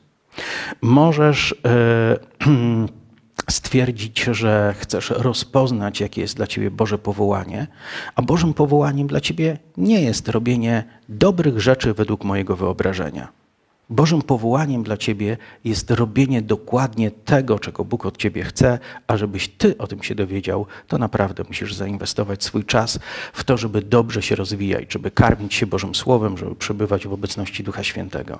Możesz 0.82 1.52
e, 1.52 2.46
stwierdzić, 3.50 4.24
że 4.24 4.74
chcesz 4.78 5.10
rozpoznać, 5.10 6.00
jakie 6.00 6.20
jest 6.20 6.36
dla 6.36 6.46
ciebie 6.46 6.70
Boże 6.70 6.98
powołanie, 6.98 7.66
a 8.14 8.22
Bożym 8.22 8.54
powołaniem 8.54 9.06
dla 9.06 9.20
ciebie 9.20 9.58
nie 9.76 10.00
jest 10.02 10.28
robienie 10.28 10.84
dobrych 11.08 11.60
rzeczy 11.60 11.94
według 11.94 12.24
mojego 12.24 12.56
wyobrażenia. 12.56 13.28
Bożym 13.90 14.22
powołaniem 14.22 14.82
dla 14.82 14.96
ciebie 14.96 15.36
jest 15.64 15.90
robienie 15.90 16.42
dokładnie 16.42 17.10
tego, 17.10 17.58
czego 17.58 17.84
Bóg 17.84 18.06
od 18.06 18.16
ciebie 18.16 18.44
chce, 18.44 18.78
a 19.06 19.16
żebyś 19.16 19.48
ty 19.48 19.78
o 19.78 19.86
tym 19.86 20.02
się 20.02 20.14
dowiedział, 20.14 20.66
to 20.88 20.98
naprawdę 20.98 21.44
musisz 21.48 21.74
zainwestować 21.74 22.44
swój 22.44 22.64
czas 22.64 22.98
w 23.32 23.44
to, 23.44 23.56
żeby 23.56 23.82
dobrze 23.82 24.22
się 24.22 24.36
rozwijać, 24.36 24.92
żeby 24.92 25.10
karmić 25.10 25.54
się 25.54 25.66
Bożym 25.66 25.94
Słowem, 25.94 26.38
żeby 26.38 26.54
przebywać 26.54 27.06
w 27.06 27.12
obecności 27.12 27.64
Ducha 27.64 27.84
Świętego. 27.84 28.38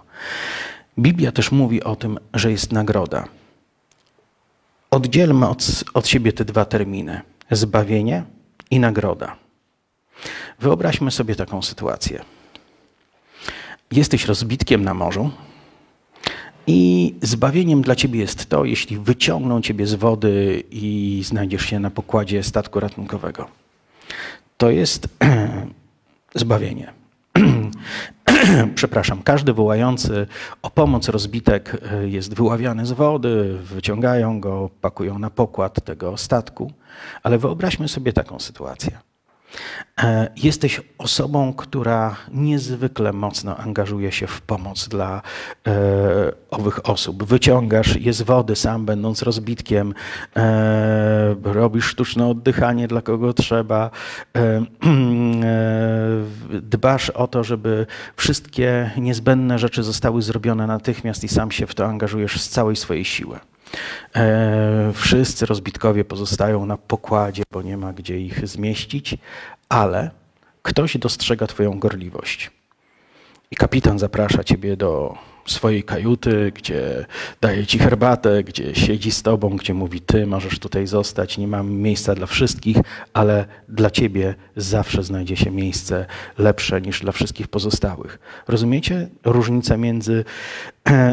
Biblia 0.98 1.32
też 1.32 1.52
mówi 1.52 1.82
o 1.82 1.96
tym, 1.96 2.18
że 2.34 2.50
jest 2.50 2.72
nagroda. 2.72 3.24
Oddzielmy 4.90 5.48
od, 5.48 5.84
od 5.94 6.08
siebie 6.08 6.32
te 6.32 6.44
dwa 6.44 6.64
terminy: 6.64 7.20
zbawienie 7.50 8.24
i 8.70 8.80
nagroda. 8.80 9.36
Wyobraźmy 10.60 11.10
sobie 11.10 11.34
taką 11.34 11.62
sytuację. 11.62 12.35
Jesteś 13.92 14.24
rozbitkiem 14.24 14.84
na 14.84 14.94
morzu 14.94 15.30
i 16.66 17.14
zbawieniem 17.22 17.82
dla 17.82 17.94
ciebie 17.94 18.20
jest 18.20 18.46
to, 18.46 18.64
jeśli 18.64 18.98
wyciągną 18.98 19.60
ciebie 19.60 19.86
z 19.86 19.94
wody 19.94 20.62
i 20.70 21.22
znajdziesz 21.24 21.66
się 21.66 21.80
na 21.80 21.90
pokładzie 21.90 22.42
statku 22.42 22.80
ratunkowego. 22.80 23.48
To 24.56 24.70
jest 24.70 25.08
zbawienie. 26.34 26.92
Przepraszam, 28.74 29.22
każdy 29.22 29.52
wołający 29.52 30.26
o 30.62 30.70
pomoc 30.70 31.08
rozbitek 31.08 31.82
e, 31.92 32.08
jest 32.08 32.34
wyławiany 32.34 32.86
z 32.86 32.92
wody, 32.92 33.58
wyciągają 33.62 34.40
go, 34.40 34.70
pakują 34.80 35.18
na 35.18 35.30
pokład 35.30 35.84
tego 35.84 36.16
statku, 36.16 36.72
ale 37.22 37.38
wyobraźmy 37.38 37.88
sobie 37.88 38.12
taką 38.12 38.40
sytuację. 38.40 38.98
E, 40.02 40.28
jesteś 40.36 40.80
osobą, 40.98 41.52
która 41.52 42.16
niezwykle 42.32 43.12
mocno 43.12 43.56
angażuje 43.56 44.12
się 44.12 44.26
w 44.26 44.40
pomoc 44.40 44.88
dla 44.88 45.22
e, 45.66 45.72
owych 46.50 46.88
osób. 46.88 47.24
Wyciągasz 47.24 47.96
je 47.96 48.12
z 48.12 48.22
wody 48.22 48.56
sam, 48.56 48.86
będąc 48.86 49.22
rozbitkiem, 49.22 49.94
e, 50.36 51.36
robisz 51.42 51.84
sztuczne 51.84 52.26
oddychanie 52.26 52.88
dla 52.88 53.02
kogo 53.02 53.32
trzeba, 53.32 53.90
e, 54.36 54.40
e, 54.42 54.62
dbasz 56.60 57.10
o 57.10 57.28
to, 57.28 57.44
żeby 57.44 57.86
wszystkie 58.16 58.90
niezbędne 58.96 59.58
rzeczy 59.58 59.82
zostały 59.82 60.22
zrobione 60.22 60.66
natychmiast 60.66 61.24
i 61.24 61.28
sam 61.28 61.50
się 61.50 61.66
w 61.66 61.74
to 61.74 61.86
angażujesz 61.86 62.40
z 62.40 62.48
całej 62.48 62.76
swojej 62.76 63.04
siły. 63.04 63.38
E, 64.16 64.92
wszyscy 64.94 65.46
rozbitkowie 65.46 66.04
pozostają 66.04 66.66
na 66.66 66.76
pokładzie, 66.76 67.42
bo 67.52 67.62
nie 67.62 67.76
ma 67.76 67.92
gdzie 67.92 68.20
ich 68.20 68.48
zmieścić, 68.48 69.18
ale 69.68 70.10
ktoś 70.62 70.98
dostrzega 70.98 71.46
Twoją 71.46 71.78
gorliwość. 71.78 72.50
I 73.50 73.56
kapitan 73.56 73.98
zaprasza 73.98 74.44
Ciebie 74.44 74.76
do 74.76 75.14
swojej 75.46 75.82
kajuty, 75.82 76.52
gdzie 76.54 77.06
daje 77.40 77.66
Ci 77.66 77.78
herbatę, 77.78 78.44
gdzie 78.44 78.74
siedzi 78.74 79.10
z 79.10 79.22
Tobą, 79.22 79.56
gdzie 79.56 79.74
mówi: 79.74 80.00
Ty 80.00 80.26
możesz 80.26 80.58
tutaj 80.58 80.86
zostać, 80.86 81.38
nie 81.38 81.48
mam 81.48 81.72
miejsca 81.72 82.14
dla 82.14 82.26
wszystkich, 82.26 82.76
ale 83.12 83.46
dla 83.68 83.90
Ciebie 83.90 84.34
zawsze 84.56 85.02
znajdzie 85.02 85.36
się 85.36 85.50
miejsce 85.50 86.06
lepsze 86.38 86.80
niż 86.80 87.00
dla 87.00 87.12
wszystkich 87.12 87.48
pozostałych. 87.48 88.18
Rozumiecie 88.48 89.08
różnicę 89.24 89.78
między 89.78 90.24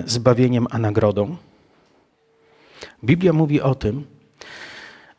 zbawieniem 0.06 0.68
a 0.72 0.78
nagrodą? 0.78 1.36
Biblia 3.04 3.34
mówi 3.34 3.62
o 3.62 3.76
tym, 3.76 4.06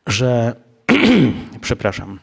że, 0.07 0.57
przepraszam, 1.61 2.21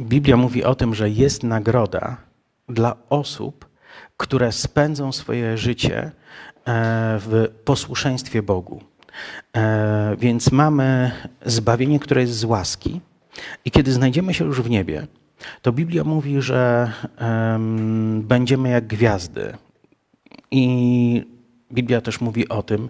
Biblia 0.00 0.36
mówi 0.36 0.64
o 0.64 0.74
tym, 0.74 0.94
że 0.94 1.10
jest 1.10 1.42
nagroda 1.42 2.16
dla 2.68 2.96
osób, 3.08 3.68
które 4.16 4.52
spędzą 4.52 5.12
swoje 5.12 5.58
życie 5.58 6.02
e, 6.02 6.12
w 7.20 7.48
posłuszeństwie 7.64 8.42
Bogu. 8.42 8.82
E, 9.56 10.16
więc 10.18 10.52
mamy 10.52 11.10
zbawienie, 11.46 12.00
które 12.00 12.20
jest 12.20 12.32
z 12.32 12.44
łaski. 12.44 13.00
I 13.64 13.70
kiedy 13.70 13.92
znajdziemy 13.92 14.34
się 14.34 14.44
już 14.44 14.62
w 14.62 14.70
niebie, 14.70 15.06
to 15.62 15.72
Biblia 15.72 16.04
mówi, 16.04 16.42
że 16.42 16.92
będziemy 18.20 18.68
jak 18.68 18.86
gwiazdy. 18.86 19.52
I 20.50 21.39
Biblia 21.72 22.00
też 22.00 22.20
mówi 22.20 22.48
o 22.48 22.62
tym, 22.62 22.88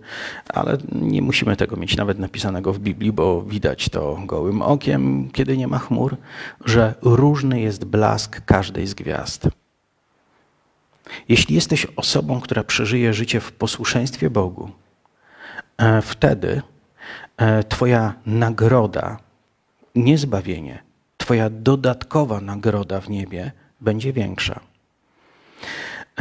ale 0.49 0.79
nie 0.93 1.23
musimy 1.23 1.57
tego 1.57 1.77
mieć 1.77 1.97
nawet 1.97 2.19
napisanego 2.19 2.73
w 2.73 2.79
Biblii, 2.79 3.13
bo 3.13 3.43
widać 3.43 3.89
to 3.89 4.19
gołym 4.27 4.63
okiem, 4.63 5.31
kiedy 5.33 5.57
nie 5.57 5.69
ma 5.69 5.79
chmur, 5.79 6.17
że 6.65 6.95
różny 7.03 7.61
jest 7.61 7.85
blask 7.85 8.45
każdej 8.45 8.87
z 8.87 8.95
gwiazd. 8.95 9.49
Jeśli 11.29 11.55
jesteś 11.55 11.87
osobą, 11.97 12.41
która 12.41 12.65
przeżyje 12.65 13.15
życie 13.15 13.41
w 13.41 13.53
posłuszeństwie 13.53 14.31
Bogu, 14.31 14.71
e, 15.77 16.03
wtedy 16.03 16.63
e, 17.37 17.65
Twoja 17.65 18.15
nagroda, 18.27 19.19
nie 19.95 20.19
zbawienie, 20.19 20.83
Twoja 21.17 21.51
dodatkowa 21.51 22.41
nagroda 22.41 23.01
w 23.01 23.11
niebie 23.11 23.53
będzie 23.81 24.13
większa. 24.13 24.61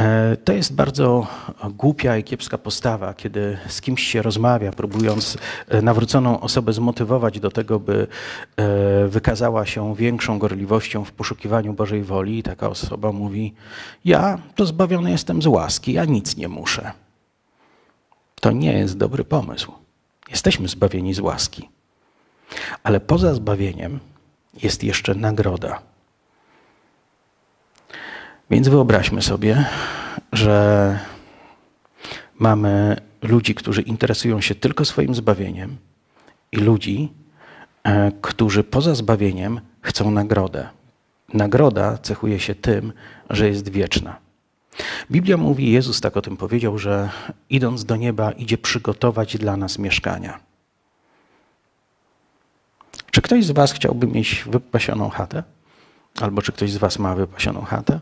E, 0.00 0.36
to 0.36 0.52
jest 0.52 0.74
bardzo 0.74 1.26
głupia 1.70 2.16
i 2.16 2.24
kiepska 2.24 2.58
postawa, 2.58 3.14
kiedy 3.14 3.58
z 3.68 3.80
kimś 3.80 4.02
się 4.02 4.22
rozmawia, 4.22 4.72
próbując 4.72 5.36
e, 5.68 5.82
nawróconą 5.82 6.40
osobę 6.40 6.72
zmotywować 6.72 7.40
do 7.40 7.50
tego, 7.50 7.80
by 7.80 8.06
e, 8.56 9.08
wykazała 9.08 9.66
się 9.66 9.94
większą 9.94 10.38
gorliwością 10.38 11.04
w 11.04 11.12
poszukiwaniu 11.12 11.72
Bożej 11.72 12.02
woli. 12.02 12.38
I 12.38 12.42
taka 12.42 12.68
osoba 12.68 13.12
mówi: 13.12 13.54
Ja 14.04 14.38
to 14.54 14.66
zbawiony 14.66 15.10
jestem 15.10 15.42
z 15.42 15.46
łaski, 15.46 15.92
ja 15.92 16.04
nic 16.04 16.36
nie 16.36 16.48
muszę. 16.48 16.92
To 18.40 18.50
nie 18.50 18.72
jest 18.72 18.96
dobry 18.96 19.24
pomysł. 19.24 19.72
Jesteśmy 20.30 20.68
zbawieni 20.68 21.14
z 21.14 21.20
łaski. 21.20 21.68
Ale 22.82 23.00
poza 23.00 23.34
zbawieniem 23.34 24.00
jest 24.62 24.84
jeszcze 24.84 25.14
nagroda. 25.14 25.89
Więc 28.50 28.68
wyobraźmy 28.68 29.22
sobie, 29.22 29.64
że 30.32 30.98
mamy 32.38 32.96
ludzi, 33.22 33.54
którzy 33.54 33.82
interesują 33.82 34.40
się 34.40 34.54
tylko 34.54 34.84
swoim 34.84 35.14
zbawieniem 35.14 35.76
i 36.52 36.56
ludzi, 36.56 37.12
e, 37.84 38.12
którzy 38.22 38.64
poza 38.64 38.94
zbawieniem 38.94 39.60
chcą 39.82 40.10
nagrodę. 40.10 40.68
Nagroda 41.34 41.98
cechuje 41.98 42.40
się 42.40 42.54
tym, 42.54 42.92
że 43.30 43.48
jest 43.48 43.68
wieczna. 43.68 44.16
Biblia 45.10 45.36
mówi, 45.36 45.70
Jezus 45.70 46.00
tak 46.00 46.16
o 46.16 46.22
tym 46.22 46.36
powiedział, 46.36 46.78
że 46.78 47.10
idąc 47.50 47.84
do 47.84 47.96
nieba 47.96 48.32
idzie 48.32 48.58
przygotować 48.58 49.36
dla 49.36 49.56
nas 49.56 49.78
mieszkania. 49.78 50.40
Czy 53.10 53.22
ktoś 53.22 53.44
z 53.44 53.50
Was 53.50 53.72
chciałby 53.72 54.06
mieć 54.06 54.44
wypasioną 54.46 55.08
chatę? 55.08 55.42
Albo 56.20 56.42
czy 56.42 56.52
ktoś 56.52 56.70
z 56.70 56.76
Was 56.76 56.98
ma 56.98 57.14
wypasioną 57.14 57.62
chatę? 57.62 58.00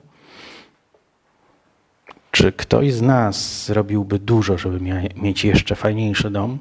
Czy 2.31 2.53
ktoś 2.53 2.93
z 2.93 3.03
nas 3.03 3.67
zrobiłby 3.67 4.19
dużo, 4.19 4.59
żeby 4.59 4.81
mieć 5.17 5.45
jeszcze 5.45 5.75
fajniejszy 5.75 6.31
dom? 6.31 6.59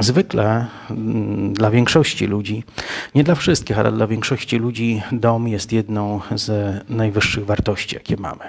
Zwykle 0.00 0.66
mm, 0.90 1.52
dla 1.52 1.70
większości 1.70 2.26
ludzi, 2.26 2.64
nie 3.14 3.24
dla 3.24 3.34
wszystkich, 3.34 3.78
ale 3.78 3.92
dla 3.92 4.06
większości 4.06 4.56
ludzi 4.56 5.02
dom 5.12 5.48
jest 5.48 5.72
jedną 5.72 6.20
z 6.34 6.50
najwyższych 6.90 7.46
wartości, 7.46 7.94
jakie 7.94 8.16
mamy. 8.16 8.44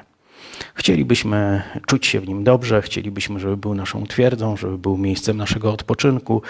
Chcielibyśmy 0.73 1.63
czuć 1.87 2.07
się 2.07 2.19
w 2.19 2.27
nim 2.27 2.43
dobrze, 2.43 2.81
chcielibyśmy, 2.81 3.39
żeby 3.39 3.57
był 3.57 3.75
naszą 3.75 4.05
twierdzą, 4.05 4.57
żeby 4.57 4.77
był 4.77 4.97
miejscem 4.97 5.37
naszego 5.37 5.73
odpoczynku, 5.73 6.41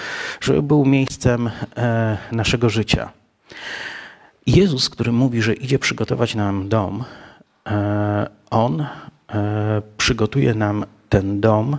żeby 0.42 0.62
był 0.62 0.86
miejscem 0.86 1.50
e, 1.78 2.18
naszego 2.32 2.70
życia. 2.70 3.12
Jezus, 4.46 4.90
który 4.90 5.12
mówi, 5.12 5.42
że 5.42 5.54
idzie 5.54 5.80
przygotować 5.80 6.36
nam 6.36 6.70
dom, 6.70 7.04
e, 7.68 8.30
on 8.50 8.86
przygotuje 9.98 10.54
nam 10.54 10.86
ten 11.10 11.42
dom 11.42 11.78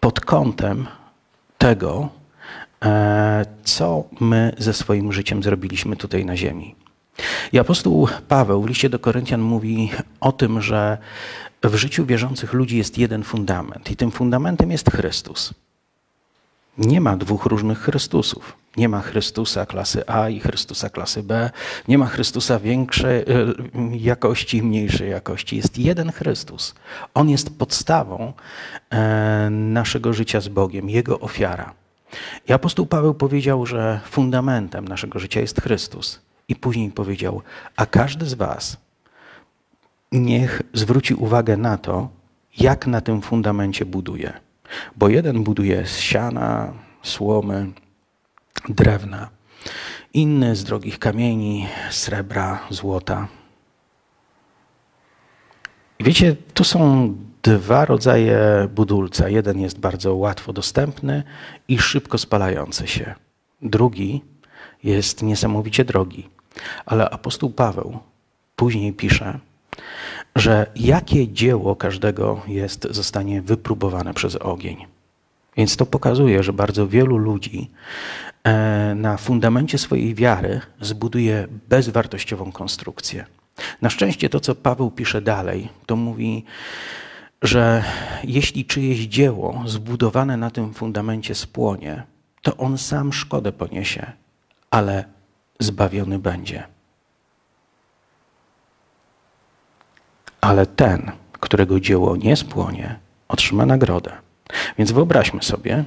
pod 0.00 0.20
kątem 0.20 0.86
tego, 1.58 2.08
e, 2.84 3.44
co 3.64 4.04
my 4.20 4.52
ze 4.58 4.72
swoim 4.72 5.12
życiem 5.12 5.42
zrobiliśmy 5.42 5.96
tutaj 5.96 6.24
na 6.24 6.36
ziemi. 6.36 6.74
I 7.52 7.58
apostoł 7.58 8.08
Paweł 8.28 8.62
w 8.62 8.68
liście 8.68 8.90
do 8.90 8.98
Koryntian 8.98 9.40
mówi 9.40 9.90
o 10.20 10.32
tym, 10.32 10.62
że 10.62 10.98
w 11.62 11.74
życiu 11.74 12.06
wierzących 12.06 12.52
ludzi 12.52 12.76
jest 12.76 12.98
jeden 12.98 13.22
fundament 13.22 13.90
i 13.90 13.96
tym 13.96 14.10
fundamentem 14.10 14.70
jest 14.70 14.90
Chrystus. 14.90 15.54
Nie 16.78 17.00
ma 17.00 17.16
dwóch 17.16 17.46
różnych 17.46 17.78
Chrystusów. 17.78 18.63
Nie 18.76 18.88
ma 18.88 19.00
Chrystusa 19.00 19.66
klasy 19.66 20.06
A 20.06 20.28
i 20.28 20.40
Chrystusa 20.40 20.90
klasy 20.90 21.22
B. 21.22 21.50
Nie 21.88 21.98
ma 21.98 22.06
Chrystusa 22.06 22.58
większej 22.58 23.20
y, 23.20 23.24
jakości 23.90 24.56
i 24.56 24.62
mniejszej 24.62 25.10
jakości. 25.10 25.56
Jest 25.56 25.78
jeden 25.78 26.12
Chrystus. 26.12 26.74
On 27.14 27.30
jest 27.30 27.58
podstawą 27.58 28.32
e, 28.90 29.48
naszego 29.50 30.12
życia 30.12 30.40
z 30.40 30.48
Bogiem, 30.48 30.90
Jego 30.90 31.20
ofiara. 31.20 31.74
I 32.48 32.52
apostoł 32.52 32.86
Paweł 32.86 33.14
powiedział, 33.14 33.66
że 33.66 34.00
fundamentem 34.04 34.88
naszego 34.88 35.18
życia 35.18 35.40
jest 35.40 35.60
Chrystus. 35.60 36.20
I 36.48 36.56
później 36.56 36.90
powiedział, 36.90 37.42
a 37.76 37.86
każdy 37.86 38.26
z 38.26 38.34
Was 38.34 38.76
niech 40.12 40.62
zwróci 40.72 41.14
uwagę 41.14 41.56
na 41.56 41.78
to, 41.78 42.08
jak 42.58 42.86
na 42.86 43.00
tym 43.00 43.22
fundamencie 43.22 43.84
buduje. 43.84 44.32
Bo 44.96 45.08
jeden 45.08 45.44
buduje 45.44 45.86
z 45.86 45.98
siana, 45.98 46.72
słomy, 47.02 47.66
drewna, 48.68 49.28
inny 50.14 50.56
z 50.56 50.64
drogich 50.64 50.98
kamieni, 50.98 51.66
srebra, 51.90 52.60
złota. 52.70 53.28
Wiecie, 56.00 56.36
tu 56.54 56.64
są 56.64 57.14
dwa 57.42 57.84
rodzaje 57.84 58.38
budulca. 58.74 59.28
Jeden 59.28 59.60
jest 59.60 59.78
bardzo 59.78 60.14
łatwo 60.14 60.52
dostępny 60.52 61.22
i 61.68 61.78
szybko 61.78 62.18
spalający 62.18 62.86
się. 62.86 63.14
Drugi 63.62 64.22
jest 64.84 65.22
niesamowicie 65.22 65.84
drogi. 65.84 66.28
Ale 66.86 67.10
apostoł 67.10 67.50
Paweł 67.50 67.98
później 68.56 68.92
pisze, 68.92 69.38
że 70.36 70.66
jakie 70.76 71.28
dzieło 71.28 71.76
każdego 71.76 72.42
jest, 72.46 72.86
zostanie 72.90 73.42
wypróbowane 73.42 74.14
przez 74.14 74.36
ogień. 74.36 74.86
Więc 75.56 75.76
to 75.76 75.86
pokazuje, 75.86 76.42
że 76.42 76.52
bardzo 76.52 76.88
wielu 76.88 77.16
ludzi 77.16 77.70
na 78.94 79.16
fundamencie 79.16 79.78
swojej 79.78 80.14
wiary 80.14 80.60
zbuduje 80.80 81.48
bezwartościową 81.68 82.52
konstrukcję. 82.52 83.26
Na 83.82 83.90
szczęście 83.90 84.28
to, 84.28 84.40
co 84.40 84.54
Paweł 84.54 84.90
pisze 84.90 85.22
dalej, 85.22 85.68
to 85.86 85.96
mówi, 85.96 86.44
że 87.42 87.84
jeśli 88.24 88.64
czyjeś 88.64 88.98
dzieło 88.98 89.62
zbudowane 89.66 90.36
na 90.36 90.50
tym 90.50 90.74
fundamencie 90.74 91.34
spłonie, 91.34 92.02
to 92.42 92.56
on 92.56 92.78
sam 92.78 93.12
szkodę 93.12 93.52
poniesie, 93.52 94.12
ale 94.70 95.04
zbawiony 95.60 96.18
będzie. 96.18 96.66
Ale 100.40 100.66
ten, 100.66 101.12
którego 101.32 101.80
dzieło 101.80 102.16
nie 102.16 102.36
spłonie, 102.36 102.98
otrzyma 103.28 103.66
nagrodę. 103.66 104.12
Więc 104.78 104.92
wyobraźmy 104.92 105.42
sobie, 105.42 105.84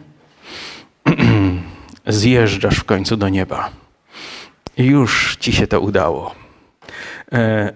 zjeżdżasz 2.07 2.77
w 2.79 2.83
końcu 2.83 3.17
do 3.17 3.29
nieba. 3.29 3.69
Już 4.77 5.37
ci 5.39 5.53
się 5.53 5.67
to 5.67 5.81
udało. 5.81 6.35
E, 7.31 7.73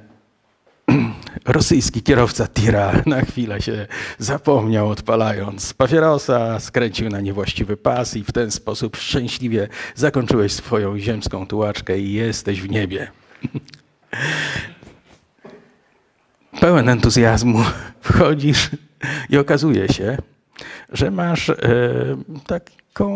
rosyjski 1.45 2.01
kierowca 2.03 2.47
tira 2.47 2.93
na 3.05 3.21
chwilę 3.21 3.61
się 3.61 3.87
zapomniał, 4.17 4.89
odpalając 4.89 5.73
papierosa, 5.73 6.59
skręcił 6.59 7.09
na 7.09 7.21
niewłaściwy 7.21 7.77
pas 7.77 8.15
i 8.15 8.23
w 8.23 8.31
ten 8.31 8.51
sposób 8.51 8.97
szczęśliwie 8.97 9.67
zakończyłeś 9.95 10.53
swoją 10.53 10.99
ziemską 10.99 11.47
tułaczkę 11.47 11.99
i 11.99 12.13
jesteś 12.13 12.61
w 12.61 12.69
niebie. 12.69 13.11
Pełen 16.59 16.89
entuzjazmu 16.89 17.63
wchodzisz 18.01 18.69
i 19.29 19.37
okazuje 19.37 19.89
się, 19.89 20.17
że 20.91 21.11
masz 21.11 21.49
e, 21.49 21.55
taką 22.47 23.09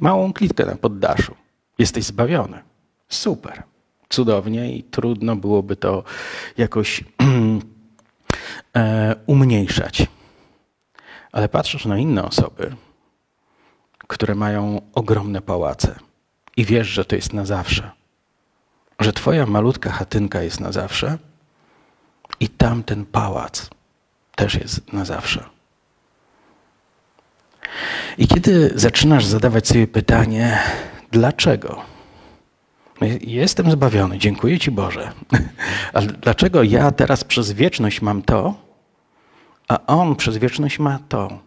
małą 0.00 0.32
klitkę 0.32 0.66
na 0.66 0.76
poddaszu. 0.76 1.34
Jesteś 1.78 2.04
zbawiony. 2.04 2.62
Super. 3.08 3.62
Cudownie 4.08 4.76
i 4.76 4.82
trudno 4.82 5.36
byłoby 5.36 5.76
to 5.76 6.04
jakoś 6.56 7.04
e, 8.76 9.16
umniejszać. 9.26 10.06
Ale 11.32 11.48
patrzysz 11.48 11.86
na 11.86 11.98
inne 11.98 12.24
osoby, 12.24 12.76
które 14.06 14.34
mają 14.34 14.80
ogromne 14.94 15.40
pałace 15.42 15.98
i 16.56 16.64
wiesz, 16.64 16.88
że 16.88 17.04
to 17.04 17.16
jest 17.16 17.32
na 17.32 17.44
zawsze. 17.46 17.90
Że 19.00 19.12
twoja 19.12 19.46
malutka 19.46 19.90
chatynka 19.90 20.42
jest 20.42 20.60
na 20.60 20.72
zawsze, 20.72 21.18
I 22.40 22.48
tamten 22.48 23.06
pałac 23.06 23.70
też 24.36 24.54
jest 24.54 24.92
na 24.92 25.04
zawsze. 25.04 25.55
I 28.18 28.28
kiedy 28.28 28.72
zaczynasz 28.74 29.24
zadawać 29.24 29.68
sobie 29.68 29.86
pytanie, 29.86 30.58
dlaczego? 31.10 31.80
Jestem 33.20 33.70
zbawiony, 33.70 34.18
dziękuję 34.18 34.58
Ci 34.58 34.70
Boże. 34.70 35.12
Ale 35.92 36.06
dlaczego 36.06 36.62
ja 36.62 36.90
teraz 36.90 37.24
przez 37.24 37.52
wieczność 37.52 38.02
mam 38.02 38.22
to, 38.22 38.54
a 39.68 39.86
On 39.86 40.16
przez 40.16 40.38
wieczność 40.38 40.78
ma 40.78 40.98
to? 41.08 41.38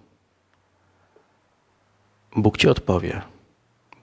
Bóg 2.35 2.57
Ci 2.57 2.67
odpowie, 2.67 3.21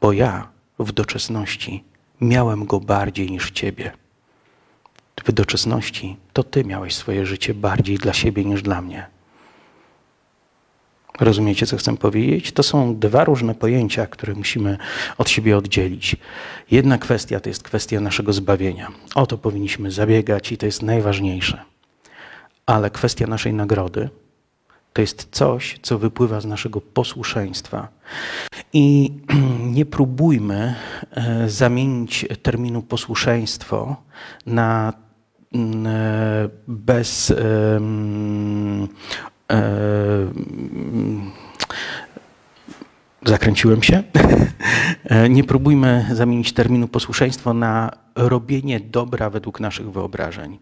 bo 0.01 0.13
ja 0.13 0.49
w 0.79 0.93
doczesności 0.93 1.85
miałem 2.21 2.67
Go 2.67 2.81
bardziej 2.81 3.31
niż 3.31 3.51
Ciebie. 3.51 3.93
W 5.25 5.33
doczesności 5.33 6.17
to 6.33 6.45
Ty 6.45 6.65
miałeś 6.65 6.95
swoje 6.95 7.27
życie 7.27 7.55
bardziej 7.55 7.99
dla 7.99 8.13
siebie 8.13 8.45
niż 8.45 8.63
dla 8.63 8.83
mnie. 8.83 9.16
Rozumiecie, 11.21 11.67
co 11.67 11.77
chcę 11.77 11.97
powiedzieć? 11.97 12.53
To 12.53 12.63
są 12.63 12.99
dwa 12.99 13.25
różne 13.25 13.55
pojęcia, 13.55 14.07
które 14.07 14.35
musimy 14.35 14.79
od 15.19 15.31
siebie 15.31 15.57
oddzielić. 15.57 16.17
Jedna 16.71 16.99
kwestia 16.99 17.41
to 17.41 17.49
jest 17.49 17.63
kwestia 17.63 18.01
naszego 18.01 18.33
zbawienia. 18.33 18.89
O 19.15 19.27
to 19.27 19.39
powinniśmy 19.39 19.91
zabiegać 19.91 20.53
i 20.53 20.59
to 20.59 20.67
jest 20.67 20.83
najważniejsze. 20.83 21.63
Ale 22.67 22.91
kwestia 22.91 23.27
naszej 23.27 23.53
nagrody 23.55 24.09
to 24.93 25.01
jest 25.01 25.29
coś, 25.31 25.79
co 25.83 25.99
wypływa 25.99 26.41
z 26.41 26.45
naszego 26.45 26.81
posłuszeństwa. 26.81 27.89
I 28.73 29.13
nie 29.77 29.87
próbujmy 29.87 30.75
e, 31.11 31.51
zamienić 31.51 32.27
terminu 32.43 32.83
posłuszeństwo 32.83 33.97
na 34.47 34.93
mm, 35.55 35.87
e, 35.87 36.49
bez 36.69 37.31
E, 37.31 37.37
zakręciłem 43.23 43.83
się. 43.83 44.03
E, 45.05 45.29
nie 45.29 45.45
próbujmy 45.45 46.07
zamienić 46.13 46.53
terminu 46.53 46.89
posłuszeństwo 46.89 47.55
na 47.55 47.91
robienie 48.15 48.81
dobra 48.81 49.31
według 49.31 49.61
naszych 49.61 49.91
wyobrażeń. 49.93 50.59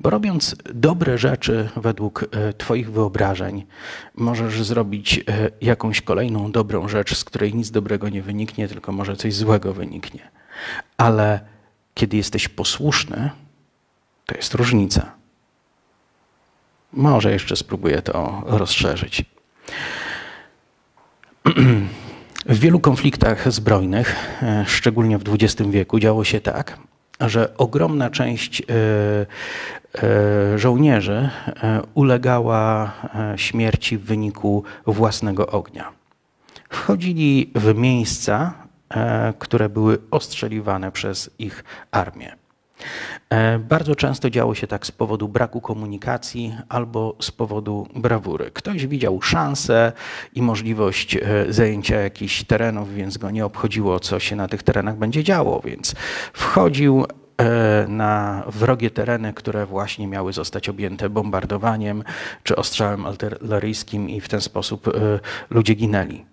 Bo 0.00 0.10
robiąc 0.10 0.56
dobre 0.74 1.18
rzeczy 1.18 1.68
według 1.76 2.24
e, 2.30 2.52
Twoich 2.52 2.90
wyobrażeń, 2.92 3.66
możesz 4.14 4.62
zrobić 4.62 5.24
jakąś 5.60 6.00
kolejną 6.00 6.52
dobrą 6.52 6.88
rzecz, 6.88 7.16
z 7.16 7.24
której 7.24 7.54
nic 7.54 7.70
dobrego 7.70 8.08
nie 8.08 8.22
wyniknie, 8.22 8.68
tylko 8.68 8.92
może 8.92 9.16
coś 9.16 9.34
złego 9.34 9.72
wyniknie. 9.72 10.30
Ale 10.96 11.40
kiedy 11.94 12.16
jesteś 12.16 12.48
posłuszny, 12.48 13.30
to 14.26 14.34
jest 14.34 14.54
różnica. 14.54 15.19
Może 16.92 17.32
jeszcze 17.32 17.56
spróbuję 17.56 18.02
to 18.02 18.42
rozszerzyć. 18.46 19.24
W 22.46 22.58
wielu 22.58 22.80
konfliktach 22.80 23.52
zbrojnych, 23.52 24.16
e, 24.42 24.64
szczególnie 24.66 25.18
w 25.18 25.22
XX 25.28 25.70
wieku, 25.70 25.98
działo 25.98 26.24
się 26.24 26.40
tak, 26.40 26.78
że 27.20 27.56
ogromna 27.56 28.10
część 28.10 28.62
e, 28.62 28.64
e, 30.02 30.58
żołnierzy 30.58 31.30
ulegała 31.94 32.92
śmierci 33.36 33.98
w 33.98 34.04
wyniku 34.04 34.64
własnego 34.86 35.46
ognia. 35.46 35.92
Wchodzili 36.68 37.50
w 37.54 37.74
miejsca, 37.74 38.54
które 39.38 39.68
były 39.68 39.98
ostrzeliwane 40.10 40.92
przez 40.92 41.30
ich 41.38 41.64
armię. 41.90 42.36
E, 43.30 43.58
bardzo 43.58 43.94
często 43.94 44.30
działo 44.30 44.54
się 44.54 44.66
tak 44.66 44.86
z 44.86 44.90
powodu 44.90 45.28
braku 45.28 45.60
komunikacji 45.60 46.56
albo 46.68 47.16
z 47.20 47.30
powodu 47.30 47.86
brawury. 47.96 48.50
Ktoś 48.50 48.86
widział 48.86 49.22
szansę 49.22 49.92
i 50.34 50.42
możliwość 50.42 51.16
e, 51.16 51.20
zajęcia 51.48 52.00
jakichś 52.00 52.44
terenów, 52.44 52.94
więc 52.94 53.18
go 53.18 53.30
nie 53.30 53.44
obchodziło, 53.44 54.00
co 54.00 54.20
się 54.20 54.36
na 54.36 54.48
tych 54.48 54.62
terenach 54.62 54.96
będzie 54.96 55.24
działo, 55.24 55.60
więc 55.64 55.94
wchodził 56.32 57.06
e, 57.38 57.86
na 57.88 58.42
wrogie 58.46 58.90
tereny, 58.90 59.32
które 59.32 59.66
właśnie 59.66 60.06
miały 60.06 60.32
zostać 60.32 60.68
objęte 60.68 61.10
bombardowaniem 61.10 62.04
czy 62.42 62.56
ostrzałem 62.56 63.06
artyleryjskim 63.06 64.10
i 64.10 64.20
w 64.20 64.28
ten 64.28 64.40
sposób 64.40 64.90
ludzie 65.50 65.74
ginęli. 65.74 66.24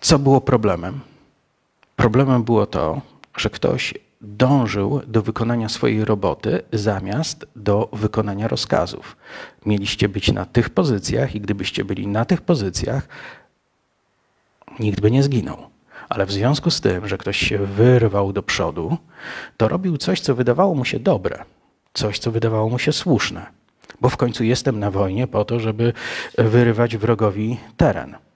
Co 0.00 0.18
było 0.18 0.40
problemem? 0.40 1.00
Problemem 1.98 2.42
było 2.44 2.66
to, 2.66 3.00
że 3.36 3.50
ktoś 3.50 3.94
dążył 4.20 5.00
do 5.06 5.22
wykonania 5.22 5.68
swojej 5.68 6.04
roboty 6.04 6.62
zamiast 6.72 7.46
do 7.56 7.88
wykonania 7.92 8.48
rozkazów. 8.48 9.16
Mieliście 9.66 10.08
być 10.08 10.32
na 10.32 10.44
tych 10.44 10.70
pozycjach 10.70 11.34
i 11.34 11.40
gdybyście 11.40 11.84
byli 11.84 12.06
na 12.06 12.24
tych 12.24 12.40
pozycjach, 12.40 13.08
nikt 14.78 15.00
by 15.00 15.10
nie 15.10 15.22
zginął. 15.22 15.56
Ale 16.08 16.26
w 16.26 16.32
związku 16.32 16.70
z 16.70 16.80
tym, 16.80 17.08
że 17.08 17.18
ktoś 17.18 17.36
się 17.36 17.58
wyrwał 17.58 18.32
do 18.32 18.42
przodu, 18.42 18.96
to 19.56 19.68
robił 19.68 19.96
coś, 19.96 20.20
co 20.20 20.34
wydawało 20.34 20.74
mu 20.74 20.84
się 20.84 20.98
dobre, 20.98 21.44
coś, 21.94 22.18
co 22.18 22.30
wydawało 22.30 22.70
mu 22.70 22.78
się 22.78 22.92
słuszne. 22.92 23.46
Bo 24.00 24.08
w 24.08 24.16
końcu 24.16 24.44
jestem 24.44 24.78
na 24.78 24.90
wojnie 24.90 25.26
po 25.26 25.44
to, 25.44 25.60
żeby 25.60 25.92
wyrywać 26.38 26.96
wrogowi 26.96 27.56
teren. 27.76 28.27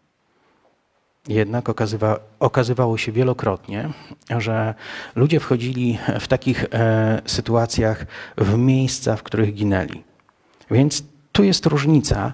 Jednak 1.28 1.68
okazywa, 1.68 2.20
okazywało 2.40 2.98
się 2.98 3.12
wielokrotnie, 3.12 3.88
że 4.38 4.74
ludzie 5.16 5.40
wchodzili 5.40 5.98
w 6.20 6.28
takich 6.28 6.64
e, 6.72 7.22
sytuacjach 7.26 8.06
w 8.36 8.56
miejsca, 8.56 9.16
w 9.16 9.22
których 9.22 9.54
ginęli. 9.54 10.04
Więc 10.70 11.04
tu 11.32 11.44
jest 11.44 11.66
różnica 11.66 12.32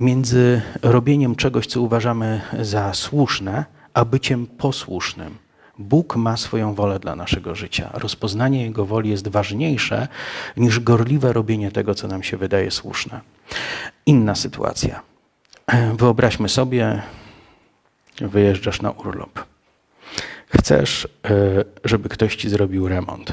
między 0.00 0.62
robieniem 0.82 1.36
czegoś, 1.36 1.66
co 1.66 1.80
uważamy 1.80 2.40
za 2.60 2.94
słuszne, 2.94 3.64
a 3.94 4.04
byciem 4.04 4.46
posłusznym. 4.46 5.38
Bóg 5.78 6.16
ma 6.16 6.36
swoją 6.36 6.74
wolę 6.74 6.98
dla 6.98 7.16
naszego 7.16 7.54
życia. 7.54 7.90
Rozpoznanie 7.94 8.62
Jego 8.62 8.86
woli 8.86 9.10
jest 9.10 9.28
ważniejsze 9.28 10.08
niż 10.56 10.80
gorliwe 10.80 11.32
robienie 11.32 11.70
tego, 11.70 11.94
co 11.94 12.08
nam 12.08 12.22
się 12.22 12.36
wydaje 12.36 12.70
słuszne. 12.70 13.20
Inna 14.06 14.34
sytuacja. 14.34 15.02
Wyobraźmy 15.98 16.48
sobie, 16.48 17.02
wyjeżdżasz 18.20 18.82
na 18.82 18.90
urlop. 18.90 19.44
Chcesz, 20.48 21.08
e, 21.24 21.64
żeby 21.84 22.08
ktoś 22.08 22.36
ci 22.36 22.48
zrobił 22.48 22.88
remont. 22.88 23.32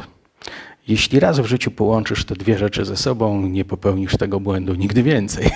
Jeśli 0.87 1.19
raz 1.19 1.39
w 1.39 1.45
życiu 1.45 1.71
połączysz 1.71 2.25
te 2.25 2.35
dwie 2.35 2.57
rzeczy 2.57 2.85
ze 2.85 2.97
sobą, 2.97 3.41
nie 3.41 3.65
popełnisz 3.65 4.17
tego 4.17 4.39
błędu 4.39 4.75
nigdy 4.75 5.03
więcej. 5.03 5.49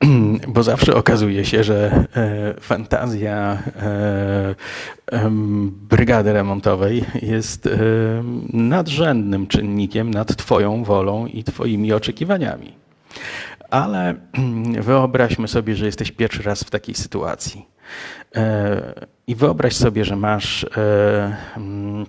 Bo 0.48 0.62
zawsze 0.62 0.94
okazuje 0.94 1.44
się, 1.44 1.64
że 1.64 2.04
e, 2.16 2.54
fantazja 2.60 3.62
e, 3.76 4.54
brygady 5.70 6.32
remontowej 6.32 7.04
jest 7.22 7.68
nadrzędnym 8.52 9.46
czynnikiem 9.46 10.10
nad 10.10 10.36
Twoją 10.36 10.84
wolą 10.84 11.26
i 11.26 11.44
Twoimi 11.44 11.92
oczekiwaniami. 11.92 12.72
Ale 13.70 14.14
wyobraźmy 14.88 15.48
sobie, 15.48 15.76
że 15.76 15.86
jesteś 15.86 16.12
pierwszy 16.12 16.42
raz 16.42 16.64
w 16.64 16.70
takiej 16.70 16.94
sytuacji. 16.94 17.66
E, 18.36 19.06
I 19.26 19.34
wyobraź 19.34 19.76
sobie, 19.76 20.04
że 20.04 20.16
masz 20.16 20.64
e, 20.64 21.36
mm, 21.56 22.06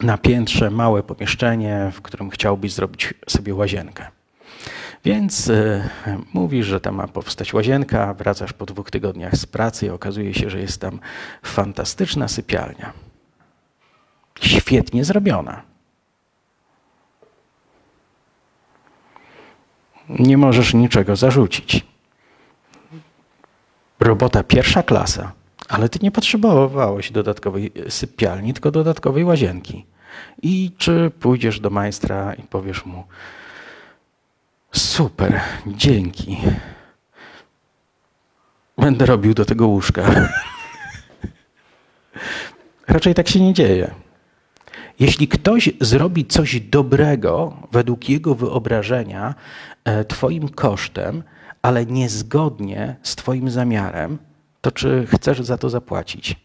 na 0.00 0.18
piętrze 0.18 0.70
małe 0.70 1.02
pomieszczenie, 1.02 1.90
w 1.94 2.02
którym 2.02 2.30
chciałbyś 2.30 2.72
zrobić 2.72 3.14
sobie 3.28 3.54
łazienkę. 3.54 4.06
Więc 5.04 5.48
e, 5.48 5.88
mówisz, 6.32 6.66
że 6.66 6.80
tam 6.80 6.94
ma 6.94 7.08
powstać 7.08 7.54
łazienka, 7.54 8.14
wracasz 8.14 8.52
po 8.52 8.66
dwóch 8.66 8.90
tygodniach 8.90 9.36
z 9.36 9.46
pracy 9.46 9.86
i 9.86 9.90
okazuje 9.90 10.34
się, 10.34 10.50
że 10.50 10.60
jest 10.60 10.80
tam 10.80 11.00
fantastyczna 11.42 12.28
sypialnia. 12.28 12.92
Świetnie 14.40 15.04
zrobiona. 15.04 15.71
Nie 20.18 20.36
możesz 20.36 20.74
niczego 20.74 21.16
zarzucić. 21.16 21.86
Robota 24.00 24.44
pierwsza 24.44 24.82
klasa, 24.82 25.32
ale 25.68 25.88
ty 25.88 25.98
nie 26.02 26.10
potrzebowałeś 26.10 27.10
dodatkowej 27.10 27.72
sypialni, 27.88 28.52
tylko 28.52 28.70
dodatkowej 28.70 29.24
łazienki. 29.24 29.86
I 30.42 30.70
czy 30.78 31.10
pójdziesz 31.20 31.60
do 31.60 31.70
majstra 31.70 32.34
i 32.34 32.42
powiesz 32.42 32.86
mu: 32.86 33.04
Super, 34.72 35.40
dzięki. 35.66 36.38
Będę 38.78 39.06
robił 39.06 39.34
do 39.34 39.44
tego 39.44 39.66
łóżka. 39.66 40.02
Raczej 42.88 43.14
tak 43.14 43.28
się 43.28 43.40
nie 43.40 43.54
dzieje. 43.54 43.94
Jeśli 45.00 45.28
ktoś 45.28 45.70
zrobi 45.80 46.26
coś 46.26 46.60
dobrego 46.60 47.56
według 47.72 48.08
jego 48.08 48.34
wyobrażenia, 48.34 49.34
Twoim 50.08 50.48
kosztem, 50.48 51.22
ale 51.62 51.86
niezgodnie 51.86 52.96
z 53.02 53.16
Twoim 53.16 53.50
zamiarem, 53.50 54.18
to 54.60 54.70
czy 54.70 55.06
chcesz 55.06 55.40
za 55.40 55.58
to 55.58 55.70
zapłacić? 55.70 56.36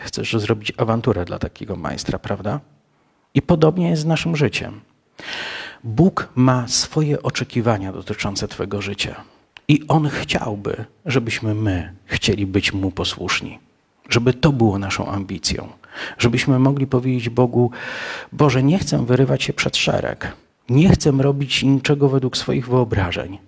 Chcesz 0.00 0.32
zrobić 0.32 0.72
awanturę 0.76 1.24
dla 1.24 1.38
takiego 1.38 1.76
majstra, 1.76 2.18
prawda? 2.18 2.60
I 3.34 3.42
podobnie 3.42 3.90
jest 3.90 4.02
z 4.02 4.06
naszym 4.06 4.36
życiem. 4.36 4.80
Bóg 5.84 6.28
ma 6.34 6.68
swoje 6.68 7.22
oczekiwania 7.22 7.92
dotyczące 7.92 8.48
Twojego 8.48 8.82
życia. 8.82 9.24
I 9.68 9.84
On 9.88 10.08
chciałby, 10.08 10.84
żebyśmy 11.06 11.54
my 11.54 11.94
chcieli 12.04 12.46
być 12.46 12.72
Mu 12.72 12.90
posłuszni. 12.90 13.58
Żeby 14.08 14.34
to 14.34 14.52
było 14.52 14.78
naszą 14.78 15.08
ambicją. 15.08 15.68
Żebyśmy 16.18 16.58
mogli 16.58 16.86
powiedzieć 16.86 17.28
Bogu: 17.28 17.70
Boże, 18.32 18.62
nie 18.62 18.78
chcę 18.78 19.06
wyrywać 19.06 19.42
się 19.42 19.52
przed 19.52 19.76
szereg. 19.76 20.32
Nie 20.68 20.88
chcę 20.88 21.10
robić 21.10 21.62
niczego 21.62 22.08
według 22.08 22.36
swoich 22.36 22.68
wyobrażeń, 22.68 23.38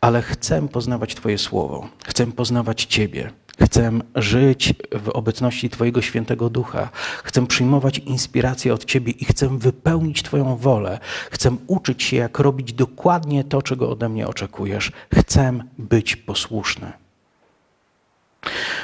ale 0.00 0.22
chcę 0.22 0.68
poznawać 0.68 1.14
Twoje 1.14 1.38
słowo. 1.38 1.88
Chcę 2.04 2.26
poznawać 2.26 2.84
Ciebie. 2.84 3.30
Chcę 3.62 3.92
żyć 4.14 4.74
w 4.92 5.08
obecności 5.08 5.70
Twojego 5.70 6.02
świętego 6.02 6.50
ducha. 6.50 6.88
Chcę 7.24 7.46
przyjmować 7.46 7.98
inspirację 7.98 8.74
od 8.74 8.84
Ciebie 8.84 9.12
i 9.12 9.24
chcę 9.24 9.58
wypełnić 9.58 10.22
Twoją 10.22 10.56
wolę. 10.56 10.98
Chcę 11.30 11.56
uczyć 11.66 12.02
się, 12.02 12.16
jak 12.16 12.38
robić 12.38 12.72
dokładnie 12.72 13.44
to, 13.44 13.62
czego 13.62 13.90
ode 13.90 14.08
mnie 14.08 14.28
oczekujesz. 14.28 14.92
Chcę 15.14 15.58
być 15.78 16.16
posłuszny. 16.16 16.92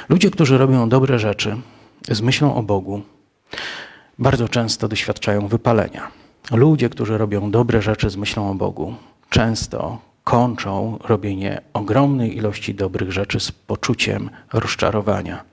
Ludzie, 0.09 0.31
którzy 0.31 0.57
robią 0.57 0.89
dobre 0.89 1.19
rzeczy 1.19 1.57
z 2.11 2.21
myślą 2.21 2.55
o 2.55 2.63
Bogu, 2.63 3.01
bardzo 4.19 4.49
często 4.49 4.87
doświadczają 4.87 5.47
wypalenia. 5.47 6.24
Ludzie, 6.51 6.89
którzy 6.89 7.17
robią 7.17 7.51
dobre 7.51 7.81
rzeczy 7.81 8.09
z 8.09 8.17
myślą 8.17 8.51
o 8.51 8.55
Bogu, 8.55 8.95
często 9.29 9.97
kończą 10.23 10.97
robienie 11.03 11.61
ogromnej 11.73 12.37
ilości 12.37 12.75
dobrych 12.75 13.11
rzeczy 13.11 13.39
z 13.39 13.51
poczuciem 13.51 14.29
rozczarowania. 14.53 15.43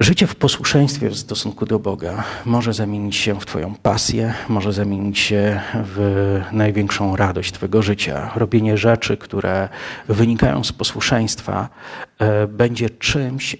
Życie 0.00 0.26
w 0.26 0.36
posłuszeństwie 0.36 1.10
w 1.10 1.16
stosunku 1.16 1.66
do 1.66 1.78
Boga 1.78 2.24
może 2.44 2.72
zamienić 2.72 3.16
się 3.16 3.40
w 3.40 3.46
Twoją 3.46 3.74
pasję, 3.74 4.34
może 4.48 4.72
zamienić 4.72 5.18
się 5.18 5.60
w 5.74 6.40
największą 6.52 7.16
radość 7.16 7.52
Twojego 7.52 7.82
życia. 7.82 8.30
Robienie 8.34 8.76
rzeczy, 8.76 9.16
które 9.16 9.68
wynikają 10.08 10.64
z 10.64 10.72
posłuszeństwa, 10.72 11.68
e, 12.18 12.46
będzie 12.46 12.90
czymś, 12.90 13.54
e, 13.54 13.58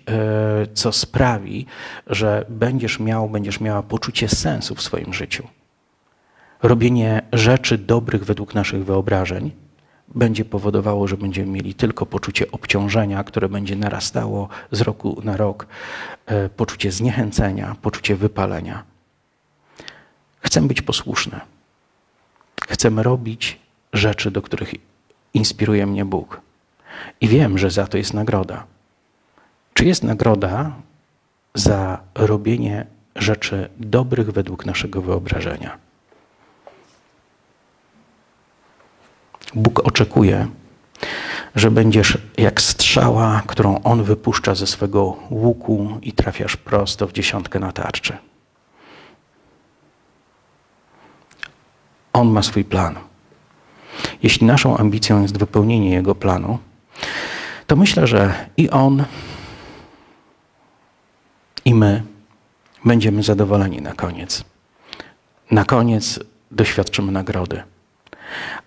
co 0.75 0.93
sprawi, 0.93 1.67
że 2.07 2.45
będziesz 2.49 3.01
miał, 3.01 3.29
będziesz 3.29 3.61
miała 3.61 3.83
poczucie 3.83 4.29
sensu 4.29 4.75
w 4.75 4.83
swoim 4.83 5.15
życiu. 5.15 5.49
Robienie 6.63 7.23
rzeczy 7.33 7.79
dobrych 7.79 8.25
według 8.25 8.55
naszych 8.55 8.85
wyobrażeń 8.85 9.51
będzie 10.15 10.45
powodowało, 10.45 11.09
że 11.09 11.17
będziemy 11.17 11.53
mieli 11.53 11.75
tylko 11.75 12.07
poczucie 12.07 12.51
obciążenia, 12.51 13.25
które 13.25 13.49
będzie 13.49 13.77
narastało 13.77 14.49
z 14.71 14.81
roku 14.81 15.21
na 15.25 15.37
rok, 15.37 15.67
e, 16.27 16.49
poczucie 16.49 16.93
zniechęcenia, 16.93 17.77
poczucie 17.83 18.17
wypalenia. 18.17 18.83
Chcę 20.41 20.61
być 20.61 20.83
posłuszny. 20.83 21.41
Chcemy 22.69 23.03
robić 23.03 23.59
rzeczy, 23.93 24.31
do 24.31 24.43
których 24.43 24.75
inspiruje 25.35 25.87
mnie 25.87 26.05
Bóg. 26.05 26.41
I 27.21 27.29
wiem, 27.29 27.59
że 27.59 27.71
za 27.71 27.87
to 27.87 27.99
jest 27.99 28.15
nagroda. 28.15 28.65
Czy 29.75 29.85
jest 29.85 30.03
nagroda 30.03 30.73
za 31.55 32.01
robienie 32.15 32.87
rzeczy 33.17 33.69
dobrych 33.79 34.31
według 34.31 34.67
naszego 34.67 35.03
wyobrażenia? 35.03 35.88
Bóg 39.55 39.87
oczekuje, 39.87 40.47
że 41.55 41.71
będziesz 41.71 42.19
jak 42.37 42.61
strzała, 42.61 43.43
którą 43.47 43.83
On 43.83 44.03
wypuszcza 44.03 44.55
ze 44.55 44.67
swego 44.67 45.17
łuku 45.31 45.99
i 46.03 46.13
trafiasz 46.13 46.57
prosto 46.57 47.07
w 47.07 47.13
dziesiątkę 47.13 47.59
na 47.59 47.73
tarczy. 47.73 48.17
On 52.13 52.29
ma 52.29 52.43
swój 52.43 52.65
plan. 52.65 52.95
Jeśli 54.23 54.47
naszą 54.47 54.77
ambicją 54.77 55.23
jest 55.23 55.39
wypełnienie 55.39 55.91
Jego 55.91 56.15
planu, 56.15 56.59
to 57.67 57.77
myślę, 57.77 58.07
że 58.07 58.49
i 58.57 58.71
On, 58.71 59.05
i 61.65 61.75
my 61.75 62.03
będziemy 62.85 63.23
zadowoleni 63.23 63.83
na 63.83 63.93
koniec. 63.93 64.45
Na 65.51 65.65
koniec 65.65 66.21
doświadczymy 66.51 67.13
nagrody 67.13 67.63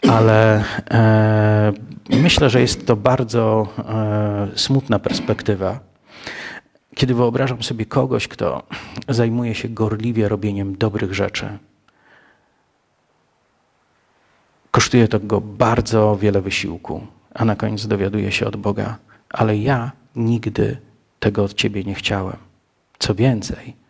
ale 0.09 0.63
e, 0.91 1.73
myślę, 2.09 2.49
że 2.49 2.61
jest 2.61 2.85
to 2.85 2.95
bardzo 2.95 3.67
e, 3.77 4.47
smutna 4.55 4.99
perspektywa. 4.99 5.79
Kiedy 6.95 7.15
wyobrażam 7.15 7.63
sobie 7.63 7.85
kogoś, 7.85 8.27
kto 8.27 8.63
zajmuje 9.09 9.55
się 9.55 9.69
gorliwie 9.69 10.29
robieniem 10.29 10.77
dobrych 10.77 11.13
rzeczy, 11.13 11.57
kosztuje 14.71 15.07
to 15.07 15.19
go 15.19 15.41
bardzo 15.41 16.17
wiele 16.17 16.41
wysiłku, 16.41 17.07
a 17.33 17.45
na 17.45 17.55
koniec 17.55 17.87
dowiaduje 17.87 18.31
się 18.31 18.47
od 18.47 18.55
Boga, 18.55 18.97
ale 19.29 19.57
ja 19.57 19.91
nigdy 20.15 20.77
tego 21.19 21.43
od 21.43 21.53
Ciebie 21.53 21.83
nie 21.83 21.93
chciałem. 21.95 22.37
Co 22.99 23.15
więcej, 23.15 23.81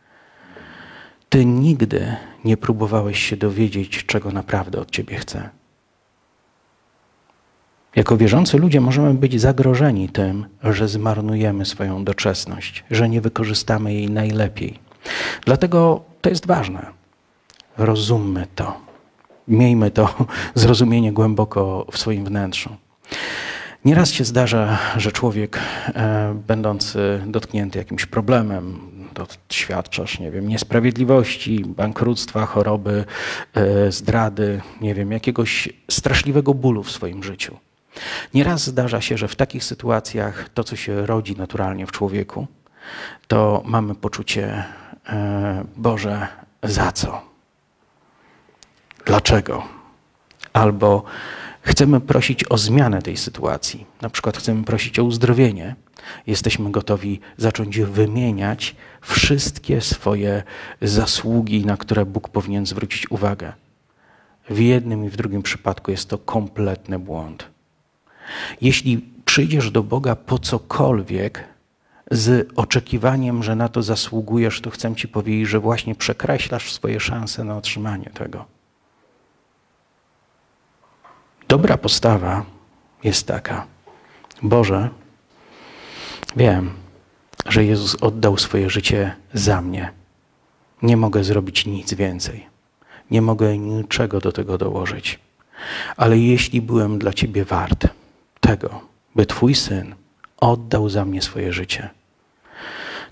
Ty 1.31 1.45
nigdy 1.45 2.15
nie 2.45 2.57
próbowałeś 2.57 3.19
się 3.19 3.37
dowiedzieć, 3.37 4.05
czego 4.05 4.31
naprawdę 4.31 4.79
od 4.79 4.91
Ciebie 4.91 5.17
chcę. 5.17 5.49
Jako 7.95 8.17
wierzący 8.17 8.57
ludzie 8.57 8.81
możemy 8.81 9.13
być 9.13 9.41
zagrożeni 9.41 10.09
tym, 10.09 10.45
że 10.63 10.87
zmarnujemy 10.87 11.65
swoją 11.65 12.03
doczesność, 12.03 12.83
że 12.91 13.09
nie 13.09 13.21
wykorzystamy 13.21 13.93
jej 13.93 14.09
najlepiej. 14.09 14.79
Dlatego 15.45 16.01
to 16.21 16.29
jest 16.29 16.47
ważne. 16.47 16.85
Rozummy 17.77 18.47
to. 18.55 18.77
Miejmy 19.47 19.91
to 19.91 20.25
zrozumienie 20.55 21.13
głęboko 21.13 21.87
w 21.91 21.97
swoim 21.97 22.25
wnętrzu. 22.25 22.69
Nieraz 23.85 24.11
się 24.11 24.23
zdarza, 24.23 24.77
że 24.97 25.11
człowiek, 25.11 25.59
e, 25.95 26.35
będący 26.47 27.21
dotknięty 27.27 27.79
jakimś 27.79 28.05
problemem, 28.05 28.79
doświadczasz, 29.13 30.19
nie 30.19 30.31
wiem, 30.31 30.47
niesprawiedliwości, 30.47 31.65
bankructwa, 31.65 32.45
choroby, 32.45 33.05
e, 33.53 33.91
zdrady, 33.91 34.61
nie 34.81 34.95
wiem, 34.95 35.11
jakiegoś 35.11 35.69
straszliwego 35.91 36.53
bólu 36.53 36.83
w 36.83 36.91
swoim 36.91 37.23
życiu. 37.23 37.57
Nieraz 38.33 38.67
zdarza 38.67 39.01
się, 39.01 39.17
że 39.17 39.27
w 39.27 39.35
takich 39.35 39.63
sytuacjach 39.63 40.49
to, 40.53 40.63
co 40.63 40.75
się 40.75 41.05
rodzi 41.05 41.35
naturalnie 41.35 41.87
w 41.87 41.91
człowieku, 41.91 42.47
to 43.27 43.61
mamy 43.65 43.95
poczucie, 43.95 44.63
e, 45.09 45.63
Boże, 45.77 46.27
za 46.63 46.91
co? 46.91 47.21
Dlaczego? 49.05 49.63
Albo 50.53 51.03
chcemy 51.61 52.01
prosić 52.01 52.51
o 52.51 52.57
zmianę 52.57 53.01
tej 53.01 53.17
sytuacji. 53.17 53.85
Na 54.01 54.09
przykład 54.09 54.37
chcemy 54.37 54.63
prosić 54.63 54.99
o 54.99 55.03
uzdrowienie. 55.03 55.75
Jesteśmy 56.27 56.71
gotowi 56.71 57.19
zacząć 57.37 57.79
wymieniać 57.79 58.75
wszystkie 59.01 59.81
swoje 59.81 60.43
zasługi, 60.81 61.65
na 61.65 61.77
które 61.77 62.05
Bóg 62.05 62.29
powinien 62.29 62.65
zwrócić 62.65 63.11
uwagę. 63.11 63.53
W 64.49 64.59
jednym 64.59 65.05
i 65.05 65.09
w 65.09 65.17
drugim 65.17 65.43
przypadku 65.43 65.91
jest 65.91 66.09
to 66.09 66.17
kompletny 66.17 66.99
błąd. 66.99 67.50
Jeśli 68.61 69.05
przyjdziesz 69.25 69.71
do 69.71 69.83
Boga 69.83 70.15
po 70.15 70.39
cokolwiek 70.39 71.43
z 72.11 72.49
oczekiwaniem, 72.55 73.43
że 73.43 73.55
na 73.55 73.69
to 73.69 73.83
zasługujesz, 73.83 74.61
to 74.61 74.69
chcę 74.69 74.95
Ci 74.95 75.07
powiedzieć, 75.07 75.47
że 75.47 75.59
właśnie 75.59 75.95
przekreślasz 75.95 76.73
swoje 76.73 76.99
szanse 76.99 77.43
na 77.43 77.57
otrzymanie 77.57 78.11
tego. 78.13 78.45
Dobra 81.47 81.77
postawa 81.77 82.45
jest 83.03 83.27
taka. 83.27 83.67
Boże, 84.41 84.89
wiem, 86.35 86.71
że 87.45 87.65
Jezus 87.65 87.95
oddał 87.95 88.37
swoje 88.37 88.69
życie 88.69 89.15
za 89.33 89.61
mnie. 89.61 89.91
Nie 90.81 90.97
mogę 90.97 91.23
zrobić 91.23 91.65
nic 91.65 91.93
więcej. 91.93 92.45
Nie 93.11 93.21
mogę 93.21 93.57
niczego 93.57 94.19
do 94.19 94.31
tego 94.31 94.57
dołożyć. 94.57 95.19
Ale 95.97 96.17
jeśli 96.17 96.61
byłem 96.61 96.99
dla 96.99 97.13
Ciebie 97.13 97.45
wart, 97.45 97.87
tego, 98.41 98.81
by 99.15 99.25
Twój 99.25 99.55
syn 99.55 99.95
oddał 100.37 100.89
za 100.89 101.05
mnie 101.05 101.21
swoje 101.21 101.53
życie, 101.53 101.89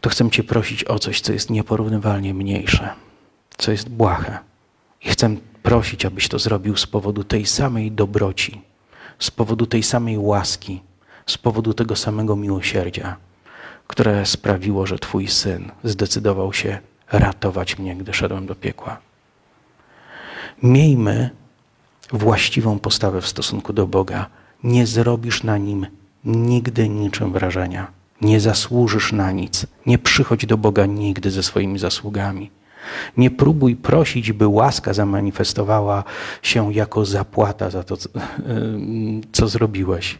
to 0.01 0.09
chcę 0.09 0.29
Cię 0.29 0.43
prosić 0.43 0.83
o 0.83 0.99
coś, 0.99 1.21
co 1.21 1.33
jest 1.33 1.49
nieporównywalnie 1.49 2.33
mniejsze, 2.33 2.89
co 3.57 3.71
jest 3.71 3.89
błahe. 3.89 4.39
I 5.01 5.09
chcę 5.09 5.35
prosić, 5.63 6.05
abyś 6.05 6.27
to 6.27 6.39
zrobił 6.39 6.77
z 6.77 6.87
powodu 6.87 7.23
tej 7.23 7.45
samej 7.45 7.91
dobroci, 7.91 8.61
z 9.19 9.31
powodu 9.31 9.65
tej 9.65 9.83
samej 9.83 10.17
łaski, 10.17 10.81
z 11.25 11.37
powodu 11.37 11.73
tego 11.73 11.95
samego 11.95 12.35
miłosierdzia, 12.35 13.17
które 13.87 14.25
sprawiło, 14.25 14.85
że 14.85 14.99
Twój 14.99 15.27
syn 15.27 15.71
zdecydował 15.83 16.53
się 16.53 16.79
ratować 17.11 17.77
mnie, 17.77 17.95
gdy 17.95 18.13
szedłem 18.13 18.45
do 18.45 18.55
piekła. 18.55 18.97
Miejmy 20.63 21.29
właściwą 22.11 22.79
postawę 22.79 23.21
w 23.21 23.27
stosunku 23.27 23.73
do 23.73 23.87
Boga 23.87 24.38
nie 24.63 24.87
zrobisz 24.87 25.43
na 25.43 25.57
nim 25.57 25.87
nigdy 26.25 26.89
niczym 26.89 27.33
wrażenia. 27.33 27.87
Nie 28.21 28.39
zasłużysz 28.39 29.11
na 29.11 29.31
nic. 29.31 29.67
Nie 29.85 29.97
przychodź 29.97 30.45
do 30.45 30.57
Boga 30.57 30.85
nigdy 30.85 31.31
ze 31.31 31.43
swoimi 31.43 31.79
zasługami. 31.79 32.51
Nie 33.17 33.31
próbuj 33.31 33.75
prosić, 33.75 34.31
by 34.31 34.47
łaska 34.47 34.93
zamanifestowała 34.93 36.03
się 36.41 36.73
jako 36.73 37.05
zapłata 37.05 37.69
za 37.69 37.83
to, 37.83 37.97
co 39.31 39.47
zrobiłeś. 39.53 40.19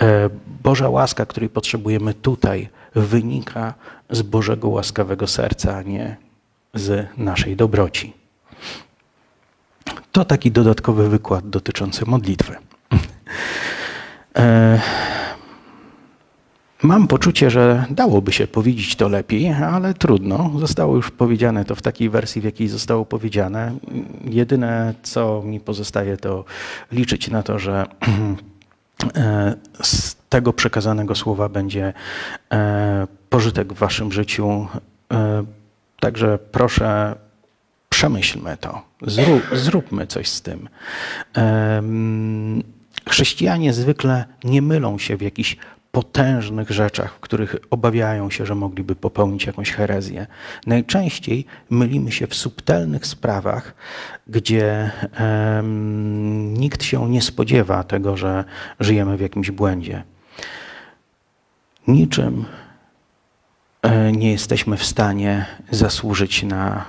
E, 0.00 0.30
Boża 0.62 0.88
łaska, 0.88 1.26
której 1.26 1.48
potrzebujemy 1.48 2.14
tutaj, 2.14 2.68
wynika 2.94 3.74
z 4.10 4.22
Bożego 4.22 4.68
łaskawego 4.68 5.26
serca, 5.26 5.76
a 5.76 5.82
nie 5.82 6.16
z 6.74 7.06
naszej 7.16 7.56
dobroci. 7.56 8.12
To 10.12 10.24
taki 10.24 10.50
dodatkowy 10.50 11.08
wykład 11.08 11.48
dotyczący 11.48 12.04
modlitwy. 12.06 12.56
E, 14.38 14.80
mam 16.82 17.08
poczucie, 17.08 17.50
że 17.50 17.84
dałoby 17.90 18.32
się 18.32 18.46
powiedzieć 18.46 18.96
to 18.96 19.08
lepiej, 19.08 19.52
ale 19.52 19.94
trudno. 19.94 20.50
Zostało 20.58 20.96
już 20.96 21.10
powiedziane 21.10 21.64
to 21.64 21.74
w 21.74 21.82
takiej 21.82 22.10
wersji, 22.10 22.40
w 22.40 22.44
jakiej 22.44 22.68
zostało 22.68 23.04
powiedziane. 23.04 23.72
Jedyne, 24.24 24.94
co 25.02 25.42
mi 25.44 25.60
pozostaje, 25.60 26.16
to 26.16 26.44
liczyć 26.92 27.30
na 27.30 27.42
to, 27.42 27.58
że 27.58 27.86
e, 29.16 29.54
z 29.82 30.16
tego 30.28 30.52
przekazanego 30.52 31.14
słowa 31.14 31.48
będzie 31.48 31.92
e, 32.52 33.06
pożytek 33.30 33.72
w 33.72 33.76
waszym 33.78 34.12
życiu. 34.12 34.66
Także 36.00 36.38
proszę, 36.52 37.14
przemyślmy 37.88 38.56
to, 38.56 38.82
zrób, 39.02 39.42
zróbmy 39.52 40.06
coś 40.06 40.28
z 40.28 40.42
tym. 40.42 40.68
Chrześcijanie 43.08 43.72
zwykle 43.72 44.24
nie 44.44 44.62
mylą 44.62 44.98
się 44.98 45.16
w 45.16 45.22
jakichś 45.22 45.56
potężnych 45.92 46.70
rzeczach, 46.70 47.14
w 47.14 47.20
których 47.20 47.56
obawiają 47.70 48.30
się, 48.30 48.46
że 48.46 48.54
mogliby 48.54 48.96
popełnić 48.96 49.46
jakąś 49.46 49.70
herezję. 49.70 50.26
Najczęściej 50.66 51.44
mylimy 51.70 52.12
się 52.12 52.26
w 52.26 52.34
subtelnych 52.34 53.06
sprawach, 53.06 53.74
gdzie 54.26 54.90
nikt 56.58 56.82
się 56.82 57.10
nie 57.10 57.22
spodziewa 57.22 57.84
tego, 57.84 58.16
że 58.16 58.44
żyjemy 58.80 59.16
w 59.16 59.20
jakimś 59.20 59.50
błędzie. 59.50 60.02
Niczym 61.86 62.44
e, 63.82 64.12
nie 64.12 64.32
jesteśmy 64.32 64.76
w 64.76 64.84
stanie 64.84 65.46
zasłużyć 65.70 66.42
na 66.42 66.84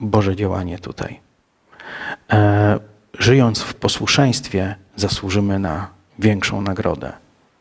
Boże 0.00 0.36
działanie 0.36 0.78
tutaj. 0.78 1.20
E, 2.32 2.78
żyjąc 3.18 3.62
w 3.62 3.74
posłuszeństwie, 3.74 4.74
zasłużymy 4.96 5.58
na 5.58 5.88
większą 6.18 6.62
nagrodę. 6.62 7.12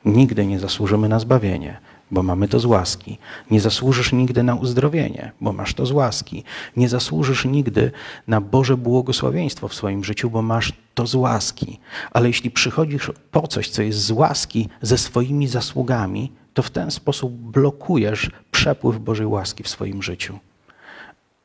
Nigdy 0.06 0.46
nie 0.46 0.60
zasłużymy 0.60 1.10
na 1.10 1.20
zbawienie, 1.20 1.80
bo 2.12 2.24
mamy 2.24 2.48
to 2.48 2.60
z 2.60 2.66
łaski. 2.66 3.18
Nie 3.52 3.62
zasłużysz 3.62 4.14
nigdy 4.14 4.44
na 4.44 4.56
uzdrowienie, 4.56 5.32
bo 5.42 5.54
masz 5.54 5.74
to 5.74 5.86
z 5.86 5.92
łaski. 5.92 6.44
Nie 6.78 6.90
zasłużysz 6.90 7.46
nigdy 7.46 7.92
na 8.28 8.42
Boże 8.42 8.78
błogosławieństwo 8.78 9.68
w 9.68 9.74
swoim 9.74 10.04
życiu, 10.04 10.30
bo 10.30 10.42
masz 10.42 10.74
to 10.94 11.08
z 11.08 11.16
łaski. 11.16 11.80
Ale 12.12 12.28
jeśli 12.28 12.52
przychodzisz 12.52 13.12
po 13.32 13.48
coś, 13.48 13.70
co 13.70 13.82
jest 13.82 14.00
z 14.00 14.12
łaski, 14.12 14.70
ze 14.82 14.98
swoimi 14.98 15.48
zasługami, 15.48 16.32
to 16.54 16.64
w 16.64 16.70
ten 16.70 16.92
sposób 16.92 17.34
blokujesz 17.34 18.32
przepływ 18.52 19.00
Bożej 19.00 19.28
łaski 19.28 19.64
w 19.64 19.70
swoim 19.70 20.04
życiu. 20.04 20.40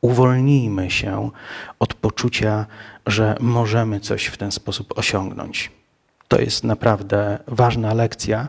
Uwolnijmy 0.01 0.90
się 0.90 1.30
od 1.78 1.94
poczucia, 1.94 2.66
że 3.07 3.36
możemy 3.40 4.01
coś 4.01 4.26
w 4.26 4.36
ten 4.36 4.53
sposób 4.53 4.99
osiągnąć. 4.99 5.70
To 6.28 6.40
jest 6.40 6.64
naprawdę 6.64 7.38
ważna 7.47 7.94
lekcja. 7.94 8.49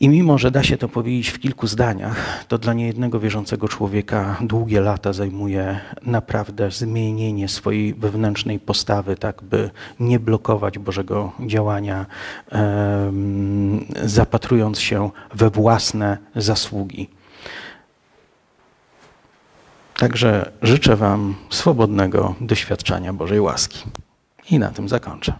I 0.00 0.08
mimo, 0.08 0.38
że 0.38 0.50
da 0.50 0.62
się 0.62 0.76
to 0.76 0.88
powiedzieć 0.88 1.28
w 1.28 1.38
kilku 1.38 1.66
zdaniach, 1.66 2.44
to 2.48 2.58
dla 2.58 2.72
niejednego 2.72 3.20
wierzącego 3.20 3.68
człowieka 3.68 4.36
długie 4.40 4.80
lata 4.80 5.12
zajmuje 5.12 5.80
naprawdę 6.02 6.70
zmienienie 6.70 7.48
swojej 7.48 7.94
wewnętrznej 7.94 8.60
postawy, 8.60 9.16
tak 9.16 9.42
by 9.42 9.70
nie 10.00 10.20
blokować 10.20 10.78
Bożego 10.78 11.32
działania, 11.46 12.06
zapatrując 14.04 14.80
się 14.80 15.10
we 15.34 15.50
własne 15.50 16.18
zasługi. 16.34 17.08
Także 19.96 20.52
życzę 20.62 20.96
Wam 20.96 21.34
swobodnego 21.50 22.34
doświadczenia 22.40 23.12
Bożej 23.12 23.40
łaski. 23.40 23.84
I 24.50 24.58
na 24.58 24.70
tym 24.70 24.88
zakończę. 24.88 25.32